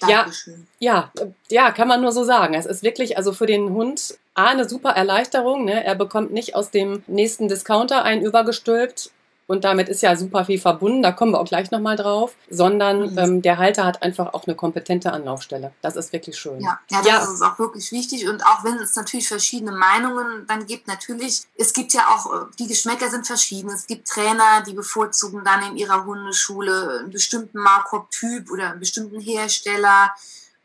Dankeschön. 0.00 0.66
Ja, 0.78 1.12
ja, 1.16 1.26
ja, 1.50 1.70
kann 1.72 1.88
man 1.88 2.00
nur 2.00 2.12
so 2.12 2.24
sagen. 2.24 2.54
Es 2.54 2.66
ist 2.66 2.82
wirklich, 2.82 3.16
also 3.16 3.32
für 3.32 3.46
den 3.46 3.70
Hund 3.70 4.18
A, 4.34 4.46
eine 4.46 4.68
super 4.68 4.90
Erleichterung. 4.90 5.64
Ne? 5.64 5.84
Er 5.84 5.94
bekommt 5.96 6.32
nicht 6.32 6.54
aus 6.54 6.70
dem 6.70 7.02
nächsten 7.08 7.48
Discounter 7.48 8.04
einen 8.04 8.22
übergestülpt 8.22 9.10
und 9.50 9.64
damit 9.64 9.88
ist 9.88 10.00
ja 10.02 10.14
super 10.14 10.44
viel 10.44 10.60
verbunden, 10.60 11.02
da 11.02 11.10
kommen 11.10 11.32
wir 11.32 11.40
auch 11.40 11.44
gleich 11.44 11.72
nochmal 11.72 11.96
drauf, 11.96 12.36
sondern 12.48 13.10
mhm. 13.10 13.18
ähm, 13.18 13.42
der 13.42 13.58
Halter 13.58 13.84
hat 13.84 14.00
einfach 14.00 14.32
auch 14.32 14.46
eine 14.46 14.54
kompetente 14.54 15.12
Anlaufstelle. 15.12 15.72
Das 15.82 15.96
ist 15.96 16.12
wirklich 16.12 16.38
schön. 16.38 16.60
Ja, 16.60 16.78
ja 16.88 16.98
das 16.98 17.06
ja. 17.06 17.32
ist 17.34 17.42
auch 17.42 17.58
wirklich 17.58 17.90
wichtig 17.90 18.28
und 18.28 18.46
auch 18.46 18.62
wenn 18.62 18.76
es 18.76 18.94
natürlich 18.94 19.26
verschiedene 19.26 19.72
Meinungen 19.72 20.46
dann 20.46 20.66
gibt, 20.66 20.86
natürlich, 20.86 21.42
es 21.56 21.72
gibt 21.72 21.92
ja 21.94 22.02
auch, 22.14 22.32
äh, 22.32 22.46
die 22.60 22.68
Geschmäcker 22.68 23.10
sind 23.10 23.26
verschieden. 23.26 23.70
Es 23.70 23.88
gibt 23.88 24.06
Trainer, 24.06 24.62
die 24.64 24.72
bevorzugen 24.72 25.42
dann 25.44 25.72
in 25.72 25.76
ihrer 25.76 26.04
Hundeschule 26.04 27.00
einen 27.00 27.10
bestimmten 27.10 27.58
Markov-Typ 27.58 28.52
oder 28.52 28.70
einen 28.70 28.78
bestimmten 28.78 29.18
Hersteller 29.18 30.14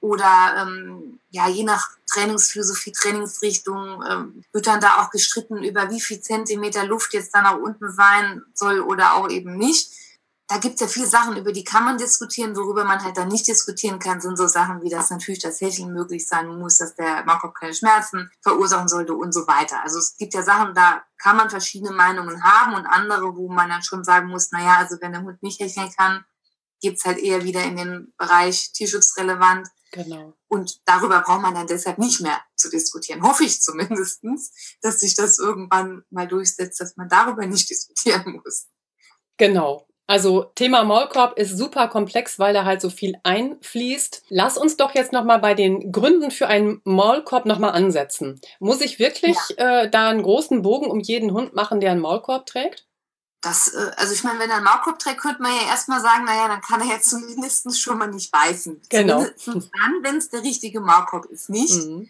oder 0.05 0.55
ähm, 0.57 1.19
ja, 1.31 1.47
je 1.47 1.63
nach 1.63 1.89
Trainingsphilosophie, 2.05 2.91
Trainingsrichtung 2.91 4.03
ähm, 4.07 4.43
wird 4.53 4.67
dann 4.67 4.79
da 4.79 5.01
auch 5.01 5.09
gestritten, 5.09 5.63
über 5.63 5.89
wie 5.89 5.99
viel 5.99 6.21
Zentimeter 6.21 6.85
Luft 6.85 7.13
jetzt 7.13 7.33
da 7.33 7.41
nach 7.41 7.57
unten 7.57 7.91
sein 7.91 8.43
soll 8.53 8.81
oder 8.81 9.15
auch 9.15 9.29
eben 9.29 9.57
nicht. 9.57 9.91
Da 10.47 10.59
gibt 10.59 10.75
es 10.75 10.81
ja 10.81 10.87
viele 10.87 11.07
Sachen, 11.07 11.37
über 11.37 11.51
die 11.51 11.63
kann 11.63 11.85
man 11.85 11.97
diskutieren, 11.97 12.55
worüber 12.55 12.83
man 12.83 13.03
halt 13.03 13.17
dann 13.17 13.29
nicht 13.29 13.47
diskutieren 13.47 13.97
kann, 13.97 14.21
sind 14.21 14.37
so 14.37 14.45
Sachen 14.45 14.83
wie, 14.83 14.91
dass 14.91 15.09
natürlich 15.09 15.41
das 15.41 15.59
Hecheln 15.59 15.91
möglich 15.91 16.27
sein 16.27 16.55
muss, 16.59 16.77
dass 16.77 16.93
der 16.93 17.25
Markov 17.25 17.55
keine 17.55 17.73
Schmerzen 17.73 18.29
verursachen 18.41 18.87
sollte 18.87 19.15
und 19.15 19.33
so 19.33 19.47
weiter. 19.47 19.81
Also 19.81 19.97
es 19.97 20.17
gibt 20.17 20.35
ja 20.35 20.43
Sachen, 20.43 20.75
da 20.75 21.01
kann 21.17 21.35
man 21.35 21.49
verschiedene 21.49 21.91
Meinungen 21.91 22.43
haben 22.43 22.75
und 22.75 22.85
andere, 22.85 23.35
wo 23.35 23.49
man 23.49 23.69
dann 23.69 23.81
schon 23.81 24.03
sagen 24.03 24.27
muss, 24.27 24.51
naja, 24.51 24.77
also 24.77 24.97
wenn 25.01 25.13
der 25.13 25.23
Hund 25.23 25.41
nicht 25.41 25.59
hecheln 25.59 25.91
kann, 25.97 26.23
geht 26.79 26.97
es 26.97 27.05
halt 27.05 27.17
eher 27.17 27.43
wieder 27.43 27.63
in 27.63 27.77
den 27.77 28.13
Bereich 28.17 28.71
tierschutzrelevant. 28.71 29.67
Genau. 29.95 30.33
Und 30.49 30.81
darüber 30.85 31.21
braucht 31.21 31.41
man 31.41 31.53
dann 31.53 31.67
deshalb 31.67 31.97
nicht 31.99 32.19
mehr 32.19 32.41
zu 32.55 32.69
diskutieren. 32.69 33.23
Hoffe 33.23 33.45
ich 33.45 33.61
zumindest, 33.61 34.21
dass 34.81 34.99
sich 34.99 35.15
das 35.15 35.39
irgendwann 35.39 36.03
mal 36.09 36.27
durchsetzt, 36.27 36.81
dass 36.81 36.97
man 36.97 37.07
darüber 37.07 37.45
nicht 37.45 37.69
diskutieren 37.69 38.41
muss. 38.43 38.67
Genau. 39.37 39.87
Also 40.07 40.51
Thema 40.53 40.83
Maulkorb 40.83 41.39
ist 41.39 41.57
super 41.57 41.87
komplex, 41.87 42.37
weil 42.37 42.53
da 42.53 42.65
halt 42.65 42.79
so 42.79 42.89
viel 42.89 43.15
einfließt. 43.23 44.23
Lass 44.29 44.57
uns 44.57 44.77
doch 44.77 44.93
jetzt 44.93 45.13
nochmal 45.13 45.39
bei 45.39 45.55
den 45.55 45.91
Gründen 45.91 46.29
für 46.29 46.47
einen 46.47 46.81
Maulkorb 46.83 47.45
nochmal 47.45 47.71
ansetzen. 47.71 48.39
Muss 48.59 48.81
ich 48.81 48.99
wirklich 48.99 49.37
ja. 49.57 49.83
äh, 49.83 49.89
da 49.89 50.09
einen 50.09 50.21
großen 50.21 50.61
Bogen 50.61 50.91
um 50.91 50.99
jeden 50.99 51.31
Hund 51.31 51.55
machen, 51.55 51.79
der 51.79 51.91
einen 51.91 52.01
Maulkorb 52.01 52.45
trägt? 52.45 52.85
Das, 53.45 53.67
äh, 53.67 53.91
also 53.97 54.11
ich 54.11 54.23
meine, 54.23 54.39
wenn 54.39 54.49
er 54.49 54.55
einen 54.55 54.65
Maulkorb 54.65 54.97
trägt, 54.97 55.21
könnte 55.21 55.43
man 55.43 55.51
ja 55.51 55.67
erstmal 55.67 56.01
sagen, 56.01 56.25
naja, 56.25 56.47
dann 56.47 56.61
kann 56.61 56.81
er 56.81 56.87
ja 56.87 57.01
zumindest 57.01 57.79
schon 57.79 57.99
mal 57.99 58.07
nicht 58.07 58.31
beißen. 58.31 58.81
Genau. 58.89 59.23
Zumindest 59.37 59.71
dann, 59.79 60.03
wenn 60.03 60.17
es 60.17 60.29
der 60.29 60.41
richtige 60.41 60.81
Maulkorb 60.81 61.25
ist, 61.25 61.49
nicht. 61.49 61.85
Mhm. 61.85 62.09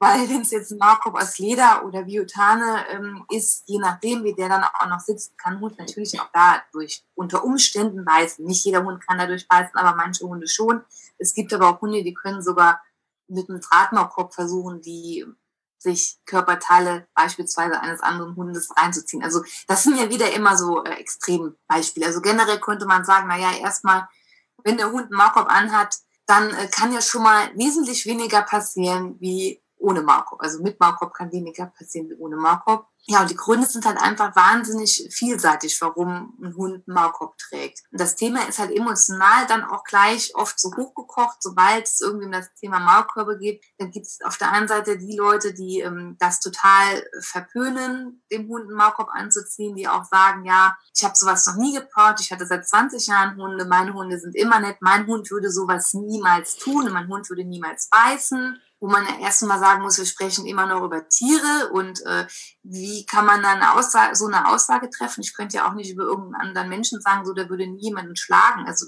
Weil 0.00 0.28
wenn 0.28 0.42
es 0.42 0.52
jetzt 0.52 0.70
ein 0.70 0.78
Maulkorb 0.78 1.16
aus 1.16 1.38
Leder 1.38 1.84
oder 1.84 2.04
Biotane 2.04 2.84
ähm, 2.92 3.24
ist, 3.30 3.64
je 3.66 3.80
nachdem, 3.80 4.22
wie 4.22 4.34
der 4.34 4.48
dann 4.48 4.62
auch 4.62 4.86
noch 4.86 5.00
sitzt, 5.00 5.36
kann 5.36 5.58
Hund 5.58 5.76
natürlich 5.76 6.20
auch 6.20 6.28
dadurch 6.32 7.04
unter 7.16 7.42
Umständen 7.42 8.04
beißen. 8.04 8.44
Nicht 8.44 8.64
jeder 8.64 8.84
Hund 8.84 9.04
kann 9.04 9.18
dadurch 9.18 9.48
beißen, 9.48 9.74
aber 9.74 9.96
manche 9.96 10.24
Hunde 10.24 10.46
schon. 10.46 10.84
Es 11.18 11.34
gibt 11.34 11.52
aber 11.52 11.70
auch 11.70 11.80
Hunde, 11.80 12.04
die 12.04 12.14
können 12.14 12.40
sogar 12.40 12.80
mit 13.26 13.50
einem 13.50 13.60
Drahtmaulkorb 13.60 14.32
versuchen, 14.32 14.80
die 14.80 15.26
sich 15.78 16.18
Körperteile 16.26 17.06
beispielsweise 17.14 17.80
eines 17.80 18.00
anderen 18.00 18.36
Hundes 18.36 18.68
reinzuziehen. 18.76 19.22
Also 19.22 19.42
das 19.66 19.84
sind 19.84 19.96
ja 19.96 20.10
wieder 20.10 20.32
immer 20.32 20.56
so 20.56 20.84
äh, 20.84 20.94
Extrembeispiele. 20.94 22.06
Also 22.06 22.20
generell 22.20 22.60
könnte 22.60 22.86
man 22.86 23.04
sagen, 23.04 23.28
naja, 23.28 23.52
erstmal, 23.52 24.08
wenn 24.64 24.76
der 24.76 24.90
Hund 24.90 25.06
einen 25.06 25.16
Maulkorb 25.16 25.50
anhat, 25.50 25.96
dann 26.26 26.50
äh, 26.50 26.68
kann 26.68 26.92
ja 26.92 27.00
schon 27.00 27.22
mal 27.22 27.50
wesentlich 27.56 28.06
weniger 28.06 28.42
passieren, 28.42 29.16
wie 29.20 29.62
ohne 29.78 30.02
Maulkorb. 30.02 30.42
Also 30.42 30.62
mit 30.62 30.80
Maulkorb 30.80 31.14
kann 31.14 31.32
weniger 31.32 31.66
passieren 31.66 32.08
wie 32.10 32.16
ohne 32.16 32.36
Maulkorb. 32.36 32.86
Ja, 33.10 33.22
und 33.22 33.30
die 33.30 33.36
Gründe 33.36 33.66
sind 33.66 33.86
halt 33.86 33.96
einfach 33.96 34.36
wahnsinnig 34.36 35.08
vielseitig, 35.10 35.80
warum 35.80 36.36
ein 36.42 36.54
Hund 36.54 36.86
Maulkorb 36.86 37.38
trägt. 37.38 37.84
Und 37.90 37.98
das 37.98 38.16
Thema 38.16 38.46
ist 38.46 38.58
halt 38.58 38.70
emotional 38.70 39.46
dann 39.46 39.64
auch 39.64 39.82
gleich 39.84 40.34
oft 40.34 40.60
so 40.60 40.70
hochgekocht, 40.76 41.42
sobald 41.42 41.86
es 41.86 42.02
irgendwie 42.02 42.26
um 42.26 42.32
das 42.32 42.52
Thema 42.54 42.80
Maulkörbe 42.80 43.38
geht. 43.38 43.64
Dann 43.78 43.90
gibt 43.90 44.06
es 44.06 44.18
auf 44.22 44.36
der 44.36 44.52
einen 44.52 44.68
Seite 44.68 44.98
die 44.98 45.16
Leute, 45.16 45.54
die 45.54 45.80
ähm, 45.80 46.16
das 46.18 46.40
total 46.40 47.02
verpönen, 47.20 48.22
dem 48.30 48.46
Hund 48.48 48.66
einen 48.66 48.76
Maulkorb 48.76 49.08
anzuziehen, 49.10 49.74
die 49.74 49.88
auch 49.88 50.04
sagen, 50.04 50.44
ja, 50.44 50.76
ich 50.94 51.02
habe 51.02 51.14
sowas 51.16 51.46
noch 51.46 51.56
nie 51.56 51.74
gebraucht, 51.74 52.20
ich 52.20 52.30
hatte 52.30 52.44
seit 52.44 52.68
20 52.68 53.06
Jahren 53.06 53.36
Hunde, 53.36 53.64
meine 53.64 53.94
Hunde 53.94 54.18
sind 54.18 54.36
immer 54.36 54.60
nett, 54.60 54.78
mein 54.80 55.06
Hund 55.06 55.30
würde 55.30 55.50
sowas 55.50 55.94
niemals 55.94 56.56
tun, 56.56 56.90
mein 56.92 57.08
Hund 57.08 57.30
würde 57.30 57.44
niemals 57.44 57.88
beißen 57.88 58.60
wo 58.80 58.88
man 58.88 59.06
erst 59.20 59.42
mal 59.42 59.58
sagen 59.58 59.82
muss, 59.82 59.98
wir 59.98 60.06
sprechen 60.06 60.46
immer 60.46 60.66
noch 60.66 60.82
über 60.82 61.08
Tiere 61.08 61.70
und 61.72 62.04
äh, 62.06 62.26
wie 62.62 63.04
kann 63.06 63.26
man 63.26 63.42
dann 63.42 63.60
so 64.14 64.26
eine 64.26 64.48
Aussage 64.48 64.88
treffen? 64.90 65.22
Ich 65.22 65.34
könnte 65.34 65.56
ja 65.56 65.68
auch 65.68 65.74
nicht 65.74 65.90
über 65.90 66.04
irgendeinen 66.04 66.48
anderen 66.48 66.68
Menschen 66.68 67.00
sagen, 67.00 67.26
so 67.26 67.32
der 67.32 67.48
würde 67.48 67.66
nie 67.66 67.82
jemanden 67.82 68.16
schlagen. 68.16 68.66
Also 68.66 68.86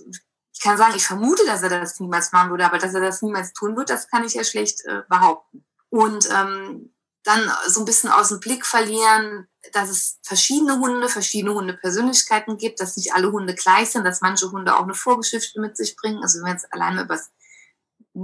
ich 0.52 0.60
kann 0.60 0.76
sagen, 0.76 0.94
ich 0.94 1.06
vermute, 1.06 1.44
dass 1.46 1.62
er 1.62 1.70
das 1.70 1.98
niemals 2.00 2.32
machen 2.32 2.50
würde, 2.50 2.66
aber 2.66 2.78
dass 2.78 2.94
er 2.94 3.00
das 3.00 3.22
niemals 3.22 3.52
tun 3.52 3.76
wird, 3.76 3.90
das 3.90 4.08
kann 4.08 4.24
ich 4.24 4.34
ja 4.34 4.44
schlecht 4.44 4.84
äh, 4.84 5.02
behaupten. 5.08 5.64
Und 5.88 6.28
ähm, 6.30 6.92
dann 7.24 7.50
so 7.66 7.80
ein 7.80 7.86
bisschen 7.86 8.10
aus 8.10 8.28
dem 8.28 8.40
Blick 8.40 8.64
verlieren, 8.64 9.46
dass 9.72 9.90
es 9.90 10.18
verschiedene 10.22 10.78
Hunde, 10.78 11.08
verschiedene 11.08 11.54
Hundepersönlichkeiten 11.54 12.56
gibt, 12.56 12.80
dass 12.80 12.96
nicht 12.96 13.12
alle 13.14 13.30
Hunde 13.30 13.54
gleich 13.54 13.90
sind, 13.90 14.04
dass 14.04 14.22
manche 14.22 14.50
Hunde 14.50 14.76
auch 14.76 14.84
eine 14.84 14.94
Vorgeschichte 14.94 15.60
mit 15.60 15.76
sich 15.76 15.96
bringen. 15.96 16.22
Also 16.22 16.38
wenn 16.38 16.46
wir 16.46 16.52
jetzt 16.52 16.72
alleine 16.72 17.02
über 17.02 17.14
das 17.16 17.30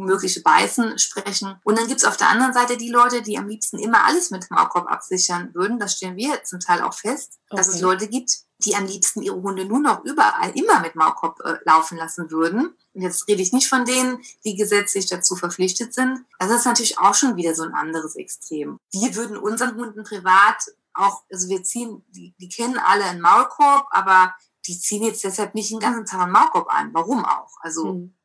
mögliche 0.05 0.43
Beißen 0.43 0.99
sprechen. 0.99 1.59
Und 1.65 1.79
dann 1.79 1.87
gibt's 1.87 2.05
auf 2.05 2.17
der 2.17 2.29
anderen 2.29 2.53
Seite 2.53 2.77
die 2.77 2.91
Leute, 2.91 3.23
die 3.23 3.39
am 3.39 3.49
liebsten 3.49 3.79
immer 3.79 4.05
alles 4.05 4.31
mit 4.31 4.51
Maulkorb 4.51 4.91
absichern 4.91 5.51
würden. 5.55 5.79
Das 5.79 5.97
stellen 5.97 6.17
wir 6.17 6.45
zum 6.45 6.61
Teil 6.61 6.83
auch 6.83 6.95
fest, 6.95 7.39
okay. 7.49 7.57
dass 7.57 7.69
es 7.69 7.81
Leute 7.81 8.09
gibt, 8.09 8.47
die 8.65 8.75
am 8.75 8.87
liebsten 8.87 9.23
ihre 9.23 9.41
Hunde 9.41 9.65
nur 9.67 9.81
noch 9.81 10.05
überall 10.05 10.51
immer 10.55 10.81
mit 10.81 10.97
Maulkorb 10.97 11.41
äh, 11.45 11.57
laufen 11.65 11.99
lassen 11.99 12.31
würden. 12.31 12.75
Und 12.95 13.03
jetzt 13.03 13.29
rede 13.29 13.43
ich 13.43 13.53
nicht 13.53 13.69
von 13.69 13.85
denen, 13.85 14.19
die 14.45 14.57
gesetzlich 14.57 15.07
dazu 15.07 15.37
verpflichtet 15.37 15.93
sind. 15.93 16.25
Das 16.39 16.51
ist 16.51 16.65
natürlich 16.65 16.99
auch 16.99 17.15
schon 17.15 17.37
wieder 17.37 17.55
so 17.55 17.65
ein 17.65 17.75
anderes 17.75 18.17
Extrem. 18.17 18.79
Wir 18.93 19.15
würden 19.15 19.37
unseren 19.37 19.77
Hunden 19.77 20.05
privat 20.05 20.57
auch, 20.95 21.25
also 21.31 21.49
wir 21.51 21.63
ziehen, 21.63 22.03
die, 22.09 22.35
die 22.39 22.49
kennen 22.49 22.79
alle 22.79 23.05
einen 23.05 23.21
Maulkorb, 23.21 23.87
aber 23.91 24.35
die 24.67 24.79
ziehen 24.79 25.03
jetzt 25.03 25.23
deshalb 25.23 25.55
nicht 25.55 25.71
den 25.71 25.79
ganzen 25.79 26.07
Tag 26.07 26.23
einen 26.23 26.33
Maulkorb 26.33 26.69
an. 26.69 26.91
Warum 26.95 27.25
auch? 27.25 27.51
Also 27.61 27.91
hm 27.91 28.16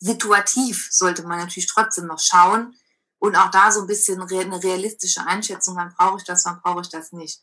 situativ 0.00 0.88
sollte 0.90 1.22
man 1.22 1.38
natürlich 1.38 1.68
trotzdem 1.68 2.06
noch 2.06 2.18
schauen 2.18 2.74
und 3.18 3.36
auch 3.36 3.50
da 3.50 3.70
so 3.70 3.82
ein 3.82 3.86
bisschen 3.86 4.20
eine 4.20 4.62
realistische 4.62 5.26
Einschätzung, 5.26 5.76
wann 5.76 5.94
brauche 5.94 6.18
ich 6.18 6.24
das, 6.24 6.44
wann 6.46 6.60
brauche 6.62 6.80
ich 6.80 6.88
das 6.88 7.12
nicht. 7.12 7.42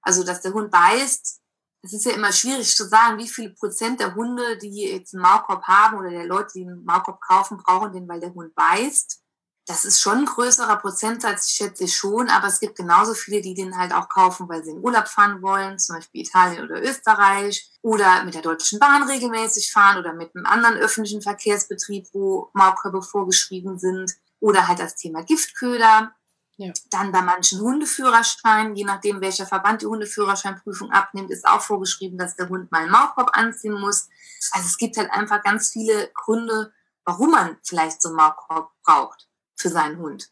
Also, 0.00 0.22
dass 0.22 0.40
der 0.40 0.52
Hund 0.52 0.70
beißt, 0.70 1.40
es 1.82 1.92
ist 1.92 2.04
ja 2.06 2.12
immer 2.12 2.32
schwierig 2.32 2.74
zu 2.74 2.88
sagen, 2.88 3.18
wie 3.18 3.28
viele 3.28 3.50
Prozent 3.50 4.00
der 4.00 4.14
Hunde, 4.14 4.56
die 4.58 4.88
jetzt 4.88 5.14
einen 5.14 5.22
Maulkorb 5.22 5.64
haben 5.64 5.98
oder 5.98 6.10
der 6.10 6.26
Leute, 6.26 6.52
die 6.54 6.62
einen 6.62 6.84
Maulkorb 6.84 7.20
kaufen, 7.20 7.58
brauchen 7.58 7.92
den, 7.92 8.08
weil 8.08 8.20
der 8.20 8.34
Hund 8.34 8.54
beißt 8.54 9.22
das 9.66 9.84
ist 9.84 10.00
schon 10.00 10.18
ein 10.18 10.26
größerer 10.26 10.76
Prozentsatz, 10.76 11.50
schätze 11.50 11.84
ich 11.84 11.96
schon, 11.96 12.28
aber 12.28 12.46
es 12.46 12.60
gibt 12.60 12.76
genauso 12.76 13.14
viele, 13.14 13.42
die 13.42 13.54
den 13.54 13.76
halt 13.76 13.92
auch 13.92 14.08
kaufen, 14.08 14.48
weil 14.48 14.62
sie 14.62 14.70
in 14.70 14.82
Urlaub 14.82 15.08
fahren 15.08 15.42
wollen, 15.42 15.80
zum 15.80 15.96
Beispiel 15.96 16.22
Italien 16.22 16.64
oder 16.64 16.80
Österreich 16.80 17.68
oder 17.82 18.22
mit 18.22 18.34
der 18.34 18.42
Deutschen 18.42 18.78
Bahn 18.78 19.02
regelmäßig 19.02 19.72
fahren 19.72 19.98
oder 19.98 20.12
mit 20.12 20.34
einem 20.36 20.46
anderen 20.46 20.76
öffentlichen 20.76 21.20
Verkehrsbetrieb, 21.20 22.06
wo 22.12 22.48
Maulkörbe 22.52 23.02
vorgeschrieben 23.02 23.76
sind 23.76 24.12
oder 24.38 24.68
halt 24.68 24.78
das 24.78 24.94
Thema 24.94 25.24
Giftköder. 25.24 26.12
Ja. 26.58 26.72
Dann 26.90 27.10
bei 27.10 27.20
manchen 27.20 27.60
Hundeführerscheinen, 27.60 28.76
je 28.76 28.84
nachdem 28.84 29.20
welcher 29.20 29.46
Verband 29.46 29.82
die 29.82 29.86
Hundeführerscheinprüfung 29.86 30.92
abnimmt, 30.92 31.32
ist 31.32 31.46
auch 31.46 31.60
vorgeschrieben, 31.60 32.18
dass 32.18 32.36
der 32.36 32.48
Hund 32.48 32.70
mal 32.70 32.82
einen 32.82 32.92
Maulkorb 32.92 33.36
anziehen 33.36 33.78
muss. 33.78 34.08
Also 34.52 34.66
es 34.66 34.78
gibt 34.78 34.96
halt 34.96 35.10
einfach 35.10 35.42
ganz 35.42 35.70
viele 35.70 36.08
Gründe, 36.14 36.72
warum 37.04 37.32
man 37.32 37.58
vielleicht 37.64 38.00
so 38.00 38.10
einen 38.10 38.16
Maulkorb 38.16 38.70
braucht 38.84 39.25
für 39.56 39.68
seinen 39.68 39.98
Hund. 39.98 40.30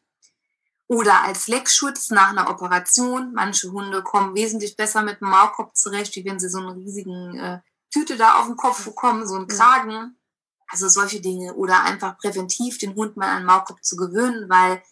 Oder 0.87 1.23
als 1.23 1.49
Leckschutz 1.49 2.11
nach 2.11 2.31
einer 2.31 2.51
Operation. 2.51 3.33
Manche 3.33 3.73
Hunde 3.73 4.03
kommen 4.03 4.35
wesentlich 4.35 4.77
besser 4.77 5.03
mit 5.03 5.21
dem 5.21 5.31
Maulkorb 5.31 5.75
zurecht, 5.75 6.15
wie 6.17 6.25
wenn 6.25 6.39
sie 6.39 6.51
so 6.51 6.59
einen 6.59 6.79
riesigen 6.79 7.39
äh, 7.39 7.61
Tüte 7.91 8.17
da 8.17 8.41
auf 8.41 8.47
den 8.47 8.57
Kopf 8.57 8.85
bekommen, 8.85 9.27
so 9.27 9.35
einen 9.35 9.49
Kragen. 9.49 10.19
Also 10.69 10.89
solche 10.89 11.21
Dinge. 11.21 11.55
Oder 11.55 11.83
einfach 11.83 12.19
präventiv 12.19 12.79
den 12.79 12.95
Hund 12.95 13.17
mal 13.17 13.31
an 13.31 13.43
den 13.43 13.47
Maulkorb 13.47 13.83
zu 13.83 13.97
gewöhnen, 13.97 14.49
weil 14.49 14.83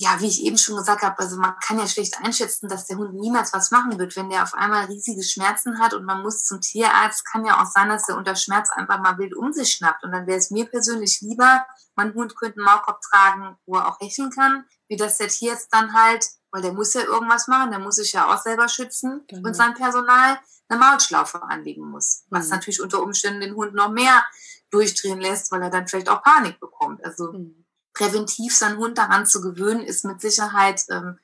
ja, 0.00 0.20
wie 0.20 0.28
ich 0.28 0.44
eben 0.44 0.56
schon 0.56 0.76
gesagt 0.76 1.02
habe, 1.02 1.18
also 1.18 1.36
man 1.38 1.58
kann 1.58 1.76
ja 1.76 1.88
schlecht 1.88 2.18
einschätzen, 2.22 2.68
dass 2.68 2.86
der 2.86 2.98
Hund 2.98 3.14
niemals 3.14 3.52
was 3.52 3.72
machen 3.72 3.98
wird, 3.98 4.14
wenn 4.14 4.30
der 4.30 4.44
auf 4.44 4.54
einmal 4.54 4.84
riesige 4.84 5.24
Schmerzen 5.24 5.80
hat 5.80 5.92
und 5.92 6.04
man 6.04 6.22
muss 6.22 6.44
zum 6.44 6.60
Tierarzt, 6.60 7.24
kann 7.24 7.44
ja 7.44 7.60
auch 7.60 7.66
sein, 7.66 7.88
dass 7.88 8.08
er 8.08 8.16
unter 8.16 8.36
Schmerz 8.36 8.70
einfach 8.70 9.00
mal 9.00 9.18
wild 9.18 9.34
um 9.34 9.52
sich 9.52 9.72
schnappt. 9.72 10.04
Und 10.04 10.12
dann 10.12 10.28
wäre 10.28 10.38
es 10.38 10.52
mir 10.52 10.66
persönlich 10.66 11.20
lieber, 11.20 11.66
mein 11.96 12.14
Hund 12.14 12.36
könnte 12.36 12.58
einen 12.58 12.66
Maulkorb 12.66 13.00
tragen, 13.00 13.58
wo 13.66 13.74
er 13.74 13.88
auch 13.88 13.98
hecheln 13.98 14.30
kann, 14.30 14.64
wie 14.86 14.96
dass 14.96 15.18
der 15.18 15.28
Tierarzt 15.28 15.72
dann 15.72 15.92
halt, 15.92 16.24
weil 16.52 16.62
der 16.62 16.74
muss 16.74 16.94
ja 16.94 17.00
irgendwas 17.00 17.48
machen, 17.48 17.70
der 17.72 17.80
muss 17.80 17.96
sich 17.96 18.12
ja 18.12 18.32
auch 18.32 18.40
selber 18.40 18.68
schützen 18.68 19.24
genau. 19.26 19.48
und 19.48 19.54
sein 19.54 19.74
Personal 19.74 20.38
eine 20.68 20.78
Maulschlaufe 20.78 21.42
anlegen 21.42 21.90
muss. 21.90 22.24
Was 22.30 22.44
mhm. 22.44 22.50
natürlich 22.52 22.80
unter 22.80 23.02
Umständen 23.02 23.40
den 23.40 23.56
Hund 23.56 23.74
noch 23.74 23.90
mehr 23.90 24.24
durchdrehen 24.70 25.20
lässt, 25.20 25.50
weil 25.50 25.62
er 25.62 25.70
dann 25.70 25.88
vielleicht 25.88 26.08
auch 26.08 26.22
Panik 26.22 26.60
bekommt. 26.60 27.04
Also 27.04 27.32
mhm 27.32 27.64
präventiv 27.98 28.56
seinen 28.56 28.78
Hund 28.78 28.96
daran 28.96 29.26
zu 29.26 29.40
gewöhnen, 29.40 29.82
ist 29.82 30.04
mit 30.04 30.20
Sicherheit 30.20 30.84
ähm, 30.90 31.18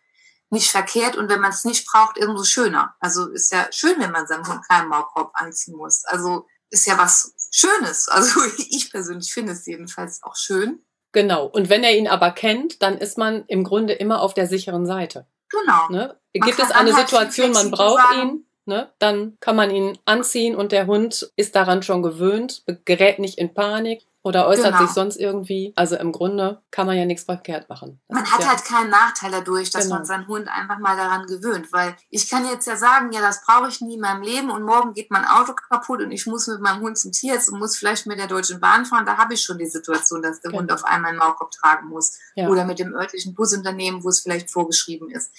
nicht 0.51 0.71
verkehrt 0.71 1.17
und 1.17 1.29
wenn 1.29 1.41
man 1.41 1.51
es 1.51 1.65
nicht 1.65 1.87
braucht, 1.87 2.19
umso 2.19 2.45
schöner. 2.45 2.95
Also 3.01 3.29
ist 3.29 3.53
ja 3.53 3.67
schön, 3.71 3.99
wenn 3.99 4.11
man 4.11 4.27
seinem 4.27 4.47
Hund 4.47 4.67
keinen 4.69 4.89
Maulkorb 4.89 5.31
anziehen 5.35 5.77
muss. 5.77 6.05
Also 6.05 6.47
ist 6.71 6.87
ja 6.87 6.99
was 6.99 7.35
Schönes. 7.51 8.09
Also 8.13 8.41
ich 8.57 8.91
persönlich 8.91 9.33
finde 9.33 9.53
es 9.53 9.65
jedenfalls 9.67 10.23
auch 10.23 10.37
schön. 10.37 10.85
Genau. 11.13 11.47
Und 11.47 11.69
wenn 11.69 11.85
er 11.85 11.97
ihn 11.97 12.09
aber 12.09 12.33
kennt, 12.33 12.83
dann 12.83 12.99
ist 12.99 13.17
man 13.17 13.45
im 13.47 13.63
Grunde 13.63 13.93
immer 13.93 14.21
auf 14.21 14.35
der 14.35 14.49
sicheren 14.49 14.85
Seite. 14.85 15.27
Genau. 15.49 15.89
Ne? 15.89 16.19
Gibt 16.33 16.59
es 16.59 16.73
eine 16.73 16.93
halt 16.95 17.09
Situation, 17.09 17.53
man 17.53 17.71
braucht 17.71 18.03
sagen, 18.03 18.29
ihn, 18.29 18.47
ne? 18.65 18.93
dann 18.99 19.37
kann 19.39 19.55
man 19.55 19.71
ihn 19.71 19.97
anziehen 20.05 20.57
und 20.57 20.73
der 20.73 20.87
Hund 20.87 21.31
ist 21.37 21.55
daran 21.55 21.85
schon 21.85 22.03
gewöhnt, 22.03 22.65
gerät 22.85 23.21
nicht 23.21 23.39
in 23.39 23.55
Panik 23.55 24.05
oder 24.25 24.49
äußert 24.49 24.73
genau. 24.73 24.79
sich 24.81 24.91
sonst 24.91 25.17
irgendwie. 25.17 25.75
Also 25.77 25.97
im 25.97 26.11
Grunde 26.11 26.63
kann 26.71 26.87
man 26.87 26.97
ja 26.97 27.05
nichts 27.05 27.25
verkehrt 27.25 27.69
machen. 27.69 28.01
Das 28.09 28.17
man 28.17 28.33
hat 28.33 28.41
ja 28.41 28.49
halt 28.49 28.65
keinen 28.65 28.89
Nachteil 28.89 29.31
dadurch, 29.31 29.71
dass 29.71 29.85
genau. 29.85 29.97
man 29.97 30.07
seinen 30.07 30.27
Hund 30.27 30.49
einfach 30.49 30.79
mal 30.79 30.97
daran 30.97 31.27
gewöhnt. 31.27 31.71
Weil 31.73 31.95
ich 32.09 32.31
kann 32.31 32.47
jetzt 32.47 32.67
ja 32.67 32.77
sagen, 32.77 33.13
ja, 33.13 33.21
das 33.21 33.45
brauche 33.45 33.69
ich 33.69 33.83
nie 33.83 33.95
in 33.95 34.01
meinem 34.01 34.23
Leben 34.23 34.51
und 34.51 34.63
morgen 34.63 34.95
geht 34.95 35.11
mein 35.11 35.27
Auto 35.27 35.53
kaputt 35.53 36.01
und 36.01 36.11
ich 36.11 36.27
muss 36.27 36.47
mit 36.47 36.61
meinem 36.61 36.81
Hund 36.81 36.97
zum 36.97 37.13
Tierarzt 37.13 37.51
und 37.51 37.59
muss 37.59 37.77
vielleicht 37.77 38.07
mit 38.07 38.19
der 38.19 38.27
Deutschen 38.27 38.61
Bahn 38.61 38.87
fahren. 38.87 39.05
Da 39.05 39.19
habe 39.19 39.35
ich 39.35 39.43
schon 39.43 39.59
die 39.59 39.67
Situation, 39.67 40.23
dass 40.23 40.41
der 40.41 40.51
genau. 40.51 40.63
Hund 40.63 40.73
auf 40.73 40.85
einmal 40.85 41.11
einen 41.11 41.19
Maulkorb 41.19 41.51
tragen 41.51 41.89
muss. 41.89 42.19
Ja. 42.35 42.49
Oder 42.49 42.65
mit 42.65 42.79
dem 42.79 42.95
örtlichen 42.95 43.35
Busunternehmen, 43.35 44.03
wo 44.05 44.09
es 44.09 44.21
vielleicht 44.21 44.51
vorgeschrieben 44.51 45.11
ist 45.11 45.31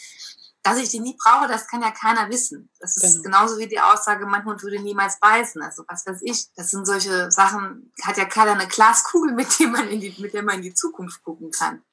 dass 0.66 0.80
ich 0.80 0.90
die 0.90 1.00
nie 1.00 1.16
brauche, 1.16 1.48
das 1.48 1.68
kann 1.68 1.84
ja 1.84 1.92
keiner 1.92 2.28
wissen. 2.32 2.72
Das 2.80 2.98
ist 2.98 3.22
genau. 3.22 3.38
genauso 3.38 3.60
wie 3.60 3.68
die 3.68 3.80
Aussage, 3.80 4.26
mein 4.26 4.44
Hund 4.46 4.64
würde 4.64 4.82
niemals 4.82 5.20
beißen. 5.20 5.62
Also 5.62 5.84
was 5.88 6.08
weiß 6.08 6.22
ich. 6.24 6.48
Das 6.56 6.72
sind 6.72 6.88
solche 6.88 7.30
Sachen, 7.30 7.94
hat 8.02 8.18
ja 8.18 8.26
keiner 8.26 8.54
eine 8.54 8.68
Glaskugel, 8.68 9.34
mit, 9.34 9.60
dem 9.60 9.74
man 9.74 9.88
in 9.88 10.02
die, 10.02 10.16
mit 10.20 10.34
der 10.34 10.42
man 10.42 10.56
in 10.56 10.62
die 10.64 10.74
Zukunft 10.74 11.24
gucken 11.24 11.52
kann. 11.52 11.84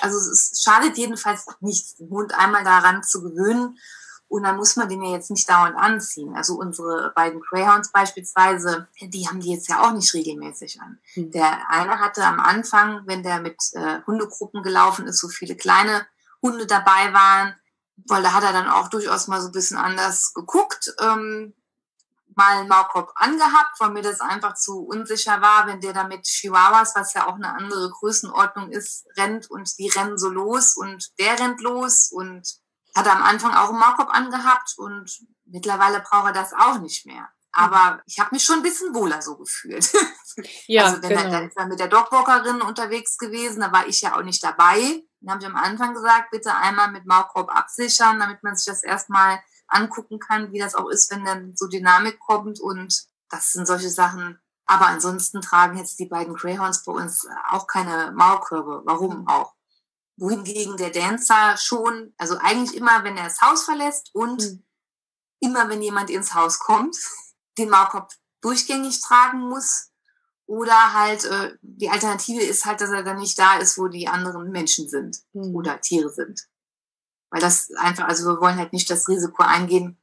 Also 0.00 0.18
es 0.18 0.60
schadet 0.60 0.98
jedenfalls 0.98 1.46
nichts, 1.60 1.94
den 1.94 2.10
Hund 2.10 2.34
einmal 2.36 2.64
daran 2.64 3.04
zu 3.04 3.22
gewöhnen. 3.22 3.78
Und 4.26 4.42
dann 4.42 4.56
muss 4.56 4.74
man 4.74 4.88
den 4.88 5.02
ja 5.02 5.12
jetzt 5.12 5.30
nicht 5.30 5.48
dauernd 5.48 5.76
anziehen. 5.76 6.34
Also 6.34 6.56
unsere 6.56 7.12
beiden 7.14 7.40
Greyhounds 7.40 7.92
beispielsweise, 7.92 8.88
die 9.00 9.28
haben 9.28 9.38
die 9.38 9.52
jetzt 9.52 9.68
ja 9.68 9.86
auch 9.86 9.92
nicht 9.92 10.12
regelmäßig 10.14 10.80
an. 10.80 10.98
Mhm. 11.14 11.30
Der 11.30 11.70
eine 11.70 12.00
hatte 12.00 12.24
am 12.24 12.40
Anfang, 12.40 13.02
wenn 13.06 13.22
der 13.22 13.38
mit 13.38 13.56
äh, 13.74 14.00
Hundegruppen 14.04 14.64
gelaufen 14.64 15.06
ist, 15.06 15.20
so 15.20 15.28
viele 15.28 15.54
kleine 15.54 16.04
Hunde 16.42 16.66
dabei 16.66 17.12
waren, 17.12 17.54
weil 17.96 18.22
da 18.22 18.32
hat 18.32 18.44
er 18.44 18.52
dann 18.52 18.68
auch 18.68 18.88
durchaus 18.88 19.28
mal 19.28 19.40
so 19.40 19.48
ein 19.48 19.52
bisschen 19.52 19.78
anders 19.78 20.32
geguckt, 20.34 20.94
ähm, 21.00 21.54
mal 22.34 22.58
einen 22.58 22.68
Maulkorb 22.68 23.12
angehabt, 23.14 23.80
weil 23.80 23.90
mir 23.90 24.02
das 24.02 24.20
einfach 24.20 24.54
zu 24.54 24.84
unsicher 24.84 25.40
war, 25.40 25.66
wenn 25.66 25.80
der 25.80 25.94
da 25.94 26.04
mit 26.04 26.24
Chihuahuas, 26.24 26.94
was 26.94 27.14
ja 27.14 27.26
auch 27.26 27.36
eine 27.36 27.54
andere 27.54 27.90
Größenordnung 27.90 28.70
ist, 28.70 29.06
rennt 29.16 29.50
und 29.50 29.78
die 29.78 29.88
rennen 29.88 30.18
so 30.18 30.28
los 30.28 30.76
und 30.76 31.18
der 31.18 31.40
rennt 31.40 31.62
los 31.62 32.10
und 32.12 32.46
hat 32.94 33.08
am 33.08 33.22
Anfang 33.22 33.54
auch 33.54 33.70
einen 33.70 33.78
Maulkorb 33.78 34.10
angehabt 34.10 34.74
und 34.76 35.10
mittlerweile 35.46 36.00
braucht 36.00 36.26
er 36.26 36.32
das 36.32 36.52
auch 36.52 36.78
nicht 36.78 37.06
mehr. 37.06 37.28
Aber 37.52 38.02
ich 38.04 38.20
habe 38.20 38.34
mich 38.34 38.44
schon 38.44 38.56
ein 38.56 38.62
bisschen 38.62 38.94
wohler 38.94 39.22
so 39.22 39.36
gefühlt. 39.36 39.90
Ja, 40.66 40.84
also 40.84 41.00
wenn 41.00 41.08
genau. 41.08 41.22
er, 41.22 41.30
dann 41.30 41.48
ist 41.48 41.56
er 41.56 41.66
mit 41.66 41.80
der 41.80 41.88
Dogwalkerin 41.88 42.60
unterwegs 42.60 43.16
gewesen, 43.16 43.60
da 43.60 43.72
war 43.72 43.86
ich 43.86 44.02
ja 44.02 44.18
auch 44.18 44.22
nicht 44.22 44.44
dabei. 44.44 45.02
Dann 45.26 45.34
habe 45.34 45.44
ich 45.44 45.48
am 45.48 45.56
Anfang 45.56 45.94
gesagt, 45.94 46.30
bitte 46.30 46.54
einmal 46.54 46.90
mit 46.90 47.04
Maulkorb 47.04 47.50
absichern, 47.50 48.18
damit 48.18 48.42
man 48.42 48.56
sich 48.56 48.66
das 48.66 48.82
erstmal 48.82 49.40
angucken 49.66 50.18
kann, 50.18 50.52
wie 50.52 50.60
das 50.60 50.74
auch 50.74 50.88
ist, 50.88 51.10
wenn 51.10 51.24
dann 51.24 51.56
so 51.56 51.66
Dynamik 51.66 52.18
kommt. 52.20 52.60
Und 52.60 53.06
das 53.28 53.52
sind 53.52 53.66
solche 53.66 53.90
Sachen. 53.90 54.38
Aber 54.66 54.86
ansonsten 54.86 55.40
tragen 55.40 55.78
jetzt 55.78 55.98
die 55.98 56.06
beiden 56.06 56.34
Greyhounds 56.34 56.84
bei 56.84 56.92
uns 56.92 57.26
auch 57.50 57.66
keine 57.66 58.12
Maulkörbe. 58.12 58.82
Warum 58.84 59.28
auch? 59.28 59.56
wohingegen 60.16 60.76
der 60.76 60.90
Dancer 60.90 61.56
schon, 61.56 62.14
also 62.16 62.38
eigentlich 62.38 62.76
immer, 62.76 63.04
wenn 63.04 63.16
er 63.16 63.24
das 63.24 63.40
Haus 63.40 63.64
verlässt 63.64 64.14
und 64.14 64.42
mhm. 64.42 64.64
immer, 65.40 65.68
wenn 65.68 65.82
jemand 65.82 66.10
ins 66.10 66.34
Haus 66.34 66.58
kommt, 66.58 66.96
den 67.58 67.70
Maulkorb 67.70 68.12
durchgängig 68.40 69.00
tragen 69.02 69.40
muss. 69.40 69.90
Oder 70.46 70.94
halt, 70.94 71.24
äh, 71.24 71.56
die 71.60 71.90
Alternative 71.90 72.42
ist 72.42 72.64
halt, 72.64 72.80
dass 72.80 72.90
er 72.90 73.02
dann 73.02 73.18
nicht 73.18 73.38
da 73.38 73.58
ist, 73.58 73.78
wo 73.78 73.88
die 73.88 74.06
anderen 74.06 74.50
Menschen 74.50 74.88
sind 74.88 75.18
mhm. 75.32 75.54
oder 75.56 75.80
Tiere 75.80 76.10
sind. 76.10 76.46
Weil 77.30 77.40
das 77.40 77.70
einfach, 77.76 78.06
also 78.06 78.30
wir 78.30 78.40
wollen 78.40 78.56
halt 78.56 78.72
nicht 78.72 78.88
das 78.88 79.08
Risiko 79.08 79.42
eingehen, 79.42 79.98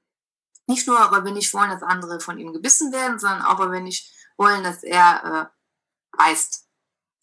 nicht 0.68 0.88
nur, 0.88 0.98
weil 1.12 1.24
wir 1.26 1.32
nicht 1.32 1.54
wollen, 1.54 1.70
dass 1.70 1.84
andere 1.84 2.20
von 2.20 2.38
ihm 2.40 2.54
gebissen 2.54 2.92
werden, 2.92 3.20
sondern 3.20 3.44
auch, 3.44 3.60
weil 3.60 3.72
wir 3.72 3.82
nicht 3.82 4.12
wollen, 4.38 4.64
dass 4.64 4.84
er 4.84 5.52
äh, 5.54 6.18
beißt. 6.18 6.63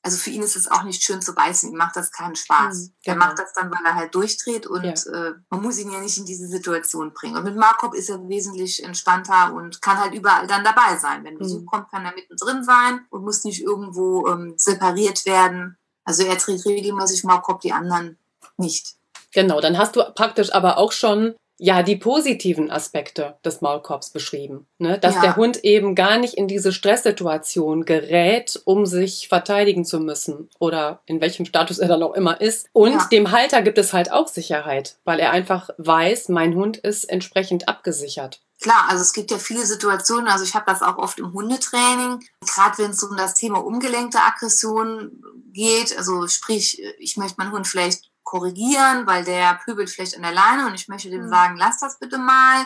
Also 0.03 0.17
für 0.17 0.31
ihn 0.31 0.43
ist 0.43 0.57
es 0.57 0.71
auch 0.71 0.83
nicht 0.83 1.03
schön 1.03 1.21
zu 1.21 1.35
beißen, 1.35 1.71
ihm 1.71 1.77
macht 1.77 1.95
das 1.95 2.11
keinen 2.11 2.35
Spaß. 2.35 2.79
Mhm, 2.79 2.93
genau. 3.05 3.15
Er 3.15 3.19
macht 3.19 3.39
das 3.39 3.53
dann, 3.53 3.71
weil 3.71 3.85
er 3.85 3.95
halt 3.95 4.15
durchdreht 4.15 4.67
und 4.67 4.85
ja. 4.85 4.93
äh, 4.93 5.35
man 5.51 5.63
muss 5.63 5.79
ihn 5.79 5.93
ja 5.93 6.01
nicht 6.01 6.17
in 6.17 6.25
diese 6.25 6.47
Situation 6.47 7.13
bringen. 7.13 7.37
Und 7.37 7.45
mit 7.45 7.57
Markop 7.57 7.95
ist 7.95 8.09
er 8.09 8.27
wesentlich 8.29 8.83
entspannter 8.83 9.53
und 9.53 9.83
kann 9.83 9.99
halt 9.99 10.15
überall 10.15 10.47
dann 10.47 10.65
dabei 10.65 10.97
sein. 10.97 11.23
Wenn 11.25 11.39
Besuch 11.39 11.61
mhm. 11.61 11.67
kommt, 11.67 11.91
kann 11.91 12.07
er 12.07 12.15
mittendrin 12.15 12.65
sein 12.65 13.07
und 13.11 13.25
muss 13.25 13.45
nicht 13.45 13.63
irgendwo 13.63 14.27
ähm, 14.27 14.55
separiert 14.57 15.27
werden. 15.27 15.77
Also 16.05 16.25
er 16.25 16.39
trägt 16.39 16.65
regelmäßig 16.65 17.25
Markop, 17.25 17.61
die 17.61 17.73
anderen 17.73 18.19
nicht. 18.57 18.97
Genau, 19.33 19.61
dann 19.61 19.77
hast 19.77 19.97
du 19.97 20.03
praktisch 20.15 20.53
aber 20.53 20.79
auch 20.79 20.93
schon 20.93 21.35
ja 21.61 21.83
die 21.83 21.97
positiven 21.97 22.71
Aspekte 22.71 23.37
des 23.45 23.61
Maulkorbs 23.61 24.11
beschrieben. 24.11 24.67
Ne? 24.79 24.99
Dass 24.99 25.17
ja. 25.17 25.21
der 25.21 25.37
Hund 25.37 25.63
eben 25.63 25.95
gar 25.95 26.17
nicht 26.17 26.35
in 26.35 26.49
diese 26.49 26.73
Stresssituation 26.73 27.85
gerät, 27.85 28.61
um 28.65 28.87
sich 28.87 29.29
verteidigen 29.29 29.85
zu 29.85 30.01
müssen 30.01 30.49
oder 30.59 31.03
in 31.05 31.21
welchem 31.21 31.45
Status 31.45 31.79
er 31.79 31.89
dann 31.89 32.03
auch 32.03 32.15
immer 32.15 32.41
ist. 32.41 32.69
Und 32.73 32.95
ja. 32.95 33.09
dem 33.13 33.31
Halter 33.31 33.61
gibt 33.61 33.77
es 33.77 33.93
halt 33.93 34.11
auch 34.11 34.27
Sicherheit, 34.27 34.97
weil 35.05 35.21
er 35.21 35.33
einfach 35.33 35.69
weiß, 35.77 36.31
mein 36.31 36.55
Hund 36.55 36.79
ist 36.79 37.05
entsprechend 37.05 37.69
abgesichert. 37.69 38.41
Klar, 38.63 38.87
also 38.89 39.03
es 39.03 39.13
gibt 39.13 39.31
ja 39.31 39.39
viele 39.39 39.65
Situationen, 39.65 40.29
also 40.29 40.45
ich 40.45 40.55
habe 40.55 40.67
das 40.67 40.83
auch 40.83 40.99
oft 40.99 41.19
im 41.19 41.33
Hundetraining, 41.33 42.21
gerade 42.47 42.79
wenn 42.79 42.91
es 42.91 43.03
um 43.03 43.17
das 43.17 43.35
Thema 43.35 43.65
umgelenkte 43.65 44.19
Aggression 44.19 45.23
geht, 45.53 45.97
also 45.97 46.27
sprich, 46.27 46.83
ich 46.99 47.17
möchte 47.17 47.37
meinen 47.39 47.53
Hund 47.53 47.67
vielleicht 47.67 48.11
korrigieren, 48.31 49.09
weil 49.09 49.25
der 49.25 49.55
pöbelt 49.65 49.91
vielleicht 49.91 50.15
an 50.15 50.23
der 50.23 50.31
Leine 50.31 50.67
und 50.69 50.75
ich 50.75 50.87
möchte 50.87 51.11
dem 51.11 51.25
mhm. 51.25 51.31
sagen, 51.31 51.57
lass 51.57 51.81
das 51.81 51.99
bitte 51.99 52.17
mal. 52.17 52.65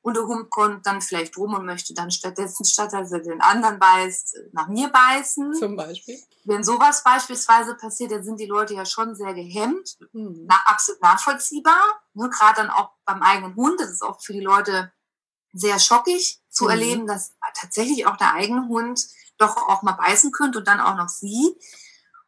Und 0.00 0.16
der 0.16 0.22
Hund 0.22 0.48
kommt 0.48 0.86
dann 0.86 1.02
vielleicht 1.02 1.36
rum 1.36 1.54
und 1.54 1.66
möchte 1.66 1.92
dann 1.92 2.12
stattdessen, 2.12 2.64
statt 2.64 2.92
dass 2.92 3.10
er 3.10 3.18
den 3.18 3.40
anderen 3.40 3.80
beißt, 3.80 4.36
nach 4.52 4.68
mir 4.68 4.88
beißen. 4.88 5.54
Zum 5.54 5.74
Beispiel. 5.74 6.16
Wenn 6.44 6.62
sowas 6.62 7.02
beispielsweise 7.02 7.74
passiert, 7.74 8.12
dann 8.12 8.22
sind 8.22 8.38
die 8.38 8.46
Leute 8.46 8.74
ja 8.74 8.84
schon 8.84 9.16
sehr 9.16 9.34
gehemmt. 9.34 9.96
Mhm. 10.12 10.46
Na, 10.46 10.54
absolut 10.66 11.02
nachvollziehbar. 11.02 11.82
Ne, 12.14 12.30
Gerade 12.30 12.62
dann 12.62 12.70
auch 12.70 12.90
beim 13.04 13.20
eigenen 13.22 13.56
Hund. 13.56 13.80
Das 13.80 13.90
ist 13.90 14.02
auch 14.02 14.22
für 14.22 14.34
die 14.34 14.40
Leute 14.40 14.92
sehr 15.52 15.80
schockig 15.80 16.40
zu 16.48 16.66
mhm. 16.66 16.70
erleben, 16.70 17.06
dass 17.08 17.34
tatsächlich 17.60 18.06
auch 18.06 18.16
der 18.16 18.34
eigene 18.34 18.68
Hund 18.68 19.04
doch 19.38 19.56
auch 19.56 19.82
mal 19.82 19.94
beißen 19.94 20.30
könnte 20.30 20.60
und 20.60 20.68
dann 20.68 20.78
auch 20.78 20.94
noch 20.94 21.08
sie. 21.08 21.56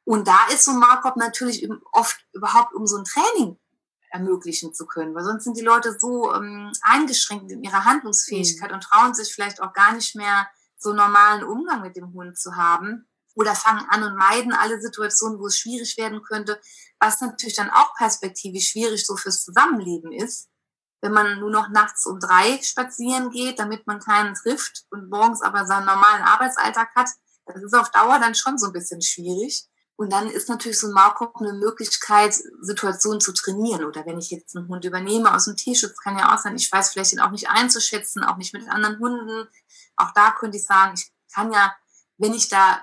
Und 0.09 0.27
da 0.27 0.39
ist 0.51 0.65
so 0.65 0.71
ein 0.71 0.79
Markup 0.79 1.19
natürlich 1.19 1.69
oft 1.93 2.17
überhaupt, 2.33 2.73
um 2.73 2.87
so 2.87 2.97
ein 2.97 3.05
Training 3.05 3.59
ermöglichen 4.09 4.73
zu 4.73 4.87
können, 4.87 5.15
weil 5.15 5.23
sonst 5.23 5.45
sind 5.45 5.59
die 5.59 5.63
Leute 5.63 5.99
so 5.99 6.33
ähm, 6.33 6.73
eingeschränkt 6.81 7.53
in 7.53 7.63
ihrer 7.63 7.85
Handlungsfähigkeit 7.85 8.71
mhm. 8.71 8.77
und 8.77 8.85
trauen 8.85 9.13
sich 9.13 9.35
vielleicht 9.35 9.61
auch 9.61 9.75
gar 9.75 9.93
nicht 9.93 10.17
mehr 10.17 10.49
so 10.79 10.95
normalen 10.95 11.45
Umgang 11.45 11.83
mit 11.83 11.95
dem 11.95 12.15
Hund 12.15 12.39
zu 12.39 12.57
haben 12.57 13.07
oder 13.35 13.55
fangen 13.55 13.85
an 13.91 14.03
und 14.03 14.17
meiden 14.17 14.55
alle 14.55 14.81
Situationen, 14.81 15.39
wo 15.41 15.49
es 15.49 15.59
schwierig 15.59 15.99
werden 15.99 16.23
könnte, 16.23 16.59
was 16.99 17.21
natürlich 17.21 17.57
dann 17.57 17.69
auch 17.69 17.95
perspektivisch 17.97 18.71
schwierig 18.71 19.07
so 19.07 19.15
fürs 19.15 19.45
Zusammenleben 19.45 20.11
ist, 20.13 20.49
wenn 21.03 21.13
man 21.13 21.39
nur 21.39 21.51
noch 21.51 21.69
nachts 21.69 22.07
um 22.07 22.19
drei 22.19 22.59
spazieren 22.63 23.29
geht, 23.29 23.59
damit 23.59 23.87
man 23.87 24.01
keinen 24.01 24.35
trifft 24.35 24.87
und 24.89 25.11
morgens 25.11 25.43
aber 25.43 25.67
seinen 25.67 25.85
normalen 25.85 26.23
Arbeitsalltag 26.23 26.95
hat. 26.97 27.11
Das 27.45 27.63
ist 27.63 27.75
auf 27.75 27.91
Dauer 27.91 28.19
dann 28.19 28.35
schon 28.35 28.57
so 28.57 28.69
ein 28.69 28.73
bisschen 28.73 29.03
schwierig. 29.03 29.69
Und 29.99 30.13
dann 30.13 30.31
ist 30.31 30.49
natürlich 30.49 30.79
so 30.79 30.87
ein 30.87 30.93
Maulkorb 30.93 31.35
eine 31.41 31.55
Möglichkeit, 31.55 32.33
Situationen 32.61 33.21
zu 33.21 33.33
trainieren. 33.33 33.85
Oder 33.85 34.07
wenn 34.07 34.21
ich 34.21 34.31
jetzt 34.31 34.57
einen 34.57 34.69
Hund 34.69 34.85
übernehme 34.85 35.35
aus 35.35 35.47
dem 35.47 35.57
Tierschutz, 35.57 35.97
kann 35.97 36.17
ja 36.17 36.33
auch 36.33 36.39
sein, 36.39 36.55
ich 36.55 36.71
weiß 36.71 36.91
vielleicht 36.91 37.13
ihn 37.13 37.19
auch 37.19 37.33
nicht 37.33 37.51
einzuschätzen, 37.51 38.23
auch 38.23 38.37
nicht 38.37 38.55
mit 38.55 38.69
anderen 38.71 39.01
Hunden. 39.01 39.49
Auch 39.97 40.13
da 40.15 40.31
könnte 40.31 40.57
ich 40.57 40.65
sagen, 40.65 40.95
ich 40.95 41.11
kann 41.35 41.53
ja, 41.53 41.75
wenn 42.17 42.33
ich 42.33 42.49
da 42.49 42.81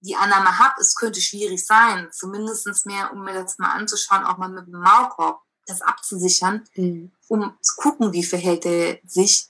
die 0.00 0.16
Annahme 0.16 0.58
habe, 0.58 0.80
es 0.80 0.96
könnte 0.96 1.20
schwierig 1.20 1.64
sein, 1.64 2.08
zumindest 2.10 2.86
mehr, 2.86 3.12
um 3.12 3.22
mir 3.22 3.34
das 3.34 3.58
mal 3.58 3.70
anzuschauen, 3.70 4.24
auch 4.24 4.38
mal 4.38 4.48
mit 4.48 4.66
dem 4.66 4.80
Maulkorb 4.80 5.40
das 5.66 5.80
abzusichern, 5.80 6.64
mhm. 6.74 7.12
um 7.28 7.56
zu 7.62 7.76
gucken, 7.76 8.12
wie 8.12 8.24
verhält 8.24 8.66
er 8.66 8.98
sich 9.06 9.48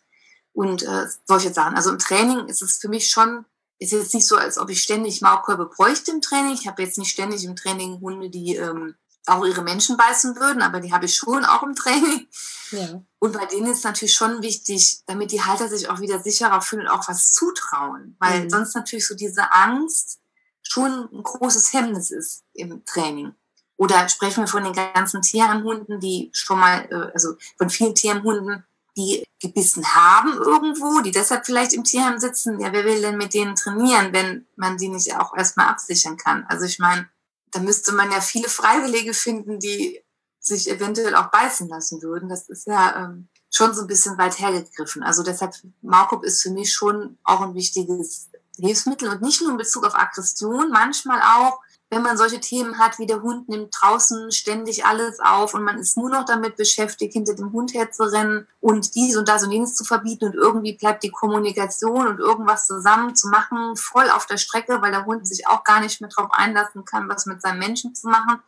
und 0.52 0.82
äh, 0.82 1.06
solche 1.24 1.54
Sachen. 1.54 1.74
Also 1.74 1.88
im 1.88 1.98
Training 1.98 2.48
ist 2.48 2.60
es 2.60 2.76
für 2.76 2.90
mich 2.90 3.08
schon 3.08 3.46
ist 3.78 3.92
jetzt 3.92 4.14
nicht 4.14 4.26
so, 4.26 4.36
als 4.36 4.58
ob 4.58 4.70
ich 4.70 4.82
ständig 4.82 5.20
Maulkörbe 5.20 5.66
bräuchte 5.66 6.10
im 6.10 6.20
Training. 6.20 6.54
Ich 6.54 6.66
habe 6.66 6.82
jetzt 6.82 6.98
nicht 6.98 7.10
ständig 7.10 7.44
im 7.44 7.56
Training 7.56 8.00
Hunde, 8.00 8.28
die 8.28 8.56
ähm, 8.56 8.94
auch 9.26 9.44
ihre 9.44 9.62
Menschen 9.62 9.96
beißen 9.96 10.36
würden, 10.36 10.62
aber 10.62 10.80
die 10.80 10.92
habe 10.92 11.06
ich 11.06 11.14
schon 11.14 11.44
auch 11.44 11.62
im 11.62 11.74
Training. 11.74 12.26
Ja. 12.70 13.02
Und 13.18 13.32
bei 13.32 13.46
denen 13.46 13.66
ist 13.66 13.84
natürlich 13.84 14.14
schon 14.14 14.42
wichtig, 14.42 15.00
damit 15.06 15.32
die 15.32 15.42
Halter 15.42 15.68
sich 15.68 15.88
auch 15.88 16.00
wieder 16.00 16.20
sicherer 16.20 16.60
fühlen 16.60 16.82
und 16.82 16.88
auch 16.88 17.08
was 17.08 17.32
zutrauen. 17.32 18.16
Weil 18.18 18.44
mhm. 18.44 18.50
sonst 18.50 18.74
natürlich 18.74 19.06
so 19.06 19.14
diese 19.14 19.52
Angst 19.52 20.18
schon 20.62 21.08
ein 21.12 21.22
großes 21.22 21.72
Hemmnis 21.72 22.10
ist 22.10 22.44
im 22.54 22.84
Training. 22.84 23.34
Oder 23.76 24.08
sprechen 24.08 24.42
wir 24.42 24.48
von 24.48 24.64
den 24.64 24.72
ganzen 24.72 25.22
Tierheimhunden, 25.22 26.00
die 26.00 26.30
schon 26.32 26.58
mal, 26.58 26.88
äh, 26.90 27.12
also 27.12 27.36
von 27.56 27.70
vielen 27.70 27.94
Tierheimhunden, 27.94 28.64
die 28.98 29.24
gebissen 29.40 29.94
haben 29.94 30.32
irgendwo, 30.32 31.00
die 31.00 31.12
deshalb 31.12 31.46
vielleicht 31.46 31.72
im 31.72 31.84
Tierheim 31.84 32.18
sitzen, 32.18 32.60
ja, 32.60 32.72
wer 32.72 32.84
will 32.84 33.00
denn 33.00 33.16
mit 33.16 33.32
denen 33.32 33.54
trainieren, 33.54 34.12
wenn 34.12 34.46
man 34.56 34.76
die 34.76 34.88
nicht 34.88 35.14
auch 35.16 35.36
erstmal 35.36 35.68
absichern 35.68 36.16
kann? 36.16 36.44
Also 36.48 36.64
ich 36.64 36.80
meine, 36.80 37.08
da 37.52 37.60
müsste 37.60 37.92
man 37.92 38.10
ja 38.10 38.20
viele 38.20 38.48
Freiwillige 38.48 39.14
finden, 39.14 39.60
die 39.60 40.02
sich 40.40 40.68
eventuell 40.68 41.14
auch 41.14 41.30
beißen 41.30 41.68
lassen 41.68 42.02
würden. 42.02 42.28
Das 42.28 42.48
ist 42.48 42.66
ja 42.66 43.04
ähm, 43.04 43.28
schon 43.50 43.72
so 43.74 43.82
ein 43.82 43.86
bisschen 43.86 44.18
weit 44.18 44.38
hergegriffen. 44.38 45.02
Also 45.02 45.22
deshalb, 45.22 45.54
Markup 45.80 46.24
ist 46.24 46.42
für 46.42 46.50
mich 46.50 46.72
schon 46.72 47.18
auch 47.22 47.40
ein 47.40 47.54
wichtiges 47.54 48.30
Hilfsmittel 48.56 49.08
und 49.08 49.22
nicht 49.22 49.40
nur 49.40 49.52
in 49.52 49.56
Bezug 49.56 49.84
auf 49.84 49.94
Aggression, 49.94 50.70
manchmal 50.70 51.22
auch 51.22 51.60
wenn 51.90 52.02
man 52.02 52.18
solche 52.18 52.40
Themen 52.40 52.78
hat, 52.78 52.98
wie 52.98 53.06
der 53.06 53.22
Hund 53.22 53.48
nimmt 53.48 53.74
draußen 53.78 54.30
ständig 54.30 54.84
alles 54.84 55.20
auf 55.20 55.54
und 55.54 55.62
man 55.62 55.78
ist 55.78 55.96
nur 55.96 56.10
noch 56.10 56.26
damit 56.26 56.56
beschäftigt, 56.56 57.14
hinter 57.14 57.34
dem 57.34 57.52
Hund 57.52 57.72
herzurennen 57.72 58.46
und 58.60 58.94
dies 58.94 59.16
und 59.16 59.26
das 59.28 59.44
und 59.44 59.52
jenes 59.52 59.74
zu 59.74 59.84
verbieten 59.84 60.26
und 60.26 60.34
irgendwie 60.34 60.76
bleibt 60.76 61.02
die 61.02 61.10
Kommunikation 61.10 62.06
und 62.06 62.18
irgendwas 62.18 62.66
zusammen 62.66 63.16
zu 63.16 63.28
machen 63.28 63.76
voll 63.76 64.10
auf 64.10 64.26
der 64.26 64.36
Strecke, 64.36 64.82
weil 64.82 64.90
der 64.90 65.06
Hund 65.06 65.26
sich 65.26 65.46
auch 65.46 65.64
gar 65.64 65.80
nicht 65.80 66.00
mehr 66.00 66.10
darauf 66.14 66.30
einlassen 66.32 66.84
kann, 66.84 67.08
was 67.08 67.24
mit 67.24 67.40
seinem 67.40 67.60
Menschen 67.60 67.94
zu 67.94 68.08
machen. 68.08 68.42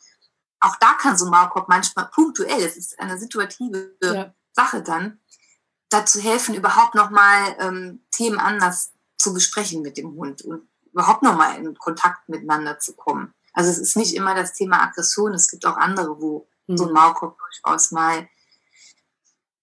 Auch 0.61 0.77
da 0.77 0.93
kann 1.01 1.17
so 1.17 1.25
Maulkorb 1.31 1.69
manchmal 1.69 2.11
punktuell, 2.13 2.63
es 2.63 2.77
ist 2.77 3.01
eine 3.01 3.19
situative 3.19 3.97
ja. 4.03 4.35
Sache 4.53 4.83
dann, 4.83 5.19
dazu 5.89 6.21
helfen, 6.21 6.55
überhaupt 6.55 6.95
nochmal 6.95 7.57
ähm, 7.59 8.05
Themen 8.11 8.39
anders 8.39 8.93
zu 9.17 9.33
besprechen 9.33 9.81
mit 9.81 9.97
dem 9.97 10.15
Hund 10.15 10.43
und 10.43 10.70
überhaupt 10.93 11.23
nochmal 11.23 11.57
in 11.57 11.77
Kontakt 11.77 12.29
miteinander 12.29 12.79
zu 12.79 12.95
kommen. 12.95 13.35
Also 13.53 13.71
es 13.71 13.79
ist 13.79 13.97
nicht 13.97 14.15
immer 14.15 14.35
das 14.35 14.53
Thema 14.53 14.83
Aggression, 14.83 15.35
es 15.35 15.49
gibt 15.49 15.67
auch 15.67 15.77
andere, 15.77 16.21
wo 16.21 16.49
mhm. 16.67 16.77
so 16.77 16.87
ein 16.87 16.93
Maulkorb 16.93 17.37
durchaus 17.39 17.91
mal. 17.91 18.29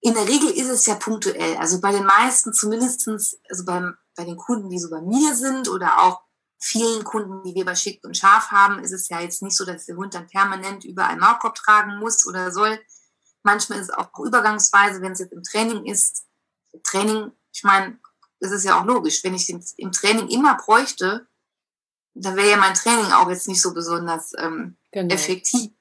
In 0.02 0.14
der 0.14 0.28
Regel 0.28 0.50
ist 0.52 0.70
es 0.70 0.86
ja 0.86 0.96
punktuell. 0.96 1.58
Also 1.58 1.82
bei 1.82 1.92
den 1.92 2.06
meisten 2.06 2.54
zumindestens, 2.54 3.40
also 3.50 3.66
beim, 3.66 3.96
bei 4.16 4.26
den 4.26 4.38
Kunden, 4.38 4.70
die 4.70 4.80
so 4.80 4.90
bei 4.90 5.02
mir 5.02 5.36
sind 5.36 5.70
oder 5.70 6.02
auch 6.02 6.22
vielen 6.60 7.04
Kunden, 7.04 7.44
die 7.44 7.56
wir 7.56 7.66
bei 7.66 7.76
Schick 7.76 8.04
und 8.04 8.18
Scharf 8.18 8.52
haben, 8.52 8.80
ist 8.80 8.92
es 8.92 9.10
ja 9.10 9.20
jetzt 9.20 9.42
nicht 9.42 9.56
so, 9.56 9.66
dass 9.66 9.86
der 9.86 9.96
Hund 9.96 10.14
dann 10.14 10.28
permanent 10.28 10.86
überall 10.86 11.18
Maulkorb 11.18 11.56
tragen 11.56 12.00
muss 12.00 12.26
oder 12.28 12.52
soll. 12.52 12.80
Manchmal 13.44 13.80
ist 13.80 13.90
es 13.90 13.96
auch 13.96 14.10
übergangsweise, 14.20 15.02
wenn 15.02 15.14
es 15.14 15.20
jetzt 15.20 15.34
im 15.34 15.44
Training 15.44 15.86
ist. 15.86 16.26
Training, 16.84 17.32
ich 17.54 17.64
meine, 17.64 18.00
das 18.40 18.52
ist 18.52 18.64
ja 18.64 18.80
auch 18.80 18.86
logisch. 18.86 19.24
Wenn 19.24 19.34
ich 19.34 19.50
im 19.50 19.92
Training 19.92 20.28
immer 20.30 20.58
bräuchte, 20.58 21.28
dann 22.14 22.36
wäre 22.36 22.52
ja 22.52 22.58
mein 22.58 22.74
Training 22.74 23.12
auch 23.12 23.30
jetzt 23.30 23.48
nicht 23.48 23.62
so 23.62 23.74
besonders 23.74 24.34
ähm, 24.38 24.78
genau. 24.92 25.14
effektiv. 25.14 25.72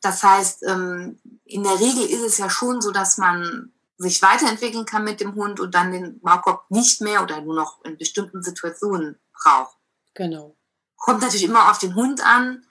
Das 0.00 0.22
heißt, 0.22 0.62
ähm, 0.64 1.20
in 1.44 1.62
der 1.62 1.80
Regel 1.80 2.06
ist 2.06 2.22
es 2.22 2.38
ja 2.38 2.48
schon 2.48 2.80
so, 2.80 2.90
dass 2.90 3.18
man 3.18 3.72
sich 3.96 4.22
weiterentwickeln 4.22 4.84
kann 4.84 5.04
mit 5.04 5.20
dem 5.20 5.34
Hund 5.34 5.58
und 5.58 5.74
dann 5.74 5.90
den 5.90 6.20
Maulkorb 6.22 6.70
nicht 6.70 7.00
mehr 7.00 7.22
oder 7.22 7.40
nur 7.40 7.56
noch 7.56 7.84
in 7.84 7.98
bestimmten 7.98 8.42
Situationen 8.42 9.18
braucht. 9.32 9.76
Genau. 10.14 10.56
Kommt 10.96 11.20
natürlich 11.20 11.44
immer 11.44 11.70
auf 11.70 11.78
den 11.78 11.94
Hund 11.94 12.24
an, 12.24 12.64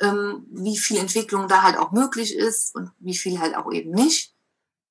ähm, 0.00 0.46
wie 0.50 0.76
viel 0.76 0.98
Entwicklung 0.98 1.48
da 1.48 1.62
halt 1.62 1.78
auch 1.78 1.92
möglich 1.92 2.34
ist 2.34 2.74
und 2.74 2.90
wie 2.98 3.16
viel 3.16 3.40
halt 3.40 3.56
auch 3.56 3.72
eben 3.72 3.92
nicht. 3.92 4.34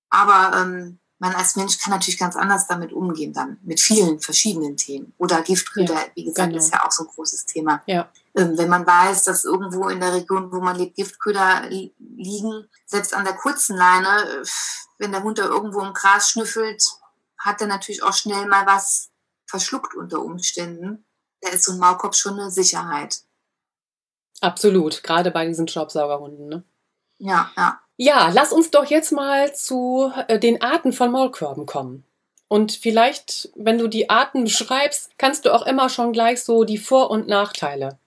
Aber 0.09 0.57
ähm, 0.57 0.99
man 1.24 1.36
als 1.36 1.55
Mensch 1.55 1.80
kann 1.80 1.91
natürlich 1.91 2.19
ganz 2.19 2.36
anders 2.36 2.67
damit 2.67 2.91
umgehen, 2.91 3.32
dann 3.32 3.57
mit 3.63 3.80
vielen 3.80 4.19
verschiedenen 4.19 4.76
Themen. 4.76 5.13
Oder 5.17 5.41
Giftköder, 5.41 5.93
ja, 5.93 6.05
wie 6.15 6.26
gesagt, 6.26 6.49
genau. 6.49 6.61
ist 6.61 6.74
ja 6.74 6.86
auch 6.86 6.91
so 6.91 7.05
ein 7.05 7.09
großes 7.15 7.45
Thema. 7.45 7.82
Ja. 7.86 8.11
Ähm, 8.36 8.57
wenn 8.57 8.67
man 8.67 8.86
weiß, 8.86 9.24
dass 9.24 9.45
irgendwo 9.45 9.88
in 9.88 10.01
der 10.01 10.13
Region, 10.13 10.51
wo 10.51 10.59
man 10.59 10.76
lebt, 10.76 10.97
Giftköder 10.97 11.69
liegen, 11.69 12.67
selbst 12.86 13.13
an 13.13 13.24
der 13.24 13.36
kurzen 13.36 13.78
Leine, 13.78 14.43
wenn 14.97 15.13
der 15.13 15.24
Hund 15.24 15.38
da 15.38 15.45
irgendwo 15.45 15.80
im 15.80 15.93
Gras 15.93 16.30
schnüffelt, 16.30 16.84
hat 17.38 17.61
er 17.61 17.67
natürlich 17.67 18.03
auch 18.03 18.13
schnell 18.13 18.45
mal 18.47 18.65
was 18.65 19.09
verschluckt 19.45 19.95
unter 19.95 20.21
Umständen. 20.21 21.05
Da 21.39 21.51
ist 21.51 21.63
so 21.63 21.71
ein 21.71 21.80
Maulkorb 21.80 22.15
schon 22.15 22.38
eine 22.38 22.51
Sicherheit. 22.51 23.21
Absolut, 24.41 25.03
gerade 25.03 25.32
bei 25.32 25.45
diesen 25.45 25.69
Staubsaugerhunden. 25.69 26.49
Ne? 26.49 26.65
Ja, 27.17 27.49
ja. 27.55 27.80
Ja, 27.95 28.31
lass 28.33 28.51
uns 28.51 28.71
doch 28.71 28.85
jetzt 28.85 29.11
mal 29.11 29.53
zu 29.53 30.11
äh, 30.27 30.39
den 30.39 30.61
Arten 30.61 30.93
von 30.93 31.11
Maulkörben 31.11 31.65
kommen. 31.65 32.03
Und 32.47 32.71
vielleicht, 32.71 33.49
wenn 33.55 33.77
du 33.77 33.87
die 33.87 34.09
Arten 34.09 34.43
beschreibst, 34.43 35.11
kannst 35.17 35.45
du 35.45 35.53
auch 35.53 35.65
immer 35.65 35.89
schon 35.89 36.13
gleich 36.13 36.43
so 36.43 36.63
die 36.63 36.77
Vor- 36.77 37.09
und 37.09 37.27
Nachteile 37.27 37.97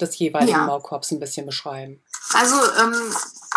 des 0.00 0.18
jeweiligen 0.18 0.58
ja. 0.58 0.66
Maulkorbs 0.66 1.12
ein 1.12 1.20
bisschen 1.20 1.46
beschreiben. 1.46 2.02
Also, 2.34 2.56
ähm, 2.56 3.14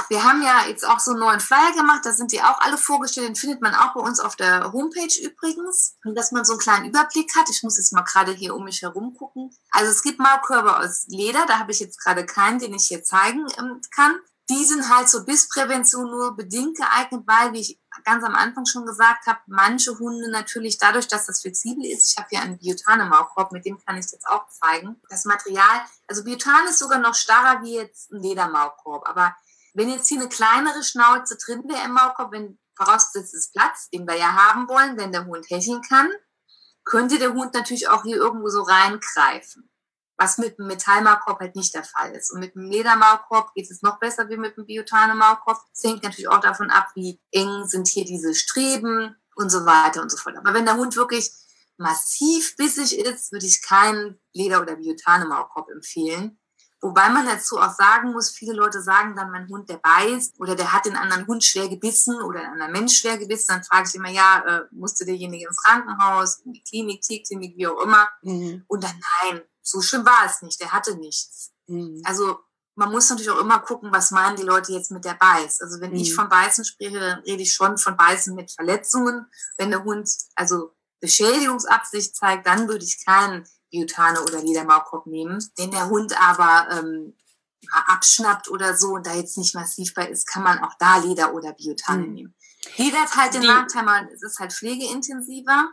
wir 0.09 0.23
haben 0.23 0.43
ja 0.43 0.65
jetzt 0.67 0.87
auch 0.87 0.99
so 0.99 1.11
einen 1.11 1.21
neuen 1.21 1.39
Flyer 1.39 1.71
gemacht, 1.75 2.01
da 2.03 2.11
sind 2.11 2.31
die 2.31 2.41
auch 2.41 2.59
alle 2.59 2.77
vorgestellt, 2.77 3.29
den 3.29 3.35
findet 3.35 3.61
man 3.61 3.73
auch 3.73 3.93
bei 3.95 4.01
uns 4.01 4.19
auf 4.19 4.35
der 4.35 4.71
Homepage 4.71 5.19
übrigens, 5.21 5.95
dass 6.03 6.31
man 6.31 6.45
so 6.45 6.53
einen 6.53 6.59
kleinen 6.59 6.85
Überblick 6.85 7.35
hat. 7.35 7.49
Ich 7.49 7.63
muss 7.63 7.77
jetzt 7.77 7.93
mal 7.93 8.03
gerade 8.03 8.33
hier 8.33 8.55
um 8.55 8.65
mich 8.65 8.81
herum 8.81 9.15
gucken. 9.15 9.55
Also 9.71 9.91
es 9.91 10.03
gibt 10.03 10.19
Maulkörbe 10.19 10.77
aus 10.77 11.05
Leder, 11.07 11.45
da 11.47 11.59
habe 11.59 11.71
ich 11.71 11.79
jetzt 11.79 11.99
gerade 11.99 12.25
keinen, 12.25 12.59
den 12.59 12.73
ich 12.73 12.87
hier 12.87 13.03
zeigen 13.03 13.47
ähm, 13.57 13.81
kann 13.95 14.19
die 14.49 14.63
sind 14.63 14.89
halt 14.89 15.09
zur 15.09 15.25
Bissprävention 15.25 16.09
nur 16.09 16.35
bedingt 16.35 16.77
geeignet, 16.77 17.23
weil, 17.25 17.53
wie 17.53 17.61
ich 17.61 17.79
ganz 18.03 18.23
am 18.23 18.35
Anfang 18.35 18.65
schon 18.65 18.85
gesagt 18.85 19.25
habe, 19.25 19.39
manche 19.47 19.97
Hunde 19.97 20.29
natürlich 20.29 20.77
dadurch, 20.77 21.07
dass 21.07 21.25
das 21.25 21.41
flexibel 21.41 21.83
ist, 21.85 22.11
ich 22.11 22.17
habe 22.17 22.27
hier 22.29 22.41
einen 22.41 22.59
Biotane-Maulkorb, 22.59 23.51
mit 23.51 23.65
dem 23.65 23.83
kann 23.83 23.97
ich 23.97 24.11
jetzt 24.11 24.27
auch 24.27 24.47
zeigen. 24.49 25.01
Das 25.09 25.25
Material, 25.25 25.81
also 26.07 26.23
Biotan 26.23 26.67
ist 26.67 26.79
sogar 26.79 26.99
noch 26.99 27.15
starrer 27.15 27.63
wie 27.63 27.75
jetzt 27.75 28.11
ein 28.11 28.21
Ledermaulkorb, 28.21 29.07
aber 29.07 29.35
wenn 29.73 29.89
jetzt 29.89 30.07
hier 30.07 30.19
eine 30.19 30.29
kleinere 30.29 30.83
Schnauze 30.83 31.37
drin 31.37 31.63
wäre 31.67 31.85
im 31.85 31.93
Maulkorb, 31.93 32.31
wenn 32.31 32.59
vorausgesetzt 32.75 33.53
Platz, 33.53 33.89
den 33.89 34.07
wir 34.07 34.15
ja 34.15 34.33
haben 34.33 34.67
wollen, 34.69 34.97
wenn 34.97 35.11
der 35.11 35.25
Hund 35.25 35.49
hecheln 35.49 35.81
kann, 35.81 36.11
könnte 36.83 37.17
der 37.17 37.33
Hund 37.33 37.53
natürlich 37.53 37.87
auch 37.87 38.03
hier 38.03 38.17
irgendwo 38.17 38.49
so 38.49 38.61
reingreifen 38.61 39.69
was 40.17 40.37
mit 40.37 40.57
dem 40.57 40.67
Metallmaulkorb 40.67 41.39
halt 41.39 41.55
nicht 41.55 41.73
der 41.73 41.83
Fall 41.83 42.11
ist. 42.11 42.31
Und 42.31 42.39
mit 42.39 42.55
dem 42.55 42.69
Ledermaulkorb 42.69 43.53
geht 43.53 43.69
es 43.69 43.81
noch 43.81 43.99
besser 43.99 44.29
wie 44.29 44.37
mit 44.37 44.57
dem 44.57 44.65
Biotane-Maulkorb. 44.65 45.59
Es 45.73 45.83
hängt 45.83 46.03
natürlich 46.03 46.29
auch 46.29 46.39
davon 46.39 46.69
ab, 46.69 46.87
wie 46.95 47.19
eng 47.31 47.65
sind 47.65 47.87
hier 47.87 48.05
diese 48.05 48.33
Streben 48.33 49.15
und 49.35 49.49
so 49.49 49.65
weiter 49.65 50.01
und 50.01 50.09
so 50.09 50.17
fort. 50.17 50.37
Aber 50.37 50.53
wenn 50.53 50.65
der 50.65 50.77
Hund 50.77 50.95
wirklich 50.95 51.31
massiv 51.77 52.55
bissig 52.55 52.97
ist, 52.97 53.31
würde 53.31 53.45
ich 53.45 53.61
keinen 53.61 54.19
Leder- 54.33 54.61
oder 54.61 54.77
Biotane-Maulkorb 54.77 55.69
empfehlen. 55.69 56.39
Wobei 56.81 57.09
man 57.09 57.25
dazu 57.25 57.57
auch 57.57 57.73
sagen 57.73 58.11
muss, 58.11 58.29
viele 58.29 58.53
Leute 58.53 58.81
sagen 58.81 59.15
dann, 59.15 59.31
mein 59.31 59.47
Hund, 59.49 59.69
der 59.69 59.77
beißt 59.77 60.39
oder 60.39 60.55
der 60.55 60.71
hat 60.71 60.85
den 60.85 60.95
anderen 60.95 61.25
Hund 61.25 61.43
schwer 61.43 61.67
gebissen 61.67 62.21
oder 62.21 62.41
einen 62.41 62.51
anderen 62.53 62.73
Mensch 62.73 62.99
schwer 62.99 63.17
gebissen. 63.17 63.47
Dann 63.49 63.63
frage 63.63 63.87
ich 63.89 63.95
immer, 63.95 64.11
ja, 64.11 64.43
äh, 64.45 64.61
musste 64.71 65.03
derjenige 65.03 65.47
ins 65.47 65.61
Krankenhaus, 65.63 66.41
in 66.45 66.53
die 66.53 66.61
Klinik, 66.61 67.01
Tierklinik, 67.01 67.57
wie 67.57 67.67
auch 67.67 67.81
immer. 67.81 68.07
Mhm. 68.21 68.65
Und 68.67 68.83
dann 68.83 69.01
nein, 69.23 69.41
so 69.65 69.81
schlimm 69.81 70.05
war 70.05 70.25
es 70.25 70.41
nicht, 70.41 70.61
der 70.61 70.71
hatte 70.71 70.95
nichts. 70.95 71.51
Mhm. 71.67 72.01
Also 72.05 72.39
man 72.75 72.91
muss 72.91 73.09
natürlich 73.09 73.31
auch 73.31 73.39
immer 73.39 73.59
gucken, 73.59 73.91
was 73.91 74.11
meinen 74.11 74.35
die 74.35 74.43
Leute 74.43 74.73
jetzt 74.73 74.91
mit 74.91 75.05
der 75.05 75.13
Beiß. 75.15 75.61
Also 75.61 75.79
wenn 75.79 75.91
mhm. 75.91 75.97
ich 75.97 76.13
von 76.13 76.29
Beißen 76.29 76.65
spreche, 76.65 76.99
dann 76.99 77.19
rede 77.19 77.41
ich 77.41 77.53
schon 77.53 77.77
von 77.77 77.97
Beißen 77.97 78.35
mit 78.35 78.51
Verletzungen. 78.51 79.25
Wenn 79.57 79.71
der 79.71 79.83
Hund 79.83 80.09
also 80.35 80.75
Beschädigungsabsicht 80.99 82.15
zeigt, 82.15 82.45
dann 82.45 82.67
würde 82.67 82.83
ich 82.83 83.03
keinen 83.03 83.47
Biotane 83.71 84.21
oder 84.21 84.41
Ledermaulkorb 84.41 85.07
nehmen. 85.07 85.43
Wenn 85.57 85.71
der 85.71 85.89
Hund 85.89 86.19
aber 86.19 86.69
ähm, 86.71 87.15
abschnappt 87.71 88.49
oder 88.49 88.77
so 88.77 88.93
und 88.93 89.07
da 89.07 89.13
jetzt 89.13 89.37
nicht 89.37 89.55
massiv 89.55 89.93
bei 89.93 90.07
ist, 90.07 90.27
kann 90.27 90.43
man 90.43 90.59
auch 90.59 90.73
da 90.77 90.97
Leder 90.97 91.33
oder 91.33 91.53
Biotane 91.53 92.05
mhm. 92.05 92.13
nehmen. 92.13 92.35
Leder 92.77 92.99
hat 92.99 93.15
halt 93.15 93.33
den 93.33 93.43
Nachteil, 93.43 94.09
es 94.13 94.21
ist 94.21 94.39
halt 94.39 94.53
pflegeintensiver 94.53 95.69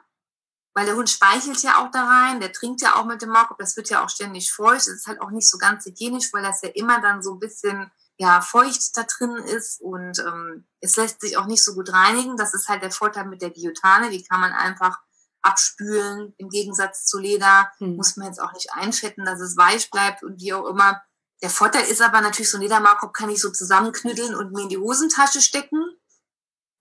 weil 0.75 0.87
der 0.87 0.97
Hund 0.97 1.11
speichelt 1.11 1.63
ja 1.63 1.83
auch 1.83 1.91
da 1.91 2.05
rein, 2.05 2.41
der 2.41 2.53
trinkt 2.53 2.81
ja 2.81 2.97
auch 2.97 3.05
mit 3.05 3.23
dem 3.23 3.29
Maulkorb, 3.29 3.59
das 3.59 3.77
wird 3.77 3.91
ja 3.91 4.05
auch 4.05 4.09
ständig 4.09 4.53
feucht. 4.53 4.83
Es 4.83 4.89
ist 4.89 5.07
halt 5.07 5.21
auch 5.21 5.31
nicht 5.31 5.49
so 5.49 5.59
ganz 5.59 5.85
hygienisch, 5.85 6.33
weil 6.33 6.43
das 6.43 6.63
ja 6.63 6.71
immer 6.71 7.01
dann 7.01 7.23
so 7.23 7.35
ein 7.35 7.39
bisschen 7.39 7.91
ja, 8.19 8.41
feucht 8.41 8.97
da 8.97 9.03
drin 9.03 9.37
ist 9.37 9.81
und 9.81 10.19
ähm, 10.21 10.67
es 10.81 10.97
lässt 10.97 11.21
sich 11.21 11.37
auch 11.37 11.47
nicht 11.47 11.65
so 11.65 11.75
gut 11.75 11.93
reinigen. 11.93 12.37
Das 12.37 12.55
ist 12.55 12.69
halt 12.69 12.83
der 12.83 12.91
Vorteil 12.91 13.27
mit 13.27 13.43
der 13.43 13.51
Biotane, 13.51 14.11
die 14.11 14.23
kann 14.23 14.41
man 14.41 14.53
einfach 14.53 15.01
abspülen. 15.43 16.35
Im 16.39 16.49
Gegensatz 16.49 17.05
zu 17.05 17.19
Leder 17.19 17.71
hm. 17.79 17.97
muss 17.97 18.17
man 18.17 18.29
jetzt 18.29 18.41
auch 18.41 18.53
nicht 18.53 18.73
einfetten, 18.73 19.25
dass 19.25 19.41
es 19.41 19.57
weich 19.57 19.91
bleibt 19.91 20.23
und 20.23 20.41
wie 20.41 20.53
auch 20.53 20.67
immer. 20.67 21.03
Der 21.43 21.51
Vorteil 21.51 21.85
ist 21.85 22.01
aber 22.01 22.21
natürlich, 22.21 22.51
so 22.51 22.59
ein 22.59 22.63
Ledermaulkorb 22.63 23.13
kann 23.13 23.29
ich 23.29 23.41
so 23.41 23.51
zusammenknütteln 23.51 24.35
und 24.35 24.53
mir 24.53 24.63
in 24.63 24.69
die 24.69 24.79
Hosentasche 24.79 25.41
stecken. 25.41 25.83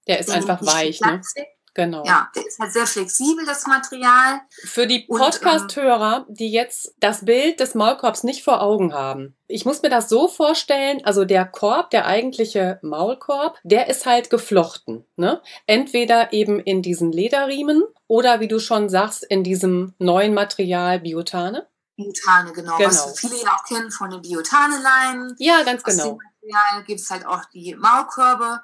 Der 0.07 0.19
ist 0.19 0.29
einfach 0.29 0.61
weich, 0.61 1.01
ne? 1.01 1.21
Weg. 1.35 1.47
Genau. 1.73 2.03
Ja, 2.05 2.29
der 2.35 2.45
ist 2.45 2.59
halt 2.59 2.73
sehr 2.73 2.85
flexibel, 2.85 3.45
das 3.45 3.65
Material. 3.65 4.41
Für 4.65 4.87
die 4.87 5.05
Podcast-Hörer, 5.07 6.25
die 6.27 6.51
jetzt 6.51 6.93
das 6.99 7.23
Bild 7.23 7.61
des 7.61 7.75
Maulkorbs 7.75 8.23
nicht 8.23 8.43
vor 8.43 8.61
Augen 8.61 8.93
haben. 8.93 9.37
Ich 9.47 9.65
muss 9.65 9.81
mir 9.81 9.89
das 9.89 10.09
so 10.09 10.27
vorstellen, 10.27 11.03
also 11.05 11.23
der 11.23 11.45
Korb, 11.45 11.89
der 11.91 12.05
eigentliche 12.05 12.79
Maulkorb, 12.81 13.57
der 13.63 13.87
ist 13.89 14.05
halt 14.05 14.29
geflochten. 14.29 15.05
Ne? 15.15 15.41
Entweder 15.65 16.33
eben 16.33 16.59
in 16.59 16.81
diesen 16.81 17.13
Lederriemen 17.13 17.83
oder 18.07 18.41
wie 18.41 18.49
du 18.49 18.59
schon 18.59 18.89
sagst, 18.89 19.23
in 19.23 19.43
diesem 19.43 19.93
neuen 19.97 20.33
Material 20.33 20.99
Biotane. 20.99 21.67
Biotane, 21.95 22.51
genau. 22.51 22.77
genau. 22.77 22.89
Was 22.89 23.17
viele 23.17 23.35
ja 23.41 23.55
auch 23.55 23.63
kennen 23.63 23.91
von 23.91 24.09
den 24.09 24.21
Biotane-Leinen. 24.21 25.35
Ja, 25.39 25.63
ganz 25.63 25.83
genau. 25.83 26.03
Aus 26.03 26.09
dem 26.09 26.17
Material 26.17 26.83
gibt 26.85 26.99
es 26.99 27.09
halt 27.09 27.25
auch 27.25 27.45
die 27.53 27.75
Maulkörbe 27.75 28.61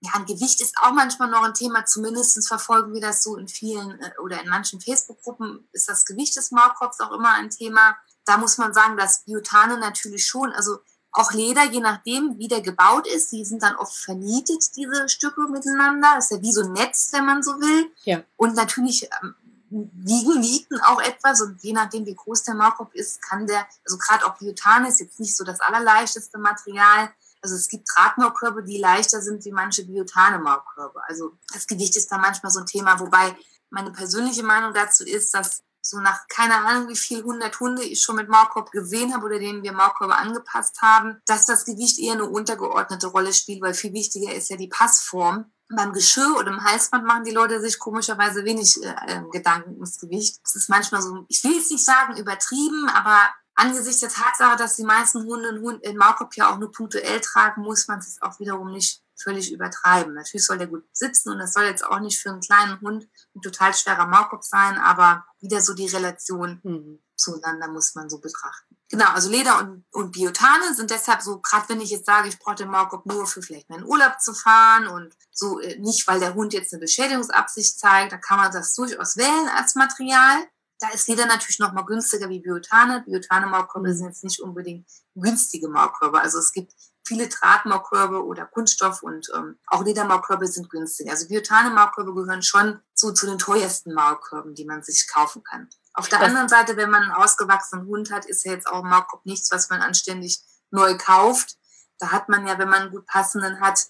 ja, 0.00 0.12
ein 0.14 0.26
Gewicht 0.26 0.60
ist 0.60 0.76
auch 0.80 0.92
manchmal 0.92 1.28
noch 1.28 1.42
ein 1.42 1.54
Thema. 1.54 1.84
Zumindest 1.84 2.46
verfolgen 2.46 2.94
wir 2.94 3.00
das 3.00 3.22
so 3.22 3.36
in 3.36 3.48
vielen 3.48 4.00
äh, 4.00 4.12
oder 4.22 4.40
in 4.42 4.48
manchen 4.48 4.80
Facebook-Gruppen 4.80 5.68
ist 5.72 5.88
das 5.88 6.04
Gewicht 6.04 6.36
des 6.36 6.50
Maulkorbs 6.52 7.00
auch 7.00 7.12
immer 7.12 7.32
ein 7.32 7.50
Thema. 7.50 7.96
Da 8.24 8.36
muss 8.36 8.58
man 8.58 8.72
sagen, 8.74 8.96
dass 8.96 9.24
Biotane 9.24 9.78
natürlich 9.78 10.26
schon, 10.26 10.52
also 10.52 10.78
auch 11.10 11.32
Leder, 11.32 11.64
je 11.64 11.80
nachdem, 11.80 12.38
wie 12.38 12.48
der 12.48 12.60
gebaut 12.60 13.08
ist, 13.08 13.32
die 13.32 13.44
sind 13.44 13.62
dann 13.62 13.76
oft 13.76 13.96
vernietet, 13.96 14.76
diese 14.76 15.08
Stücke 15.08 15.48
miteinander. 15.48 16.12
Das 16.14 16.26
ist 16.26 16.36
ja 16.36 16.42
wie 16.42 16.52
so 16.52 16.62
ein 16.62 16.72
Netz, 16.72 17.08
wenn 17.12 17.26
man 17.26 17.42
so 17.42 17.52
will. 17.52 17.90
Ja. 18.04 18.22
Und 18.36 18.54
natürlich 18.54 19.08
ähm, 19.22 19.34
wiegen 19.70 20.40
Nieten 20.40 20.80
auch 20.80 21.00
etwas 21.00 21.40
und 21.40 21.62
je 21.62 21.72
nachdem, 21.72 22.06
wie 22.06 22.14
groß 22.14 22.44
der 22.44 22.54
Maulkorb 22.54 22.94
ist, 22.94 23.20
kann 23.22 23.46
der, 23.46 23.66
also 23.84 23.98
gerade 23.98 24.26
auch 24.26 24.38
Biotane 24.38 24.88
ist 24.88 25.00
jetzt 25.00 25.18
nicht 25.18 25.36
so 25.36 25.44
das 25.44 25.60
allerleichteste 25.60 26.38
Material, 26.38 27.10
also 27.42 27.54
es 27.54 27.68
gibt 27.68 27.88
Drahtmaulkörbe, 27.94 28.64
die 28.64 28.78
leichter 28.78 29.22
sind 29.22 29.44
wie 29.44 29.52
manche 29.52 29.84
Biotane-Maulkörbe. 29.84 31.00
Also 31.06 31.38
das 31.52 31.66
Gewicht 31.66 31.96
ist 31.96 32.10
da 32.10 32.18
manchmal 32.18 32.52
so 32.52 32.60
ein 32.60 32.66
Thema, 32.66 32.98
wobei 33.00 33.36
meine 33.70 33.92
persönliche 33.92 34.42
Meinung 34.42 34.72
dazu 34.72 35.04
ist, 35.04 35.34
dass 35.34 35.62
so 35.80 36.00
nach 36.00 36.26
keine 36.28 36.56
Ahnung 36.56 36.88
wie 36.88 36.96
viel 36.96 37.22
hundert 37.22 37.58
Hunde 37.60 37.82
ich 37.82 38.02
schon 38.02 38.16
mit 38.16 38.28
Maulkorb 38.28 38.70
gesehen 38.70 39.14
habe 39.14 39.26
oder 39.26 39.38
denen 39.38 39.62
wir 39.62 39.72
Maulkörbe 39.72 40.16
angepasst 40.16 40.82
haben, 40.82 41.20
dass 41.26 41.46
das 41.46 41.64
Gewicht 41.64 41.98
eher 41.98 42.14
eine 42.14 42.26
untergeordnete 42.26 43.06
Rolle 43.06 43.32
spielt, 43.32 43.62
weil 43.62 43.74
viel 43.74 43.92
wichtiger 43.92 44.34
ist 44.34 44.50
ja 44.50 44.56
die 44.56 44.68
Passform. 44.68 45.52
Beim 45.70 45.92
Geschirr 45.92 46.34
oder 46.38 46.50
im 46.50 46.64
Halsband 46.64 47.04
machen 47.04 47.24
die 47.24 47.30
Leute 47.30 47.60
sich 47.60 47.78
komischerweise 47.78 48.44
wenig 48.44 48.82
äh, 48.82 48.94
ähm, 49.08 49.30
Gedanken 49.30 49.74
ums 49.74 49.98
Gewicht. 49.98 50.40
Das 50.42 50.56
ist 50.56 50.70
manchmal 50.70 51.02
so, 51.02 51.26
ich 51.28 51.44
will 51.44 51.56
jetzt 51.56 51.70
nicht 51.70 51.84
sagen 51.84 52.16
übertrieben, 52.16 52.88
aber 52.88 53.18
angesichts 53.58 54.00
der 54.00 54.08
Tatsache, 54.08 54.56
dass 54.56 54.76
die 54.76 54.84
meisten 54.84 55.24
Hunde 55.24 55.48
einen 55.48 55.62
Hund 55.62 55.82
in 55.82 55.96
Maulkorb 55.96 56.34
ja 56.36 56.52
auch 56.52 56.58
nur 56.58 56.70
punktuell 56.70 57.20
tragen, 57.20 57.62
muss 57.62 57.88
man 57.88 57.98
es 57.98 58.22
auch 58.22 58.38
wiederum 58.38 58.70
nicht 58.70 59.02
völlig 59.20 59.52
übertreiben. 59.52 60.14
Natürlich 60.14 60.46
soll 60.46 60.58
der 60.58 60.68
gut 60.68 60.84
sitzen 60.92 61.30
und 61.30 61.38
das 61.38 61.52
soll 61.52 61.64
jetzt 61.64 61.84
auch 61.84 61.98
nicht 61.98 62.20
für 62.20 62.30
einen 62.30 62.40
kleinen 62.40 62.80
Hund 62.80 63.08
ein 63.34 63.42
total 63.42 63.74
schwerer 63.74 64.06
Maulkorb 64.06 64.44
sein, 64.44 64.78
aber 64.78 65.24
wieder 65.40 65.60
so 65.60 65.74
die 65.74 65.88
Relation 65.88 66.60
mhm. 66.62 67.02
zueinander 67.16 67.68
muss 67.68 67.96
man 67.96 68.08
so 68.08 68.20
betrachten. 68.20 68.76
Genau, 68.90 69.10
also 69.10 69.28
Leder 69.28 69.58
und, 69.58 69.84
und 69.92 70.12
Biotane 70.12 70.72
sind 70.74 70.90
deshalb 70.90 71.20
so, 71.20 71.40
gerade 71.40 71.68
wenn 71.68 71.80
ich 71.80 71.90
jetzt 71.90 72.06
sage, 72.06 72.28
ich 72.28 72.38
brauche 72.38 72.54
den 72.54 72.70
Maulkorb 72.70 73.06
nur 73.06 73.26
für 73.26 73.42
vielleicht 73.42 73.68
meinen 73.70 73.84
Urlaub 73.84 74.20
zu 74.20 74.34
fahren 74.34 74.86
und 74.86 75.14
so 75.32 75.58
äh, 75.58 75.78
nicht, 75.78 76.06
weil 76.06 76.20
der 76.20 76.34
Hund 76.34 76.52
jetzt 76.52 76.72
eine 76.72 76.80
Beschädigungsabsicht 76.80 77.78
zeigt, 77.78 78.12
da 78.12 78.18
kann 78.18 78.38
man 78.38 78.52
das 78.52 78.74
durchaus 78.74 79.16
wählen 79.16 79.48
als 79.56 79.74
Material. 79.74 80.46
Da 80.80 80.90
ist 80.90 81.08
Leder 81.08 81.26
natürlich 81.26 81.58
noch 81.58 81.72
mal 81.72 81.82
günstiger 81.82 82.28
wie 82.28 82.40
Biotane. 82.40 83.02
Biotane-Maulkörbe 83.04 83.92
sind 83.94 84.06
jetzt 84.06 84.24
nicht 84.24 84.40
unbedingt 84.40 84.88
günstige 85.14 85.68
Maulkörbe. 85.68 86.20
Also 86.20 86.38
es 86.38 86.52
gibt 86.52 86.72
viele 87.04 87.28
Drahtmaulkörbe 87.28 88.24
oder 88.24 88.46
Kunststoff 88.46 89.02
und 89.02 89.28
ähm, 89.34 89.58
auch 89.66 89.82
Ledermaulkörbe 89.82 90.46
sind 90.46 90.70
günstig. 90.70 91.10
Also 91.10 91.26
Biotane-Maulkörbe 91.26 92.14
gehören 92.14 92.42
schon 92.42 92.80
zu, 92.94 93.12
zu 93.12 93.26
den 93.26 93.38
teuersten 93.38 93.94
Maulkörben, 93.94 94.54
die 94.54 94.66
man 94.66 94.82
sich 94.82 95.08
kaufen 95.12 95.42
kann. 95.42 95.68
Auf 95.94 96.08
der 96.08 96.20
das 96.20 96.28
anderen 96.28 96.48
Seite, 96.48 96.76
wenn 96.76 96.90
man 96.90 97.02
einen 97.02 97.12
ausgewachsenen 97.12 97.86
Hund 97.86 98.12
hat, 98.12 98.24
ist 98.26 98.44
ja 98.44 98.52
jetzt 98.52 98.68
auch 98.68 98.84
ein 98.84 98.90
Maulkorb 98.90 99.26
nichts, 99.26 99.50
was 99.50 99.68
man 99.68 99.80
anständig 99.80 100.40
neu 100.70 100.96
kauft. 100.96 101.56
Da 101.98 102.12
hat 102.12 102.28
man 102.28 102.46
ja, 102.46 102.56
wenn 102.58 102.68
man 102.68 102.82
einen 102.82 102.90
gut 102.92 103.06
passenden 103.06 103.60
hat, 103.60 103.80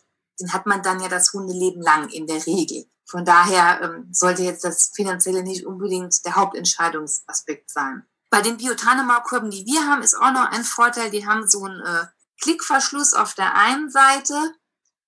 den 0.41 0.53
hat 0.55 0.65
man 0.65 0.83
dann 0.83 1.01
ja 1.01 1.09
das 1.09 1.33
Hundeleben 1.35 1.83
lang 1.83 2.09
in 2.09 2.27
der 2.27 2.47
Regel. 2.47 2.87
Von 3.09 3.25
daher 3.25 3.81
ähm, 3.83 4.09
sollte 4.13 4.43
jetzt 4.43 4.65
das 4.65 4.91
Finanzielle 4.95 5.43
nicht 5.43 5.67
unbedingt 5.67 6.25
der 6.27 6.37
Hauptentscheidungsaspekt 6.37 7.71
sein. 7.71 8.07
Bei 8.31 8.43
den 8.43 8.59
Biotanemaukurben, 8.59 9.51
die 9.51 9.65
wir 9.65 9.87
haben, 9.87 10.03
ist 10.03 10.15
auch 10.15 10.33
noch 10.33 10.51
ein 10.51 10.63
Vorteil. 10.63 11.11
Die 11.11 11.27
haben 11.27 11.49
so 11.49 11.65
einen 11.65 11.81
äh, 11.81 12.07
Klickverschluss 12.43 13.15
auf 13.15 13.33
der 13.33 13.55
einen 13.55 13.89
Seite 13.89 14.35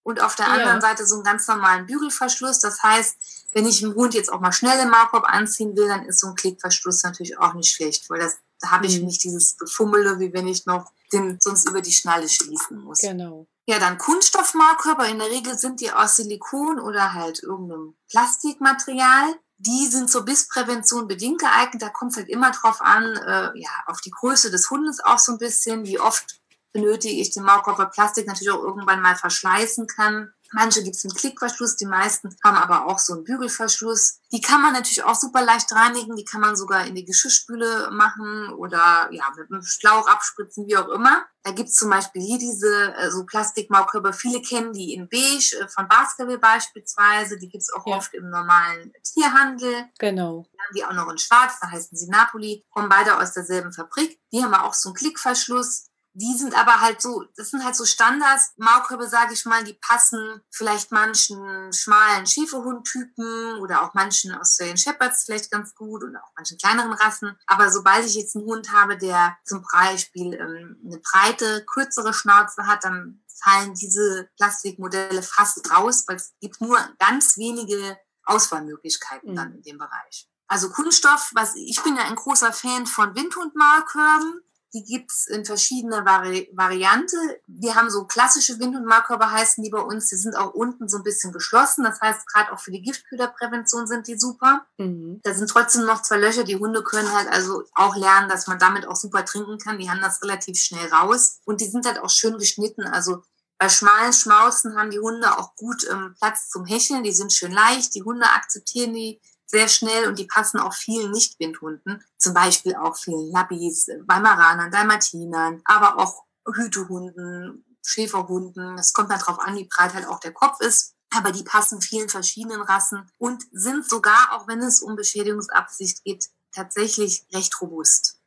und 0.03 0.23
auf 0.23 0.35
der 0.35 0.47
ja. 0.47 0.53
anderen 0.53 0.81
Seite 0.81 1.07
so 1.07 1.17
einen 1.17 1.25
ganz 1.25 1.47
normalen 1.47 1.85
Bügelverschluss. 1.85 2.61
Das 2.61 2.83
heißt, 2.83 3.17
wenn 3.53 3.67
ich 3.67 3.83
im 3.83 3.95
Hund 3.95 4.15
jetzt 4.15 4.33
auch 4.33 4.41
mal 4.41 4.53
schnell 4.53 4.79
den 4.79 4.89
Maulkorb 4.89 5.25
anziehen 5.25 5.77
will, 5.77 5.89
dann 5.89 6.07
ist 6.07 6.21
so 6.21 6.29
ein 6.29 6.35
Klickverschluss 6.37 7.03
natürlich 7.03 7.39
auch 7.39 7.53
nicht 7.53 7.71
schlecht, 7.75 8.09
weil 8.09 8.21
das, 8.21 8.39
da 8.61 8.71
habe 8.71 8.87
ich 8.87 8.99
mhm. 8.99 9.07
nicht 9.07 9.23
dieses 9.25 9.59
Gefummele, 9.59 10.19
wie 10.21 10.33
wenn 10.33 10.49
ich 10.49 10.65
noch 10.65 10.91
den 11.13 11.39
sonst 11.41 11.69
über 11.69 11.83
die 11.83 11.93
Schnalle 11.93 12.29
schließen 12.29 12.79
muss. 12.79 13.01
Genau. 13.01 13.47
Ja, 13.71 13.79
dann 13.79 13.99
Kunststoffmaulkörper. 13.99 15.07
In 15.07 15.21
der 15.21 15.31
Regel 15.31 15.57
sind 15.57 15.81
die 15.81 15.93
aus 15.93 16.17
Silikon 16.17 16.81
oder 16.81 17.15
halt 17.15 17.41
irgendeinem 17.41 17.95
Plastikmaterial. 18.11 19.39
Die 19.59 19.87
sind 19.87 20.11
zur 20.11 20.25
Bissprävention 20.25 21.07
bedingt 21.07 21.41
geeignet. 21.41 21.81
Da 21.81 21.89
kommt 21.89 22.11
es 22.11 22.17
halt 22.17 22.29
immer 22.29 22.51
drauf 22.51 22.81
an, 22.81 23.05
äh, 23.05 23.57
ja, 23.57 23.71
auf 23.87 24.01
die 24.01 24.11
Größe 24.11 24.51
des 24.51 24.69
Hundes 24.71 24.99
auch 24.99 25.21
so 25.21 25.31
ein 25.31 25.39
bisschen, 25.39 25.85
wie 25.85 26.01
oft 26.01 26.41
benötige 26.73 27.15
ich 27.15 27.33
den 27.33 27.45
Maulkorb, 27.45 27.79
weil 27.79 27.91
Plastik 27.91 28.27
natürlich 28.27 28.51
auch 28.51 28.61
irgendwann 28.61 29.03
mal 29.03 29.15
verschleißen 29.15 29.87
kann. 29.87 30.33
Manche 30.53 30.83
gibt 30.83 30.97
es 30.97 31.05
einen 31.05 31.15
Klickverschluss, 31.15 31.77
die 31.77 31.87
meisten 31.87 32.37
haben 32.45 32.57
aber 32.57 32.87
auch 32.87 32.99
so 32.99 33.15
einen 33.15 33.25
Bügelverschluss. 33.25 34.21
Die 34.33 34.41
kann 34.41 34.63
man 34.63 34.73
natürlich 34.73 35.05
auch 35.05 35.15
super 35.15 35.45
leicht 35.45 35.73
reinigen, 35.73 36.17
die 36.17 36.25
kann 36.25 36.41
man 36.41 36.57
sogar 36.57 36.87
in 36.87 36.95
die 36.95 37.05
Geschirrspüle 37.05 37.91
machen 37.93 38.53
oder 38.55 39.09
ja, 39.13 39.25
mit 39.37 39.51
einem 39.51 39.63
Schlauch 39.63 40.09
abspritzen, 40.09 40.67
wie 40.67 40.77
auch 40.77 40.89
immer. 40.89 41.25
Da 41.43 41.53
gibt 41.53 41.71
es 41.71 41.77
zum 41.77 41.89
Beispiel 41.89 42.21
hier 42.21 42.39
diese 42.39 42.95
äh, 42.95 43.11
so 43.11 43.25
Plastikmaulkörper, 43.25 44.13
viele 44.13 44.43
kennen 44.43 44.73
die 44.73 44.93
in 44.93 45.09
beige, 45.09 45.57
äh, 45.59 45.69
von 45.69 45.89
Basketball 45.89 46.39
beispielsweise, 46.39 47.39
die 47.39 47.49
gibt 47.49 47.63
es 47.63 47.73
auch 47.73 47.87
ja. 47.87 47.97
oft 47.97 48.13
im 48.13 48.29
normalen 48.29 48.93
Tierhandel. 49.03 49.87
Genau. 49.99 50.45
Wir 50.51 50.61
haben 50.61 50.75
die 50.75 50.85
auch 50.85 50.93
noch 51.05 51.11
in 51.11 51.19
schwarz, 51.19 51.59
da 51.61 51.71
heißen 51.71 51.97
sie 51.97 52.09
Napoli, 52.09 52.67
kommen 52.71 52.89
beide 52.89 53.19
aus 53.19 53.33
derselben 53.33 53.73
Fabrik. 53.73 54.21
Die 54.33 54.43
haben 54.45 54.55
auch 54.55 54.75
so 54.75 54.91
einen 54.91 54.97
Klickverschluss 54.97 55.90
die 56.13 56.37
sind 56.37 56.59
aber 56.59 56.81
halt 56.81 57.01
so, 57.01 57.25
das 57.37 57.51
sind 57.51 57.65
halt 57.65 57.77
so 57.77 57.85
Standards, 57.85 58.53
Maulkörbe, 58.57 59.09
sage 59.09 59.33
ich 59.33 59.45
mal, 59.45 59.63
die 59.63 59.75
passen 59.75 60.41
vielleicht 60.51 60.91
manchen 60.91 61.73
schmalen 61.73 62.27
Schäferhundtypen 62.27 63.59
oder 63.61 63.83
auch 63.83 63.95
manchen 63.95 64.35
Australian 64.35 64.77
Shepherds 64.77 65.25
vielleicht 65.25 65.51
ganz 65.51 65.75
gut 65.75 66.03
und 66.03 66.17
auch 66.17 66.33
manchen 66.37 66.59
kleineren 66.59 66.93
Rassen. 66.93 67.37
Aber 67.47 67.71
sobald 67.71 68.05
ich 68.07 68.15
jetzt 68.15 68.35
einen 68.35 68.47
Hund 68.47 68.73
habe, 68.73 68.99
der 68.99 69.37
zum 69.45 69.65
Beispiel 69.73 70.35
ähm, 70.35 70.81
eine 70.85 70.99
breite, 70.99 71.65
kürzere 71.65 72.13
Schnauze 72.13 72.67
hat, 72.67 72.85
dann 72.85 73.23
fallen 73.43 73.75
diese 73.75 74.29
Plastikmodelle 74.37 75.23
fast 75.23 75.71
raus, 75.71 76.05
weil 76.07 76.17
es 76.17 76.35
gibt 76.41 76.61
nur 76.61 76.79
ganz 76.99 77.37
wenige 77.37 77.99
Auswahlmöglichkeiten 78.25 79.33
mhm. 79.33 79.37
dann 79.37 79.55
in 79.55 79.63
dem 79.63 79.79
Bereich. 79.79 80.29
Also 80.47 80.69
Kunststoff, 80.71 81.31
was 81.35 81.55
ich 81.55 81.81
bin 81.83 81.97
ja 81.97 82.03
ein 82.03 82.17
großer 82.17 82.53
Fan 82.53 82.87
von 82.87 83.15
Windhundmalkörben. 83.15 84.43
Die 84.73 84.85
gibt's 84.85 85.27
in 85.27 85.45
verschiedener 85.45 86.05
Vari 86.05 86.49
Variante. 86.53 87.17
Wir 87.47 87.75
haben 87.75 87.91
so 87.91 88.05
klassische 88.05 88.59
Wind- 88.61 88.77
und 88.77 88.85
Markkörper 88.85 89.33
heißen 89.33 89.65
die 89.65 89.71
bei 89.71 89.81
uns. 89.81 90.09
Die 90.09 90.17
sind 90.17 90.37
auch 90.37 90.55
unten 90.55 90.89
so 90.89 90.99
ein 90.99 91.03
bisschen 91.03 91.33
geschlossen. 91.33 91.83
Das 91.83 92.01
heißt, 92.01 92.27
gerade 92.27 92.53
auch 92.53 92.61
für 92.61 92.71
die 92.71 92.83
Giftköderprävention 92.83 93.87
sind 93.87 94.07
die 94.07 94.19
super. 94.19 94.67
Mhm. 94.79 95.21
Da 95.25 95.35
sind 95.35 95.51
trotzdem 95.51 95.87
noch 95.87 96.03
zwei 96.03 96.19
Löcher. 96.19 96.45
Die 96.45 96.57
Hunde 96.57 96.85
können 96.85 97.13
halt 97.13 97.29
also 97.29 97.65
auch 97.75 97.97
lernen, 97.97 98.29
dass 98.29 98.47
man 98.47 98.59
damit 98.59 98.87
auch 98.87 98.97
super 98.97 99.25
trinken 99.25 99.59
kann. 99.59 99.79
Die 99.79 99.91
haben 99.91 100.01
das 100.01 100.23
relativ 100.23 100.57
schnell 100.57 100.89
raus. 100.89 101.41
Und 101.45 101.61
die 101.61 101.69
sind 101.69 101.87
halt 101.87 101.99
auch 101.99 102.11
schön 102.11 102.39
geschnitten. 102.39 102.85
Also 102.85 103.23
bei 103.59 103.69
schmalen 103.69 104.13
Schmauzen 104.13 104.77
haben 104.77 104.91
die 104.91 105.01
Hunde 105.01 105.37
auch 105.37 105.55
gut 105.55 105.87
ähm, 105.91 106.15
Platz 106.19 106.49
zum 106.49 106.65
Hecheln. 106.65 107.03
Die 107.03 107.13
sind 107.13 107.33
schön 107.33 107.53
leicht. 107.53 107.95
Die 107.95 108.03
Hunde 108.03 108.27
akzeptieren 108.27 108.95
die 108.95 109.21
sehr 109.51 109.69
schnell 109.69 110.07
und 110.07 110.19
die 110.19 110.27
passen 110.27 110.61
auch 110.61 110.75
vielen 110.75 111.11
Nicht-Windhunden, 111.11 112.05
zum 112.19 112.35
Beispiel 112.35 112.77
auch 112.77 112.97
vielen 112.97 113.31
Labbys, 113.31 113.89
Weimaranern, 114.07 114.71
Dalmatinern, 114.71 115.61
aber 115.65 115.99
auch 115.99 116.25
Hütehunden, 116.47 117.65
Schäferhunden. 117.85 118.79
Es 118.79 118.93
kommt 118.93 119.11
darauf 119.11 119.41
an, 119.41 119.57
wie 119.57 119.69
breit 119.69 119.95
halt 119.95 120.07
auch 120.07 120.21
der 120.21 120.33
Kopf 120.33 120.61
ist. 120.61 120.95
Aber 121.13 121.33
die 121.33 121.43
passen 121.43 121.81
vielen 121.81 122.09
verschiedenen 122.09 122.63
Rassen 122.63 123.11
und 123.19 123.43
sind 123.51 123.89
sogar, 123.89 124.33
auch 124.33 124.47
wenn 124.47 124.61
es 124.61 124.81
um 124.81 124.95
Beschädigungsabsicht 124.95 126.05
geht, 126.05 126.29
tatsächlich 126.53 127.27
recht 127.33 127.61
robust. 127.61 128.21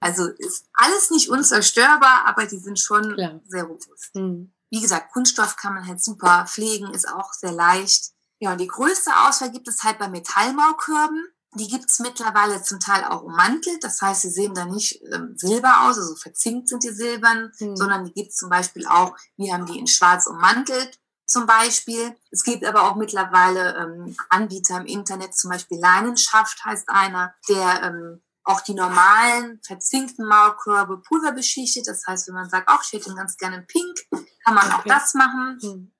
Also 0.00 0.26
ist 0.26 0.66
alles 0.72 1.10
nicht 1.10 1.28
unzerstörbar, 1.28 2.26
aber 2.26 2.46
die 2.46 2.60
sind 2.60 2.78
schon 2.78 3.14
Klar. 3.14 3.40
sehr 3.48 3.64
robust. 3.64 4.14
Mhm. 4.14 4.52
Wie 4.70 4.80
gesagt, 4.80 5.12
Kunststoff 5.12 5.56
kann 5.56 5.74
man 5.74 5.86
halt 5.86 6.02
super 6.02 6.46
pflegen, 6.46 6.92
ist 6.94 7.08
auch 7.08 7.32
sehr 7.32 7.52
leicht. 7.52 8.12
Ja, 8.40 8.52
und 8.52 8.60
die 8.60 8.66
größte 8.66 9.10
Auswahl 9.26 9.50
gibt 9.50 9.68
es 9.68 9.82
halt 9.82 9.98
bei 9.98 10.08
Metallmaukörben. 10.08 11.26
Die 11.54 11.66
gibt 11.66 11.90
es 11.90 11.98
mittlerweile 11.98 12.62
zum 12.62 12.78
Teil 12.78 13.04
auch 13.04 13.22
ummantelt. 13.22 13.82
Das 13.82 14.00
heißt, 14.00 14.22
sie 14.22 14.30
sehen 14.30 14.54
da 14.54 14.64
nicht 14.64 15.02
ähm, 15.12 15.34
silber 15.36 15.88
aus, 15.88 15.98
also 15.98 16.14
verzinkt 16.14 16.68
sind 16.68 16.84
die 16.84 16.92
silbern, 16.92 17.52
mhm. 17.58 17.76
sondern 17.76 18.04
die 18.04 18.12
gibt 18.12 18.30
es 18.30 18.36
zum 18.36 18.50
Beispiel 18.50 18.86
auch, 18.86 19.16
wir 19.36 19.52
haben 19.54 19.66
die 19.66 19.78
in 19.78 19.86
schwarz 19.86 20.26
ummantelt 20.26 21.00
zum 21.28 21.46
Beispiel. 21.46 22.16
Es 22.30 22.42
gibt 22.42 22.64
aber 22.64 22.90
auch 22.90 22.96
mittlerweile 22.96 23.76
ähm, 23.76 24.16
Anbieter 24.30 24.78
im 24.78 24.86
Internet, 24.86 25.34
zum 25.36 25.50
Beispiel 25.50 25.78
Leinenschaft 25.78 26.64
heißt 26.64 26.88
einer, 26.88 27.34
der 27.48 27.82
ähm, 27.82 28.22
auch 28.44 28.62
die 28.62 28.74
normalen 28.74 29.60
verzinkten 29.62 30.26
Maulkörbe 30.26 31.02
pulverbeschichtet. 31.02 31.86
Das 31.86 32.06
heißt, 32.06 32.28
wenn 32.28 32.34
man 32.34 32.48
sagt, 32.48 32.66
ach, 32.68 32.82
ich 32.82 32.94
hätte 32.94 33.14
ganz 33.14 33.36
gerne 33.36 33.62
Pink, 33.62 33.98
kann 34.44 34.54
man 34.54 34.72
auch 34.72 34.84
das 34.84 35.12
machen. 35.14 35.58
Mhm. 35.62 35.92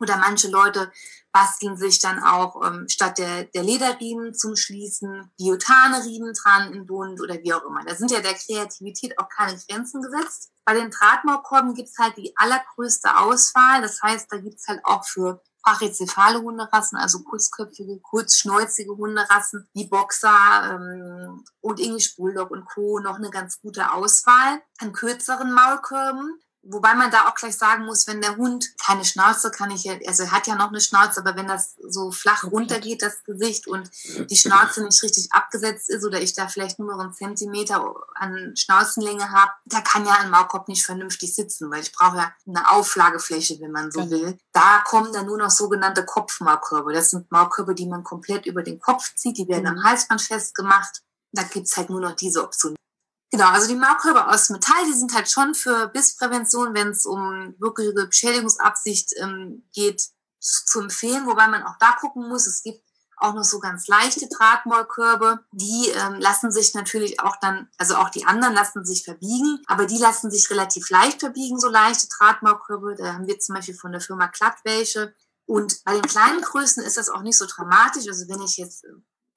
Oder 0.00 0.16
manche 0.16 0.48
Leute 0.48 0.90
basteln 1.32 1.76
sich 1.76 1.98
dann 1.98 2.22
auch 2.22 2.64
ähm, 2.64 2.86
statt 2.88 3.18
der, 3.18 3.44
der 3.44 3.62
Lederriemen 3.62 4.34
zum 4.34 4.54
Schließen 4.54 5.32
Biotane-Riemen 5.38 6.34
dran 6.34 6.72
im 6.72 6.86
Bund 6.86 7.20
oder 7.20 7.42
wie 7.42 7.54
auch 7.54 7.64
immer. 7.64 7.82
Da 7.84 7.94
sind 7.94 8.10
ja 8.10 8.20
der 8.20 8.34
Kreativität 8.34 9.18
auch 9.18 9.28
keine 9.28 9.58
Grenzen 9.68 10.02
gesetzt. 10.02 10.50
Bei 10.64 10.74
den 10.74 10.90
Drahtmaulkorben 10.90 11.74
gibt's 11.74 11.98
halt 11.98 12.16
die 12.16 12.32
allergrößte 12.36 13.16
Auswahl. 13.16 13.80
Das 13.80 14.00
heißt, 14.02 14.26
da 14.30 14.38
gibt's 14.38 14.68
halt 14.68 14.84
auch 14.84 15.04
für 15.04 15.42
brachycephale 15.62 16.42
Hunderassen, 16.42 16.98
also 16.98 17.22
kurzköpfige, 17.22 18.00
kurzschnäuzige 18.00 18.96
Hunderassen, 18.96 19.68
wie 19.74 19.86
Boxer 19.86 20.74
ähm, 20.74 21.44
und 21.60 21.80
English 21.80 22.16
Bulldog 22.16 22.50
und 22.50 22.64
Co. 22.66 22.98
noch 22.98 23.16
eine 23.16 23.30
ganz 23.30 23.60
gute 23.60 23.92
Auswahl 23.92 24.60
an 24.78 24.92
kürzeren 24.92 25.52
Maulkörben. 25.52 26.40
Wobei 26.64 26.94
man 26.94 27.10
da 27.10 27.28
auch 27.28 27.34
gleich 27.34 27.56
sagen 27.56 27.84
muss, 27.86 28.06
wenn 28.06 28.20
der 28.20 28.36
Hund 28.36 28.66
keine 28.78 29.04
Schnauze 29.04 29.50
kann 29.50 29.72
ich 29.72 29.82
ja, 29.82 29.94
also 30.06 30.22
er 30.22 30.30
hat 30.30 30.46
ja 30.46 30.54
noch 30.54 30.68
eine 30.68 30.80
Schnauze, 30.80 31.20
aber 31.20 31.34
wenn 31.34 31.48
das 31.48 31.74
so 31.88 32.12
flach 32.12 32.44
runtergeht, 32.44 33.02
das 33.02 33.24
Gesicht 33.24 33.66
und 33.66 33.90
die 34.30 34.36
Schnauze 34.36 34.84
nicht 34.84 35.02
richtig 35.02 35.32
abgesetzt 35.32 35.90
ist 35.90 36.04
oder 36.04 36.20
ich 36.20 36.34
da 36.34 36.46
vielleicht 36.46 36.78
nur 36.78 36.92
noch 36.92 37.02
einen 37.02 37.14
Zentimeter 37.14 37.84
an 38.14 38.54
Schnauzenlänge 38.56 39.30
habe, 39.30 39.50
da 39.64 39.80
kann 39.80 40.06
ja 40.06 40.12
ein 40.20 40.30
Maulkorb 40.30 40.68
nicht 40.68 40.84
vernünftig 40.84 41.34
sitzen, 41.34 41.68
weil 41.68 41.82
ich 41.82 41.92
brauche 41.92 42.18
ja 42.18 42.32
eine 42.46 42.70
Auflagefläche, 42.70 43.60
wenn 43.60 43.72
man 43.72 43.90
so 43.90 44.00
genau. 44.00 44.10
will. 44.12 44.38
Da 44.52 44.82
kommen 44.84 45.12
dann 45.12 45.26
nur 45.26 45.38
noch 45.38 45.50
sogenannte 45.50 46.04
Kopfmaulkörbe. 46.04 46.92
Das 46.92 47.10
sind 47.10 47.30
Maulkörbe, 47.32 47.74
die 47.74 47.86
man 47.86 48.04
komplett 48.04 48.46
über 48.46 48.62
den 48.62 48.78
Kopf 48.78 49.14
zieht, 49.16 49.36
die 49.36 49.48
werden 49.48 49.64
mhm. 49.64 49.78
am 49.78 49.84
Halsband 49.84 50.22
festgemacht. 50.22 51.02
Da 51.32 51.42
gibt's 51.42 51.76
halt 51.76 51.90
nur 51.90 52.00
noch 52.00 52.14
diese 52.14 52.44
Option. 52.44 52.76
Genau, 53.32 53.48
also 53.48 53.66
die 53.66 53.76
Markkörper 53.76 54.30
aus 54.30 54.50
Metall, 54.50 54.84
die 54.86 54.92
sind 54.92 55.14
halt 55.14 55.30
schon 55.30 55.54
für 55.54 55.88
Bissprävention, 55.88 56.74
wenn 56.74 56.88
es 56.88 57.06
um 57.06 57.54
wirkliche 57.58 57.94
Beschädigungsabsicht 57.94 59.14
ähm, 59.16 59.66
geht, 59.72 60.10
zu 60.38 60.80
empfehlen, 60.80 61.26
wobei 61.26 61.48
man 61.48 61.62
auch 61.62 61.78
da 61.78 61.92
gucken 61.92 62.28
muss, 62.28 62.46
es 62.46 62.62
gibt 62.62 62.84
auch 63.16 63.32
noch 63.32 63.44
so 63.44 63.58
ganz 63.58 63.86
leichte 63.86 64.28
Drahtmaulkörbe, 64.28 65.40
die 65.52 65.88
ähm, 65.90 66.20
lassen 66.20 66.52
sich 66.52 66.74
natürlich 66.74 67.20
auch 67.20 67.36
dann, 67.40 67.70
also 67.78 67.94
auch 67.94 68.10
die 68.10 68.26
anderen 68.26 68.52
lassen 68.52 68.84
sich 68.84 69.04
verbiegen, 69.04 69.62
aber 69.66 69.86
die 69.86 69.98
lassen 69.98 70.30
sich 70.30 70.50
relativ 70.50 70.90
leicht 70.90 71.20
verbiegen, 71.20 71.58
so 71.58 71.68
leichte 71.68 72.08
Drahtmaulkörbe. 72.08 72.96
Da 72.96 73.14
haben 73.14 73.26
wir 73.26 73.38
zum 73.38 73.54
Beispiel 73.54 73.76
von 73.76 73.92
der 73.92 74.00
Firma 74.00 74.26
Glatt 74.26 74.56
welche. 74.64 75.14
Und 75.46 75.84
bei 75.84 75.92
den 75.92 76.02
kleinen 76.02 76.42
Größen 76.42 76.82
ist 76.82 76.96
das 76.96 77.08
auch 77.08 77.22
nicht 77.22 77.38
so 77.38 77.46
dramatisch. 77.46 78.08
Also 78.08 78.28
wenn 78.28 78.42
ich 78.42 78.56
jetzt 78.56 78.84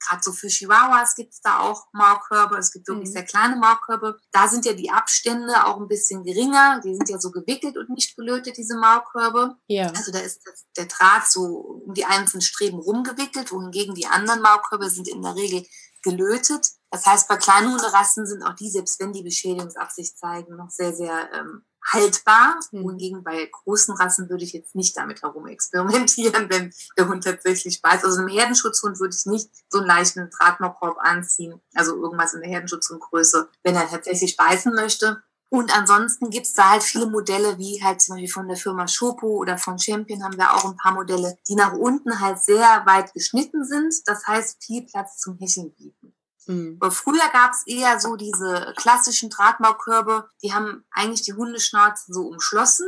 gerade 0.05 0.21
so 0.23 0.31
für 0.31 0.47
Chihuahuas 0.47 1.15
gibt 1.15 1.33
es 1.33 1.41
da 1.41 1.59
auch 1.59 1.85
Maulkörbe. 1.93 2.57
Es 2.57 2.71
gibt 2.71 2.87
wirklich 2.87 3.09
mhm. 3.09 3.13
sehr 3.13 3.25
kleine 3.25 3.55
Maulkörbe. 3.55 4.17
Da 4.31 4.47
sind 4.47 4.65
ja 4.65 4.73
die 4.73 4.91
Abstände 4.91 5.65
auch 5.65 5.77
ein 5.77 5.87
bisschen 5.87 6.23
geringer. 6.23 6.81
Die 6.83 6.95
sind 6.95 7.09
ja 7.09 7.19
so 7.19 7.31
gewickelt 7.31 7.77
und 7.77 7.89
nicht 7.89 8.15
gelötet, 8.15 8.57
diese 8.57 8.77
Maulkörbe. 8.77 9.55
Ja. 9.67 9.87
Also 9.89 10.11
da 10.11 10.19
ist 10.19 10.41
das, 10.45 10.65
der 10.77 10.85
Draht 10.85 11.27
so 11.27 11.81
um 11.85 11.93
die 11.93 12.05
einzelnen 12.05 12.41
Streben 12.41 12.79
rumgewickelt, 12.79 13.51
wohingegen 13.51 13.95
die 13.95 14.07
anderen 14.07 14.41
Maulkörbe 14.41 14.89
sind 14.89 15.07
in 15.07 15.21
der 15.21 15.35
Regel 15.35 15.65
gelötet. 16.03 16.67
Das 16.91 17.05
heißt, 17.05 17.27
bei 17.27 17.37
kleinen 17.37 17.71
Hunderassen 17.71 18.25
sind 18.25 18.43
auch 18.43 18.53
die, 18.53 18.69
selbst 18.69 18.99
wenn 18.99 19.11
die 19.11 19.23
Beschädigungsabsicht 19.23 20.17
zeigen, 20.17 20.55
noch 20.55 20.69
sehr, 20.69 20.93
sehr 20.93 21.29
ähm, 21.33 21.65
haltbar. 21.91 22.59
Mhm. 22.71 22.83
Wohingegen 22.83 23.23
bei 23.23 23.45
großen 23.51 23.95
Rassen 23.95 24.29
würde 24.29 24.43
ich 24.43 24.53
jetzt 24.53 24.75
nicht 24.75 24.97
damit 24.97 25.21
herum 25.21 25.47
experimentieren, 25.47 26.49
wenn 26.49 26.73
der 26.97 27.07
Hund 27.07 27.23
tatsächlich 27.23 27.81
beißt. 27.81 28.05
Also 28.05 28.19
einem 28.19 28.27
Herdenschutzhund 28.27 28.99
würde 28.99 29.15
ich 29.15 29.25
nicht 29.25 29.49
so 29.69 29.79
einen 29.79 29.88
leichten 29.88 30.29
Drahtmaulkorb 30.29 30.97
anziehen, 30.99 31.61
also 31.73 31.95
irgendwas 31.95 32.33
in 32.33 32.41
der 32.41 32.49
Herdenschutzhundgröße, 32.49 33.49
wenn 33.63 33.75
er 33.75 33.89
tatsächlich 33.89 34.36
beißen 34.36 34.73
möchte. 34.73 35.23
Und 35.49 35.75
ansonsten 35.77 36.31
gibt 36.31 36.47
es 36.47 36.53
da 36.53 36.71
halt 36.71 36.83
viele 36.83 37.05
Modelle, 37.05 37.57
wie 37.57 37.81
halt 37.81 38.01
zum 38.01 38.15
Beispiel 38.15 38.31
von 38.31 38.47
der 38.47 38.57
Firma 38.57 38.88
Schopo 38.88 39.27
oder 39.38 39.57
von 39.57 39.77
Champion 39.79 40.23
haben 40.23 40.38
wir 40.38 40.53
auch 40.53 40.65
ein 40.65 40.75
paar 40.75 40.93
Modelle, 40.93 41.38
die 41.47 41.55
nach 41.55 41.73
unten 41.73 42.19
halt 42.19 42.39
sehr 42.43 42.83
weit 42.86 43.13
geschnitten 43.13 43.63
sind. 43.63 43.93
Das 44.05 44.25
heißt, 44.25 44.63
viel 44.63 44.86
Platz 44.86 45.19
zum 45.19 45.38
Hecheln 45.38 45.73
bieten. 45.75 46.13
Mhm. 46.47 46.79
Früher 46.91 47.29
gab 47.33 47.51
es 47.51 47.65
eher 47.65 47.99
so 47.99 48.15
diese 48.15 48.73
klassischen 48.77 49.29
Drahtmaukörbe, 49.29 50.29
die 50.43 50.53
haben 50.53 50.85
eigentlich 50.91 51.23
die 51.23 51.33
Hundeschnauzen 51.33 52.13
so 52.13 52.27
umschlossen. 52.27 52.87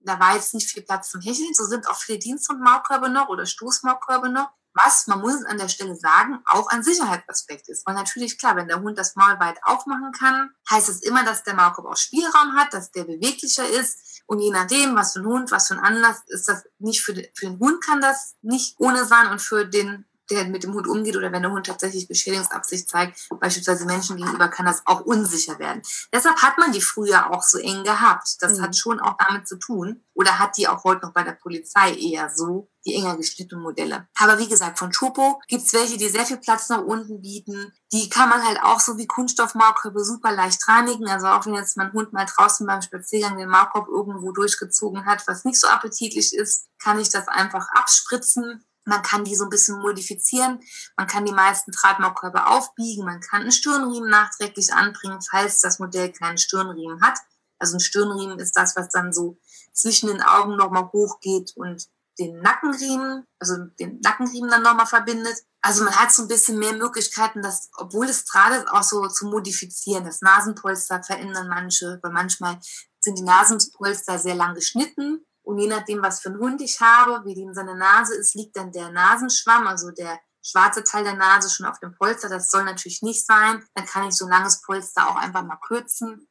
Da 0.00 0.18
war 0.18 0.34
jetzt 0.34 0.54
nicht 0.54 0.68
viel 0.68 0.82
Platz 0.82 1.10
zum 1.10 1.20
Hecheln. 1.20 1.54
So 1.54 1.64
sind 1.64 1.88
auch 1.88 1.96
viele 1.96 2.18
Dienst- 2.18 2.50
und 2.50 2.60
Maulkörbe 2.60 3.08
noch 3.08 3.28
oder 3.28 3.46
Stoßmaulkörbe 3.46 4.28
noch 4.28 4.50
was, 4.74 5.06
man 5.06 5.20
muss 5.20 5.44
an 5.44 5.58
der 5.58 5.68
Stelle 5.68 5.94
sagen, 5.96 6.42
auch 6.46 6.68
ein 6.68 6.82
Sicherheitsaspekt 6.82 7.68
ist. 7.68 7.86
Weil 7.86 7.94
natürlich, 7.94 8.38
klar, 8.38 8.56
wenn 8.56 8.68
der 8.68 8.80
Hund 8.80 8.98
das 8.98 9.16
Maul 9.16 9.38
weit 9.38 9.58
aufmachen 9.64 10.12
kann, 10.12 10.50
heißt 10.70 10.88
es 10.88 11.02
immer, 11.02 11.24
dass 11.24 11.44
der 11.44 11.54
Maulkorb 11.54 11.86
auch 11.86 11.96
Spielraum 11.96 12.54
hat, 12.56 12.72
dass 12.72 12.90
der 12.90 13.04
beweglicher 13.04 13.68
ist. 13.68 14.22
Und 14.26 14.40
je 14.40 14.50
nachdem, 14.50 14.96
was 14.96 15.12
für 15.12 15.20
ein 15.20 15.26
Hund, 15.26 15.50
was 15.50 15.68
für 15.68 15.74
ein 15.74 15.80
Anlass, 15.80 16.22
ist 16.26 16.48
das 16.48 16.64
nicht 16.78 17.02
für 17.02 17.14
den, 17.14 17.26
für 17.34 17.46
den 17.46 17.58
Hund 17.58 17.84
kann 17.84 18.00
das 18.00 18.36
nicht 18.40 18.76
ohne 18.78 19.04
sein 19.04 19.28
und 19.28 19.40
für 19.40 19.66
den 19.66 20.06
der 20.30 20.44
mit 20.46 20.62
dem 20.62 20.74
Hund 20.74 20.86
umgeht 20.86 21.16
oder 21.16 21.32
wenn 21.32 21.42
der 21.42 21.50
Hund 21.50 21.66
tatsächlich 21.66 22.08
Beschädigungsabsicht 22.08 22.88
zeigt, 22.88 23.28
beispielsweise 23.40 23.84
Menschen 23.86 24.16
gegenüber, 24.16 24.48
kann 24.48 24.66
das 24.66 24.82
auch 24.86 25.00
unsicher 25.00 25.58
werden. 25.58 25.82
Deshalb 26.12 26.36
hat 26.42 26.58
man 26.58 26.72
die 26.72 26.80
früher 26.80 27.30
auch 27.30 27.42
so 27.42 27.58
eng 27.58 27.84
gehabt. 27.84 28.36
Das 28.40 28.58
mhm. 28.58 28.62
hat 28.62 28.76
schon 28.76 29.00
auch 29.00 29.16
damit 29.18 29.48
zu 29.48 29.56
tun. 29.56 30.04
Oder 30.14 30.38
hat 30.38 30.56
die 30.56 30.68
auch 30.68 30.84
heute 30.84 31.06
noch 31.06 31.14
bei 31.14 31.22
der 31.22 31.32
Polizei 31.32 31.94
eher 31.94 32.30
so, 32.30 32.68
die 32.84 32.94
enger 32.94 33.16
geschnittenen 33.16 33.62
Modelle. 33.62 34.08
Aber 34.18 34.38
wie 34.38 34.48
gesagt, 34.48 34.78
von 34.78 34.92
Chopo 34.92 35.40
gibt's 35.48 35.72
welche, 35.72 35.96
die 35.96 36.08
sehr 36.08 36.26
viel 36.26 36.36
Platz 36.36 36.68
nach 36.68 36.82
unten 36.82 37.22
bieten. 37.22 37.72
Die 37.92 38.08
kann 38.08 38.28
man 38.28 38.44
halt 38.44 38.60
auch 38.62 38.80
so 38.80 38.98
wie 38.98 39.06
Kunststoffmaulkörbe 39.06 40.04
super 40.04 40.32
leicht 40.32 40.66
reinigen. 40.68 41.08
Also 41.08 41.28
auch 41.28 41.46
wenn 41.46 41.54
jetzt 41.54 41.76
mein 41.76 41.92
Hund 41.92 42.12
mal 42.12 42.26
draußen 42.26 42.66
beim 42.66 42.82
Spaziergang 42.82 43.38
den 43.38 43.48
Maulkorb 43.48 43.88
irgendwo 43.88 44.32
durchgezogen 44.32 45.06
hat, 45.06 45.26
was 45.26 45.44
nicht 45.44 45.60
so 45.60 45.68
appetitlich 45.68 46.34
ist, 46.34 46.66
kann 46.82 46.98
ich 46.98 47.08
das 47.08 47.28
einfach 47.28 47.68
abspritzen 47.72 48.64
man 48.84 49.02
kann 49.02 49.24
die 49.24 49.36
so 49.36 49.44
ein 49.44 49.50
bisschen 49.50 49.78
modifizieren. 49.78 50.60
Man 50.96 51.06
kann 51.06 51.24
die 51.24 51.32
meisten 51.32 51.70
Drahtmaulkörbe 51.72 52.46
aufbiegen. 52.46 53.04
Man 53.04 53.20
kann 53.20 53.42
einen 53.42 53.52
Stirnriemen 53.52 54.10
nachträglich 54.10 54.72
anbringen, 54.72 55.20
falls 55.22 55.60
das 55.60 55.78
Modell 55.78 56.12
keinen 56.12 56.38
Stirnriemen 56.38 57.00
hat. 57.00 57.18
Also 57.58 57.76
ein 57.76 57.80
Stirnriemen 57.80 58.38
ist 58.40 58.56
das, 58.56 58.74
was 58.74 58.88
dann 58.88 59.12
so 59.12 59.38
zwischen 59.72 60.08
den 60.08 60.22
Augen 60.22 60.56
nochmal 60.56 60.90
hochgeht 60.92 61.52
und 61.56 61.86
den 62.18 62.40
Nackenriemen, 62.40 63.24
also 63.38 63.56
den 63.78 64.00
Nackenriemen 64.00 64.50
dann 64.50 64.62
nochmal 64.62 64.86
verbindet. 64.86 65.36
Also 65.62 65.84
man 65.84 65.94
hat 65.94 66.12
so 66.12 66.22
ein 66.22 66.28
bisschen 66.28 66.58
mehr 66.58 66.74
Möglichkeiten, 66.74 67.40
das, 67.40 67.70
obwohl 67.76 68.06
es 68.06 68.24
Draht 68.24 68.52
ist, 68.52 68.68
auch 68.68 68.82
so 68.82 69.06
zu 69.08 69.26
modifizieren. 69.26 70.04
Das 70.04 70.20
Nasenpolster 70.20 71.02
verändern 71.04 71.48
manche, 71.48 72.00
weil 72.02 72.12
manchmal 72.12 72.58
sind 73.00 73.16
die 73.16 73.22
Nasenpolster 73.22 74.18
sehr 74.18 74.34
lang 74.34 74.54
geschnitten 74.54 75.24
und 75.42 75.58
je 75.58 75.66
nachdem, 75.66 76.02
was 76.02 76.20
für 76.20 76.28
einen 76.28 76.38
Hund 76.38 76.60
ich 76.60 76.80
habe, 76.80 77.24
wie 77.24 77.34
die 77.34 77.42
in 77.42 77.54
seiner 77.54 77.74
Nase 77.74 78.14
ist, 78.14 78.34
liegt 78.34 78.56
dann 78.56 78.72
der 78.72 78.90
Nasenschwamm, 78.90 79.66
also 79.66 79.90
der 79.90 80.20
schwarze 80.42 80.84
Teil 80.84 81.04
der 81.04 81.14
Nase 81.14 81.50
schon 81.50 81.66
auf 81.66 81.78
dem 81.80 81.94
Polster. 81.94 82.28
Das 82.28 82.50
soll 82.50 82.64
natürlich 82.64 83.02
nicht 83.02 83.26
sein. 83.26 83.64
Dann 83.74 83.86
kann 83.86 84.08
ich 84.08 84.14
so 84.14 84.26
ein 84.26 84.30
langes 84.30 84.60
Polster 84.62 85.08
auch 85.08 85.16
einfach 85.16 85.44
mal 85.44 85.56
kürzen 85.56 86.28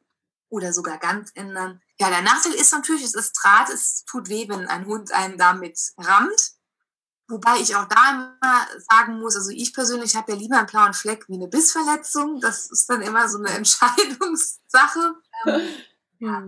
oder 0.48 0.72
sogar 0.72 0.98
ganz 0.98 1.30
ändern. 1.34 1.80
Ja, 1.98 2.10
der 2.10 2.22
Nachteil 2.22 2.52
ist 2.52 2.72
natürlich, 2.72 3.04
es 3.04 3.14
ist 3.14 3.32
Draht, 3.32 3.70
es 3.70 4.04
tut 4.04 4.28
weh, 4.28 4.48
wenn 4.48 4.68
ein 4.68 4.86
Hund 4.86 5.12
einen 5.12 5.38
damit 5.38 5.78
rammt. 5.96 6.52
Wobei 7.28 7.56
ich 7.60 7.74
auch 7.74 7.86
da 7.86 8.10
immer 8.10 8.66
sagen 8.90 9.18
muss, 9.18 9.36
also 9.36 9.50
ich 9.50 9.72
persönlich 9.72 10.16
habe 10.16 10.32
ja 10.32 10.38
lieber 10.38 10.58
einen 10.58 10.66
blauen 10.66 10.92
Fleck 10.92 11.26
wie 11.28 11.34
eine 11.34 11.48
Bissverletzung. 11.48 12.40
Das 12.40 12.70
ist 12.70 12.90
dann 12.90 13.00
immer 13.00 13.28
so 13.28 13.38
eine 13.38 13.50
Entscheidungssache. 13.56 15.14
Ähm, 15.46 15.74
ja. 16.18 16.42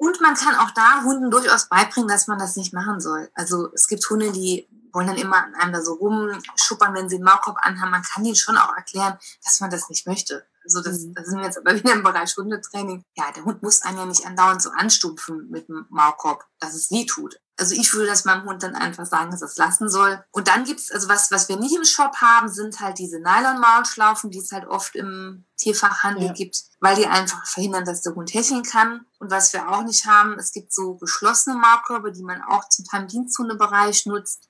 Und 0.00 0.18
man 0.22 0.34
kann 0.34 0.54
auch 0.54 0.70
da 0.70 1.02
Hunden 1.02 1.30
durchaus 1.30 1.68
beibringen, 1.68 2.08
dass 2.08 2.26
man 2.26 2.38
das 2.38 2.56
nicht 2.56 2.72
machen 2.72 3.00
soll. 3.00 3.30
Also 3.34 3.70
es 3.74 3.86
gibt 3.86 4.08
Hunde, 4.08 4.32
die 4.32 4.66
wollen 4.94 5.08
dann 5.08 5.18
immer 5.18 5.44
an 5.44 5.54
einem 5.54 5.74
da 5.74 5.82
so 5.82 5.92
rumschuppern, 5.92 6.94
wenn 6.94 7.10
sie 7.10 7.16
einen 7.16 7.24
Maulkorb 7.24 7.58
anhaben. 7.60 7.90
Man 7.90 8.02
kann 8.02 8.24
ihnen 8.24 8.34
schon 8.34 8.56
auch 8.56 8.74
erklären, 8.74 9.18
dass 9.44 9.60
man 9.60 9.68
das 9.68 9.90
nicht 9.90 10.06
möchte. 10.06 10.46
Also 10.64 10.80
das, 10.80 11.00
mhm. 11.00 11.12
das 11.12 11.26
sind 11.26 11.38
wir 11.40 11.44
jetzt 11.44 11.58
aber 11.58 11.74
wieder 11.74 11.92
im 11.92 12.02
Bereich 12.02 12.34
Hundetraining. 12.34 13.04
Ja, 13.14 13.30
der 13.32 13.44
Hund 13.44 13.62
muss 13.62 13.82
einen 13.82 13.98
ja 13.98 14.06
nicht 14.06 14.24
andauernd 14.24 14.62
so 14.62 14.70
anstumpfen 14.70 15.50
mit 15.50 15.68
dem 15.68 15.84
Maulkorb, 15.90 16.46
dass 16.60 16.72
es 16.72 16.90
weh 16.90 17.04
tut. 17.04 17.38
Also 17.60 17.74
ich 17.74 17.92
würde 17.92 18.06
das 18.06 18.24
meinem 18.24 18.44
Hund 18.44 18.62
dann 18.62 18.74
einfach 18.74 19.04
sagen, 19.04 19.30
dass 19.30 19.42
er 19.42 19.48
es 19.48 19.58
lassen 19.58 19.90
soll. 19.90 20.24
Und 20.30 20.48
dann 20.48 20.64
gibt's 20.64 20.90
also 20.90 21.08
was, 21.08 21.30
was 21.30 21.50
wir 21.50 21.56
nicht 21.56 21.76
im 21.76 21.84
Shop 21.84 22.16
haben, 22.16 22.48
sind 22.48 22.80
halt 22.80 22.98
diese 22.98 23.18
Nylon-Maulschlaufen, 23.18 24.30
die 24.30 24.38
es 24.38 24.50
halt 24.50 24.66
oft 24.66 24.96
im 24.96 25.44
Tierfachhandel 25.58 26.28
ja. 26.28 26.32
gibt, 26.32 26.62
weil 26.80 26.96
die 26.96 27.06
einfach 27.06 27.46
verhindern, 27.46 27.84
dass 27.84 28.00
der 28.00 28.14
Hund 28.14 28.32
hecheln 28.32 28.62
kann. 28.62 29.04
Und 29.18 29.30
was 29.30 29.52
wir 29.52 29.68
auch 29.68 29.82
nicht 29.82 30.06
haben, 30.06 30.38
es 30.38 30.52
gibt 30.52 30.72
so 30.72 30.94
geschlossene 30.94 31.56
Maulkörbe, 31.56 32.12
die 32.12 32.22
man 32.22 32.40
auch 32.42 32.66
zum 32.70 32.86
Teil 32.86 33.02
im 33.02 33.08
Diensthundebereich 33.08 34.06
nutzt. 34.06 34.48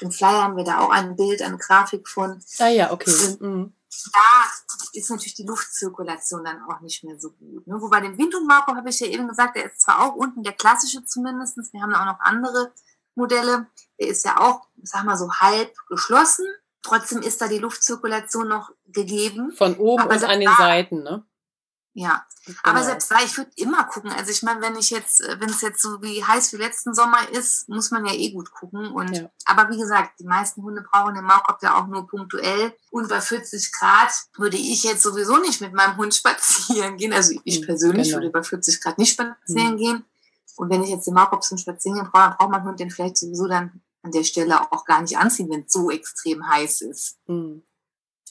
Im 0.00 0.10
Flyer 0.10 0.42
haben 0.42 0.56
wir 0.56 0.64
da 0.64 0.80
auch 0.80 0.90
ein 0.90 1.14
Bild, 1.14 1.42
eine 1.42 1.56
Grafik 1.56 2.08
von. 2.08 2.42
Ah 2.58 2.68
ja, 2.68 2.90
okay. 2.90 3.36
Mhm 3.38 3.74
da 4.12 4.90
ist 4.92 5.10
natürlich 5.10 5.34
die 5.34 5.46
Luftzirkulation 5.46 6.44
dann 6.44 6.62
auch 6.62 6.80
nicht 6.80 7.02
mehr 7.04 7.18
so 7.18 7.30
gut. 7.32 7.66
Ne? 7.66 7.80
Wobei 7.80 8.00
den 8.00 8.16
Windhundmarco 8.16 8.74
habe 8.74 8.90
ich 8.90 9.00
ja 9.00 9.06
eben 9.06 9.28
gesagt, 9.28 9.56
der 9.56 9.66
ist 9.66 9.80
zwar 9.80 10.00
auch 10.00 10.14
unten 10.14 10.42
der 10.42 10.52
klassische 10.52 11.04
zumindest, 11.04 11.56
wir 11.72 11.82
haben 11.82 11.94
auch 11.94 12.04
noch 12.04 12.20
andere 12.20 12.72
Modelle, 13.14 13.66
der 13.98 14.08
ist 14.08 14.24
ja 14.24 14.38
auch, 14.40 14.68
sag 14.82 15.04
mal 15.04 15.16
so 15.16 15.30
halb 15.32 15.74
geschlossen. 15.88 16.46
Trotzdem 16.82 17.20
ist 17.20 17.40
da 17.40 17.48
die 17.48 17.58
Luftzirkulation 17.58 18.48
noch 18.48 18.70
gegeben. 18.86 19.52
Von 19.52 19.76
oben 19.76 20.04
und 20.04 20.24
an 20.24 20.40
den 20.40 20.48
Seiten, 20.56 21.02
ne? 21.02 21.26
Ja, 21.92 22.24
genau. 22.46 22.58
aber 22.62 22.84
selbst 22.84 23.10
da, 23.10 23.16
ich 23.24 23.36
würde 23.36 23.50
immer 23.56 23.84
gucken. 23.84 24.12
Also 24.12 24.30
ich 24.30 24.42
meine, 24.42 24.60
wenn 24.60 24.76
ich 24.76 24.90
jetzt, 24.90 25.22
äh, 25.22 25.40
wenn 25.40 25.50
es 25.50 25.60
jetzt 25.60 25.82
so 25.82 26.00
wie 26.02 26.24
heiß 26.24 26.52
wie 26.52 26.56
letzten 26.56 26.94
Sommer 26.94 27.28
ist, 27.30 27.68
muss 27.68 27.90
man 27.90 28.06
ja 28.06 28.14
eh 28.14 28.30
gut 28.30 28.52
gucken. 28.52 28.92
Und 28.92 29.16
ja. 29.16 29.28
aber 29.44 29.68
wie 29.70 29.78
gesagt, 29.78 30.20
die 30.20 30.26
meisten 30.26 30.62
Hunde 30.62 30.82
brauchen 30.82 31.14
den 31.14 31.24
Maulkorb 31.24 31.60
ja 31.62 31.76
auch 31.76 31.88
nur 31.88 32.06
punktuell. 32.06 32.74
Und 32.90 33.08
bei 33.08 33.20
40 33.20 33.72
Grad 33.72 34.12
würde 34.36 34.56
ich 34.56 34.84
jetzt 34.84 35.02
sowieso 35.02 35.38
nicht 35.38 35.60
mit 35.60 35.72
meinem 35.72 35.96
Hund 35.96 36.14
spazieren 36.14 36.96
gehen. 36.96 37.12
Also 37.12 37.34
ich 37.44 37.56
hm, 37.56 37.66
persönlich 37.66 38.08
genau. 38.08 38.18
würde 38.18 38.30
bei 38.30 38.42
40 38.42 38.80
Grad 38.80 38.98
nicht 38.98 39.12
spazieren 39.12 39.72
mhm. 39.72 39.76
gehen. 39.76 40.04
Und 40.56 40.70
wenn 40.70 40.84
ich 40.84 40.90
jetzt 40.90 41.06
den 41.06 41.14
Maulkorb 41.14 41.42
zum 41.42 41.58
Spazieren 41.58 42.08
brauche, 42.10 42.22
dann 42.22 42.36
braucht 42.36 42.50
mein 42.50 42.64
Hund 42.64 42.78
den 42.78 42.90
vielleicht 42.90 43.16
sowieso 43.16 43.48
dann 43.48 43.80
an 44.02 44.12
der 44.12 44.24
Stelle 44.24 44.60
auch 44.72 44.84
gar 44.84 45.02
nicht 45.02 45.18
anziehen, 45.18 45.50
wenn 45.50 45.64
es 45.64 45.72
so 45.72 45.90
extrem 45.90 46.48
heiß 46.48 46.82
ist. 46.82 47.18
Mhm. 47.26 47.62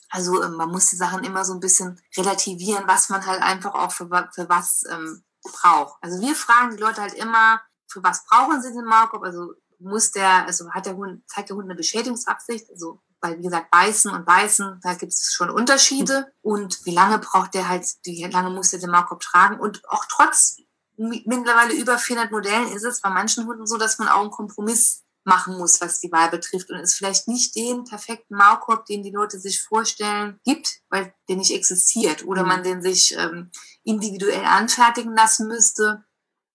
Also 0.09 0.43
ähm, 0.43 0.53
man 0.53 0.69
muss 0.69 0.89
die 0.89 0.95
Sachen 0.95 1.23
immer 1.23 1.45
so 1.45 1.53
ein 1.53 1.59
bisschen 1.59 1.99
relativieren, 2.17 2.87
was 2.87 3.09
man 3.09 3.25
halt 3.25 3.41
einfach 3.41 3.73
auch 3.73 3.91
für, 3.91 4.07
für 4.33 4.49
was 4.49 4.83
ähm, 4.89 5.23
braucht. 5.43 5.97
Also 6.01 6.19
wir 6.21 6.35
fragen 6.35 6.75
die 6.75 6.81
Leute 6.81 7.01
halt 7.01 7.13
immer, 7.13 7.61
für 7.87 8.03
was 8.03 8.25
brauchen 8.25 8.61
sie 8.61 8.73
den 8.73 8.85
Maulkorb? 8.85 9.23
Also 9.23 9.53
muss 9.79 10.11
der, 10.11 10.45
also 10.45 10.71
hat 10.71 10.85
der 10.85 10.95
Hund, 10.95 11.23
zeigt 11.27 11.49
der 11.49 11.55
Hund 11.55 11.65
eine 11.65 11.75
Beschädigungsabsicht? 11.75 12.69
Also 12.69 13.01
weil 13.21 13.37
wie 13.37 13.43
gesagt, 13.43 13.69
beißen 13.71 14.11
und 14.11 14.25
beißen, 14.25 14.79
da 14.81 14.93
gibt 14.93 15.11
es 15.11 15.33
schon 15.33 15.49
Unterschiede. 15.49 16.31
Und 16.41 16.85
wie 16.85 16.93
lange 16.93 17.19
braucht 17.19 17.53
der 17.53 17.67
halt, 17.67 17.85
wie 18.03 18.23
lange 18.25 18.49
muss 18.49 18.71
der 18.71 18.79
den 18.79 18.91
Maulkorb 18.91 19.19
tragen? 19.19 19.59
Und 19.59 19.87
auch 19.89 20.05
trotz 20.09 20.57
mittlerweile 20.97 21.73
über 21.73 21.97
400 21.97 22.31
Modellen 22.31 22.67
ist 22.69 22.83
es 22.83 23.01
bei 23.01 23.09
manchen 23.09 23.45
Hunden 23.45 23.65
so, 23.65 23.77
dass 23.77 23.99
man 23.99 24.09
auch 24.09 24.21
einen 24.21 24.31
Kompromiss 24.31 25.03
machen 25.29 25.57
muss, 25.57 25.79
was 25.79 26.01
die 26.01 26.11
Wahl 26.11 26.29
betrifft 26.29 26.69
und 26.69 26.79
es 26.79 26.95
vielleicht 26.95 27.29
nicht 27.29 27.55
den 27.55 27.85
perfekten 27.85 28.35
Maulkorb, 28.35 28.85
den 28.85 29.03
die 29.03 29.11
Leute 29.11 29.39
sich 29.39 29.61
vorstellen, 29.61 30.39
gibt, 30.43 30.81
weil 30.89 31.13
der 31.29 31.37
nicht 31.37 31.53
existiert 31.53 32.25
oder 32.25 32.41
mhm. 32.41 32.47
man 32.49 32.63
den 32.63 32.81
sich 32.81 33.15
ähm, 33.17 33.51
individuell 33.83 34.43
anfertigen 34.43 35.15
lassen 35.15 35.47
müsste, 35.47 36.03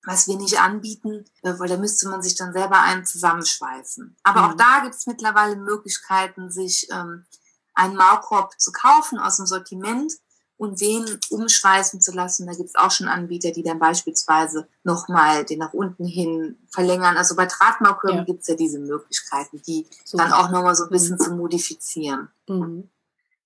was 0.04 0.28
wir 0.28 0.36
nicht 0.36 0.60
anbieten, 0.60 1.24
äh, 1.42 1.58
weil 1.58 1.68
da 1.68 1.78
müsste 1.78 2.08
man 2.08 2.22
sich 2.22 2.34
dann 2.34 2.52
selber 2.52 2.80
einen 2.80 3.06
zusammenschweißen. 3.06 4.16
Aber 4.22 4.42
mhm. 4.42 4.50
auch 4.50 4.54
da 4.56 4.80
gibt 4.82 4.94
es 4.94 5.06
mittlerweile 5.06 5.56
Möglichkeiten, 5.56 6.50
sich 6.50 6.88
ähm, 6.90 7.24
einen 7.74 7.96
Maulkorb 7.96 8.60
zu 8.60 8.72
kaufen 8.72 9.18
aus 9.18 9.36
dem 9.36 9.46
Sortiment 9.46 10.12
und 10.56 10.80
den 10.80 11.04
umschweißen 11.30 12.00
zu 12.00 12.12
lassen. 12.12 12.46
Da 12.46 12.52
gibt 12.52 12.68
es 12.68 12.74
auch 12.76 12.90
schon 12.90 13.08
Anbieter, 13.08 13.50
die 13.50 13.62
dann 13.62 13.78
beispielsweise 13.78 14.68
nochmal 14.84 15.44
den 15.44 15.58
nach 15.58 15.72
unten 15.72 16.04
hin 16.04 16.58
verlängern. 16.68 17.16
Also 17.16 17.34
bei 17.34 17.46
Drahtmaulkörben 17.46 18.18
ja. 18.18 18.24
gibt 18.24 18.42
es 18.42 18.48
ja 18.48 18.54
diese 18.54 18.78
Möglichkeiten, 18.78 19.60
die 19.66 19.86
Super. 20.04 20.24
dann 20.24 20.32
auch 20.32 20.50
nochmal 20.50 20.74
so 20.74 20.84
ein 20.84 20.90
bisschen 20.90 21.16
mhm. 21.16 21.20
zu 21.20 21.32
modifizieren. 21.32 22.28
Mhm. 22.48 22.88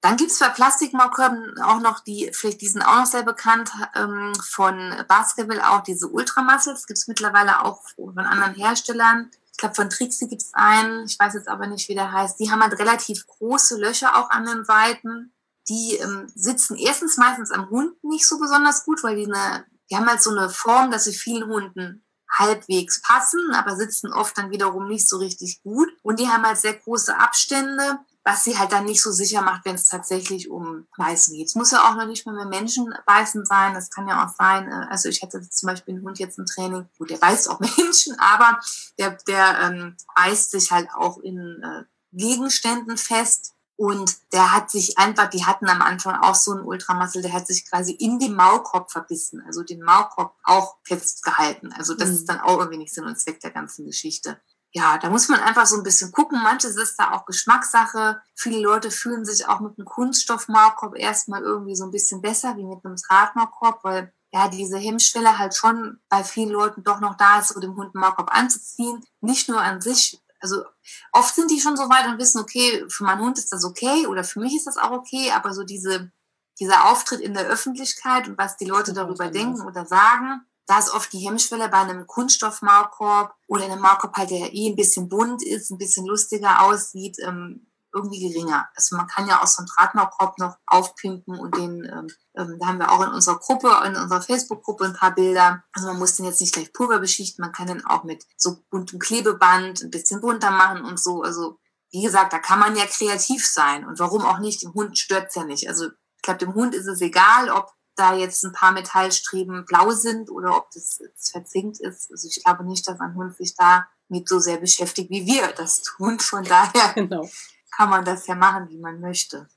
Dann 0.00 0.16
gibt 0.16 0.30
es 0.30 0.38
bei 0.38 0.48
Plastikmaulkörben 0.48 1.60
auch 1.60 1.80
noch 1.80 2.00
die, 2.00 2.30
vielleicht 2.32 2.60
die 2.60 2.68
sind 2.68 2.82
auch 2.82 3.00
noch 3.00 3.06
sehr 3.06 3.24
bekannt, 3.24 3.72
ähm, 3.96 4.32
von 4.48 4.94
Basketball 5.08 5.60
auch 5.60 5.82
diese 5.82 6.06
Ultramuscles, 6.06 6.86
gibt 6.86 6.98
es 6.98 7.08
mittlerweile 7.08 7.64
auch 7.64 7.82
von 7.96 8.16
anderen 8.18 8.54
Herstellern. 8.54 9.30
Ich 9.50 9.58
glaube, 9.58 9.74
von 9.74 9.90
Trixie 9.90 10.28
gibt 10.28 10.42
es 10.42 10.50
einen, 10.54 11.06
ich 11.06 11.18
weiß 11.18 11.34
jetzt 11.34 11.48
aber 11.48 11.66
nicht, 11.66 11.88
wie 11.88 11.96
der 11.96 12.12
heißt. 12.12 12.38
Die 12.38 12.48
haben 12.48 12.62
halt 12.62 12.78
relativ 12.78 13.26
große 13.26 13.76
Löcher 13.76 14.16
auch 14.16 14.30
an 14.30 14.46
den 14.46 14.64
Seiten 14.64 15.32
die 15.68 15.96
ähm, 15.96 16.30
sitzen 16.34 16.76
erstens 16.76 17.16
meistens 17.16 17.50
am 17.50 17.68
Hund 17.70 17.92
nicht 18.02 18.26
so 18.26 18.38
besonders 18.38 18.84
gut, 18.84 19.02
weil 19.02 19.16
die, 19.16 19.26
eine, 19.26 19.66
die 19.90 19.96
haben 19.96 20.06
halt 20.06 20.22
so 20.22 20.30
eine 20.30 20.48
Form, 20.48 20.90
dass 20.90 21.04
sie 21.04 21.12
vielen 21.12 21.48
Hunden 21.48 22.04
halbwegs 22.30 23.00
passen, 23.02 23.52
aber 23.54 23.76
sitzen 23.76 24.12
oft 24.12 24.36
dann 24.36 24.50
wiederum 24.50 24.86
nicht 24.86 25.08
so 25.08 25.16
richtig 25.18 25.62
gut. 25.62 25.88
Und 26.02 26.20
die 26.20 26.28
haben 26.28 26.44
halt 26.44 26.58
sehr 26.58 26.74
große 26.74 27.18
Abstände, 27.18 27.98
was 28.22 28.44
sie 28.44 28.58
halt 28.58 28.72
dann 28.72 28.84
nicht 28.84 29.02
so 29.02 29.10
sicher 29.10 29.40
macht, 29.40 29.64
wenn 29.64 29.74
es 29.74 29.86
tatsächlich 29.86 30.50
um 30.50 30.86
Beißen 30.98 31.34
geht. 31.34 31.46
Es 31.46 31.54
muss 31.54 31.70
ja 31.70 31.88
auch 31.88 31.96
noch 31.96 32.06
nicht 32.06 32.26
mal 32.26 32.34
mehr 32.34 32.44
Menschen 32.44 32.92
beißen 33.06 33.46
sein. 33.46 33.72
Das 33.72 33.90
kann 33.90 34.06
ja 34.06 34.24
auch 34.24 34.34
sein. 34.36 34.70
Äh, 34.70 34.86
also 34.90 35.08
ich 35.08 35.22
hatte 35.22 35.40
zum 35.48 35.66
Beispiel 35.68 35.94
einen 35.94 36.04
Hund 36.04 36.18
jetzt 36.18 36.38
im 36.38 36.44
Training, 36.44 36.88
gut, 36.98 37.10
der 37.10 37.16
beißt 37.16 37.48
auch 37.48 37.60
Menschen, 37.78 38.18
aber 38.18 38.60
der, 38.98 39.16
der 39.26 39.58
ähm, 39.62 39.96
beißt 40.14 40.50
sich 40.50 40.70
halt 40.70 40.90
auch 40.94 41.18
in 41.18 41.62
äh, 41.62 41.84
Gegenständen 42.12 42.98
fest. 42.98 43.54
Und 43.78 44.16
der 44.32 44.52
hat 44.52 44.70
sich 44.70 44.98
einfach, 44.98 45.30
die 45.30 45.46
hatten 45.46 45.68
am 45.68 45.82
Anfang 45.82 46.20
auch 46.20 46.34
so 46.34 46.50
einen 46.50 46.64
Ultramuscle, 46.64 47.22
der 47.22 47.32
hat 47.32 47.46
sich 47.46 47.68
quasi 47.70 47.92
in 47.92 48.18
den 48.18 48.34
Maulkorb 48.34 48.90
verbissen, 48.90 49.40
also 49.46 49.62
den 49.62 49.82
Maulkorb 49.82 50.34
auch 50.42 50.78
festgehalten. 50.82 51.72
Also 51.72 51.94
das 51.94 52.08
mhm. 52.08 52.14
ist 52.16 52.28
dann 52.28 52.40
auch 52.40 52.58
irgendwie 52.58 52.78
nicht 52.78 52.92
Sinn 52.92 53.04
und 53.04 53.18
Zweck 53.18 53.38
der 53.40 53.52
ganzen 53.52 53.86
Geschichte 53.86 54.40
ja, 54.72 54.98
da 54.98 55.08
muss 55.08 55.28
man 55.28 55.40
einfach 55.40 55.66
so 55.66 55.76
ein 55.76 55.82
bisschen 55.82 56.12
gucken. 56.12 56.42
Manches 56.42 56.76
ist 56.76 56.96
da 56.98 57.12
auch 57.12 57.24
Geschmackssache. 57.24 58.20
Viele 58.34 58.60
Leute 58.60 58.90
fühlen 58.90 59.24
sich 59.24 59.48
auch 59.48 59.60
mit 59.60 59.78
einem 59.78 59.86
Kunststoffmaulkorb 59.86 60.96
erstmal 60.96 61.42
irgendwie 61.42 61.74
so 61.74 61.84
ein 61.84 61.90
bisschen 61.90 62.20
besser 62.20 62.56
wie 62.56 62.64
mit 62.64 62.84
einem 62.84 62.96
Drahtmaulkorb, 62.96 63.82
weil 63.82 64.12
ja 64.32 64.48
diese 64.48 64.76
Hemmschwelle 64.76 65.38
halt 65.38 65.54
schon 65.54 66.00
bei 66.10 66.22
vielen 66.22 66.50
Leuten 66.50 66.84
doch 66.84 67.00
noch 67.00 67.16
da 67.16 67.38
ist, 67.40 67.48
so 67.48 67.60
dem 67.60 67.76
Hund 67.76 67.94
einen 67.94 68.02
Maulkorb 68.02 68.30
anzuziehen. 68.30 69.02
Nicht 69.20 69.48
nur 69.48 69.60
an 69.60 69.80
sich. 69.80 70.20
Also 70.40 70.64
oft 71.12 71.34
sind 71.34 71.50
die 71.50 71.60
schon 71.60 71.76
so 71.76 71.84
weit 71.84 72.06
und 72.06 72.18
wissen, 72.18 72.40
okay, 72.40 72.84
für 72.88 73.04
meinen 73.04 73.22
Hund 73.22 73.38
ist 73.38 73.52
das 73.52 73.64
okay 73.64 74.06
oder 74.06 74.24
für 74.24 74.40
mich 74.40 74.54
ist 74.54 74.66
das 74.66 74.76
auch 74.76 74.92
okay, 74.92 75.30
aber 75.32 75.52
so 75.52 75.64
diese, 75.64 76.12
dieser 76.60 76.90
Auftritt 76.90 77.20
in 77.20 77.34
der 77.34 77.46
Öffentlichkeit 77.46 78.28
und 78.28 78.38
was 78.38 78.56
die 78.56 78.66
Leute 78.66 78.92
darüber 78.92 79.28
denken 79.28 79.62
oder 79.62 79.84
sagen, 79.84 80.42
da 80.66 80.78
ist 80.78 80.92
oft 80.92 81.12
die 81.12 81.26
Hemmschwelle 81.26 81.68
bei 81.70 81.78
einem 81.78 82.06
Kunststoffmaulkorb 82.06 83.34
oder 83.46 83.64
einem 83.64 83.80
Maulkorb 83.80 84.14
halt, 84.16 84.30
der 84.30 84.52
eh 84.52 84.68
ein 84.68 84.76
bisschen 84.76 85.08
bunt 85.08 85.42
ist, 85.42 85.70
ein 85.70 85.78
bisschen 85.78 86.06
lustiger 86.06 86.62
aussieht, 86.62 87.16
ähm, 87.20 87.66
irgendwie 87.98 88.28
geringer. 88.28 88.68
Also 88.74 88.96
man 88.96 89.06
kann 89.06 89.26
ja 89.26 89.42
auch 89.42 89.46
so 89.46 89.58
einen 89.58 89.68
Drahtmaulkorb 89.68 90.38
noch 90.38 90.56
aufpimpen 90.66 91.38
und 91.38 91.56
den, 91.56 91.84
ähm, 91.84 92.08
ähm, 92.36 92.56
da 92.58 92.66
haben 92.66 92.78
wir 92.78 92.90
auch 92.90 93.04
in 93.04 93.12
unserer 93.12 93.38
Gruppe, 93.38 93.68
in 93.86 93.96
unserer 93.96 94.22
Facebook-Gruppe 94.22 94.84
ein 94.84 94.94
paar 94.94 95.14
Bilder. 95.14 95.62
Also 95.72 95.88
man 95.88 95.98
muss 95.98 96.16
den 96.16 96.26
jetzt 96.26 96.40
nicht 96.40 96.54
gleich 96.54 96.72
pulver 96.72 96.98
beschichten, 96.98 97.42
man 97.42 97.52
kann 97.52 97.66
den 97.66 97.84
auch 97.84 98.04
mit 98.04 98.24
so 98.36 98.58
buntem 98.70 98.98
Klebeband 98.98 99.82
ein 99.82 99.90
bisschen 99.90 100.20
bunter 100.20 100.50
machen 100.50 100.84
und 100.84 100.98
so. 100.98 101.22
Also 101.22 101.58
wie 101.90 102.02
gesagt, 102.02 102.32
da 102.32 102.38
kann 102.38 102.58
man 102.58 102.76
ja 102.76 102.86
kreativ 102.86 103.46
sein 103.46 103.86
und 103.86 103.98
warum 103.98 104.22
auch 104.22 104.38
nicht, 104.38 104.62
dem 104.62 104.74
Hund 104.74 104.98
stört's 104.98 105.34
ja 105.34 105.44
nicht. 105.44 105.68
Also 105.68 105.86
ich 105.86 106.22
glaube, 106.22 106.38
dem 106.38 106.54
Hund 106.54 106.74
ist 106.74 106.86
es 106.86 107.00
egal, 107.00 107.50
ob 107.50 107.72
da 107.98 108.14
jetzt 108.14 108.44
ein 108.44 108.52
paar 108.52 108.72
Metallstreben 108.72 109.64
blau 109.64 109.90
sind 109.90 110.30
oder 110.30 110.56
ob 110.56 110.70
das 110.70 110.98
jetzt 111.00 111.30
verzinkt 111.32 111.80
ist. 111.80 112.10
Also 112.10 112.28
ich 112.28 112.42
glaube 112.44 112.64
nicht, 112.64 112.86
dass 112.86 113.00
ein 113.00 113.14
Hund 113.14 113.36
sich 113.36 113.54
da 113.56 113.86
mit 114.08 114.28
so 114.28 114.38
sehr 114.38 114.58
beschäftigt, 114.58 115.10
wie 115.10 115.26
wir 115.26 115.48
das 115.48 115.82
tun. 115.82 116.18
Von 116.20 116.44
daher 116.44 116.92
genau. 116.94 117.28
Kann 117.74 117.90
man 117.90 118.04
das 118.04 118.26
ja 118.26 118.34
machen, 118.34 118.68
wie 118.68 118.78
man 118.78 119.00
möchte. 119.00 119.48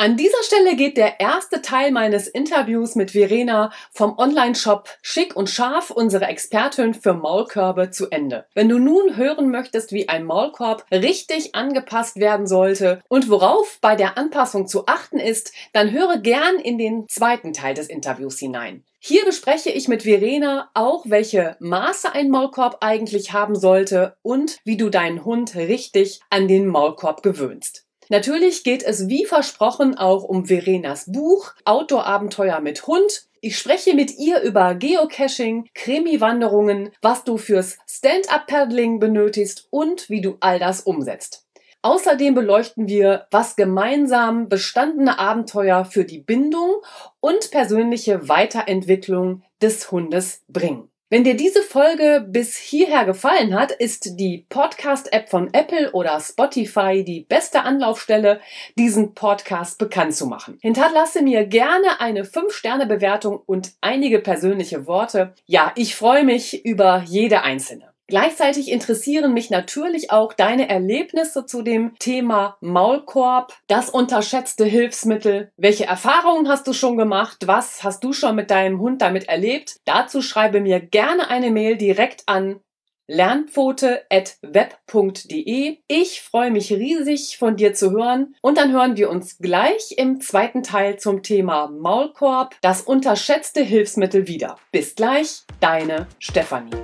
An 0.00 0.16
dieser 0.16 0.42
Stelle 0.42 0.76
geht 0.76 0.96
der 0.96 1.20
erste 1.20 1.60
Teil 1.60 1.90
meines 1.90 2.26
Interviews 2.26 2.94
mit 2.94 3.10
Verena 3.10 3.70
vom 3.92 4.16
Online-Shop 4.16 4.88
Schick 5.02 5.36
und 5.36 5.50
Scharf, 5.50 5.90
unsere 5.90 6.24
Expertin 6.24 6.94
für 6.94 7.12
Maulkörbe, 7.12 7.90
zu 7.90 8.08
Ende. 8.08 8.46
Wenn 8.54 8.70
du 8.70 8.78
nun 8.78 9.18
hören 9.18 9.50
möchtest, 9.50 9.92
wie 9.92 10.08
ein 10.08 10.24
Maulkorb 10.24 10.86
richtig 10.90 11.54
angepasst 11.54 12.16
werden 12.16 12.46
sollte 12.46 13.02
und 13.10 13.28
worauf 13.28 13.78
bei 13.82 13.94
der 13.94 14.16
Anpassung 14.16 14.66
zu 14.66 14.86
achten 14.86 15.18
ist, 15.18 15.52
dann 15.74 15.90
höre 15.90 16.16
gern 16.16 16.56
in 16.56 16.78
den 16.78 17.06
zweiten 17.06 17.52
Teil 17.52 17.74
des 17.74 17.88
Interviews 17.88 18.38
hinein. 18.38 18.84
Hier 19.02 19.24
bespreche 19.24 19.70
ich 19.70 19.88
mit 19.88 20.02
Verena 20.02 20.70
auch, 20.74 21.06
welche 21.08 21.56
Maße 21.58 22.12
ein 22.12 22.28
Maulkorb 22.28 22.76
eigentlich 22.82 23.32
haben 23.32 23.56
sollte 23.56 24.14
und 24.20 24.58
wie 24.64 24.76
du 24.76 24.90
deinen 24.90 25.24
Hund 25.24 25.56
richtig 25.56 26.20
an 26.28 26.48
den 26.48 26.66
Maulkorb 26.66 27.22
gewöhnst. 27.22 27.86
Natürlich 28.10 28.62
geht 28.62 28.82
es 28.82 29.08
wie 29.08 29.24
versprochen 29.24 29.96
auch 29.96 30.24
um 30.24 30.44
Verenas 30.44 31.10
Buch 31.10 31.54
Outdoor-Abenteuer 31.64 32.60
mit 32.60 32.86
Hund. 32.86 33.28
Ich 33.40 33.56
spreche 33.56 33.94
mit 33.94 34.18
ihr 34.18 34.42
über 34.42 34.74
Geocaching, 34.74 35.70
Krimi-Wanderungen, 35.74 36.90
was 37.00 37.24
du 37.24 37.38
fürs 37.38 37.78
Stand-up-Paddling 37.88 38.98
benötigst 38.98 39.66
und 39.70 40.10
wie 40.10 40.20
du 40.20 40.36
all 40.40 40.58
das 40.58 40.82
umsetzt. 40.82 41.46
Außerdem 41.82 42.34
beleuchten 42.34 42.88
wir, 42.88 43.26
was 43.30 43.56
gemeinsam 43.56 44.48
bestandene 44.48 45.18
Abenteuer 45.18 45.86
für 45.86 46.04
die 46.04 46.18
Bindung 46.18 46.82
und 47.20 47.50
persönliche 47.50 48.28
Weiterentwicklung 48.28 49.42
des 49.62 49.90
Hundes 49.90 50.42
bringen. 50.48 50.90
Wenn 51.12 51.24
dir 51.24 51.36
diese 51.36 51.62
Folge 51.62 52.24
bis 52.28 52.56
hierher 52.56 53.04
gefallen 53.04 53.58
hat, 53.58 53.72
ist 53.72 54.20
die 54.20 54.46
Podcast-App 54.48 55.28
von 55.28 55.52
Apple 55.52 55.90
oder 55.90 56.20
Spotify 56.20 57.02
die 57.02 57.22
beste 57.28 57.62
Anlaufstelle, 57.62 58.40
diesen 58.78 59.14
Podcast 59.14 59.78
bekannt 59.78 60.14
zu 60.14 60.26
machen. 60.26 60.58
Hinterlasse 60.62 61.22
mir 61.22 61.46
gerne 61.46 61.98
eine 61.98 62.22
5-Sterne-Bewertung 62.22 63.40
und 63.44 63.72
einige 63.80 64.20
persönliche 64.20 64.86
Worte. 64.86 65.34
Ja, 65.46 65.72
ich 65.74 65.96
freue 65.96 66.22
mich 66.22 66.64
über 66.64 67.02
jede 67.04 67.42
einzelne. 67.42 67.89
Gleichzeitig 68.10 68.70
interessieren 68.72 69.32
mich 69.32 69.48
natürlich 69.50 70.10
auch 70.10 70.32
deine 70.32 70.68
Erlebnisse 70.68 71.46
zu 71.46 71.62
dem 71.62 71.96
Thema 72.00 72.56
Maulkorb, 72.60 73.56
das 73.68 73.88
unterschätzte 73.88 74.64
Hilfsmittel. 74.64 75.52
Welche 75.56 75.86
Erfahrungen 75.86 76.48
hast 76.48 76.66
du 76.66 76.72
schon 76.72 76.96
gemacht? 76.96 77.36
Was 77.46 77.84
hast 77.84 78.02
du 78.02 78.12
schon 78.12 78.34
mit 78.34 78.50
deinem 78.50 78.80
Hund 78.80 79.00
damit 79.00 79.28
erlebt? 79.28 79.76
Dazu 79.84 80.22
schreibe 80.22 80.60
mir 80.60 80.80
gerne 80.80 81.30
eine 81.30 81.52
Mail 81.52 81.76
direkt 81.76 82.24
an 82.26 82.58
lernpfote.web.de. 83.06 85.78
Ich 85.86 86.22
freue 86.22 86.50
mich 86.50 86.72
riesig 86.72 87.38
von 87.38 87.54
dir 87.56 87.74
zu 87.74 87.92
hören 87.92 88.34
und 88.42 88.58
dann 88.58 88.72
hören 88.72 88.96
wir 88.96 89.08
uns 89.08 89.38
gleich 89.38 89.94
im 89.96 90.20
zweiten 90.20 90.64
Teil 90.64 90.98
zum 90.98 91.22
Thema 91.22 91.68
Maulkorb, 91.68 92.56
das 92.60 92.82
unterschätzte 92.82 93.62
Hilfsmittel 93.62 94.26
wieder. 94.26 94.56
Bis 94.72 94.96
gleich, 94.96 95.42
deine 95.60 96.08
Stefanie. 96.18 96.74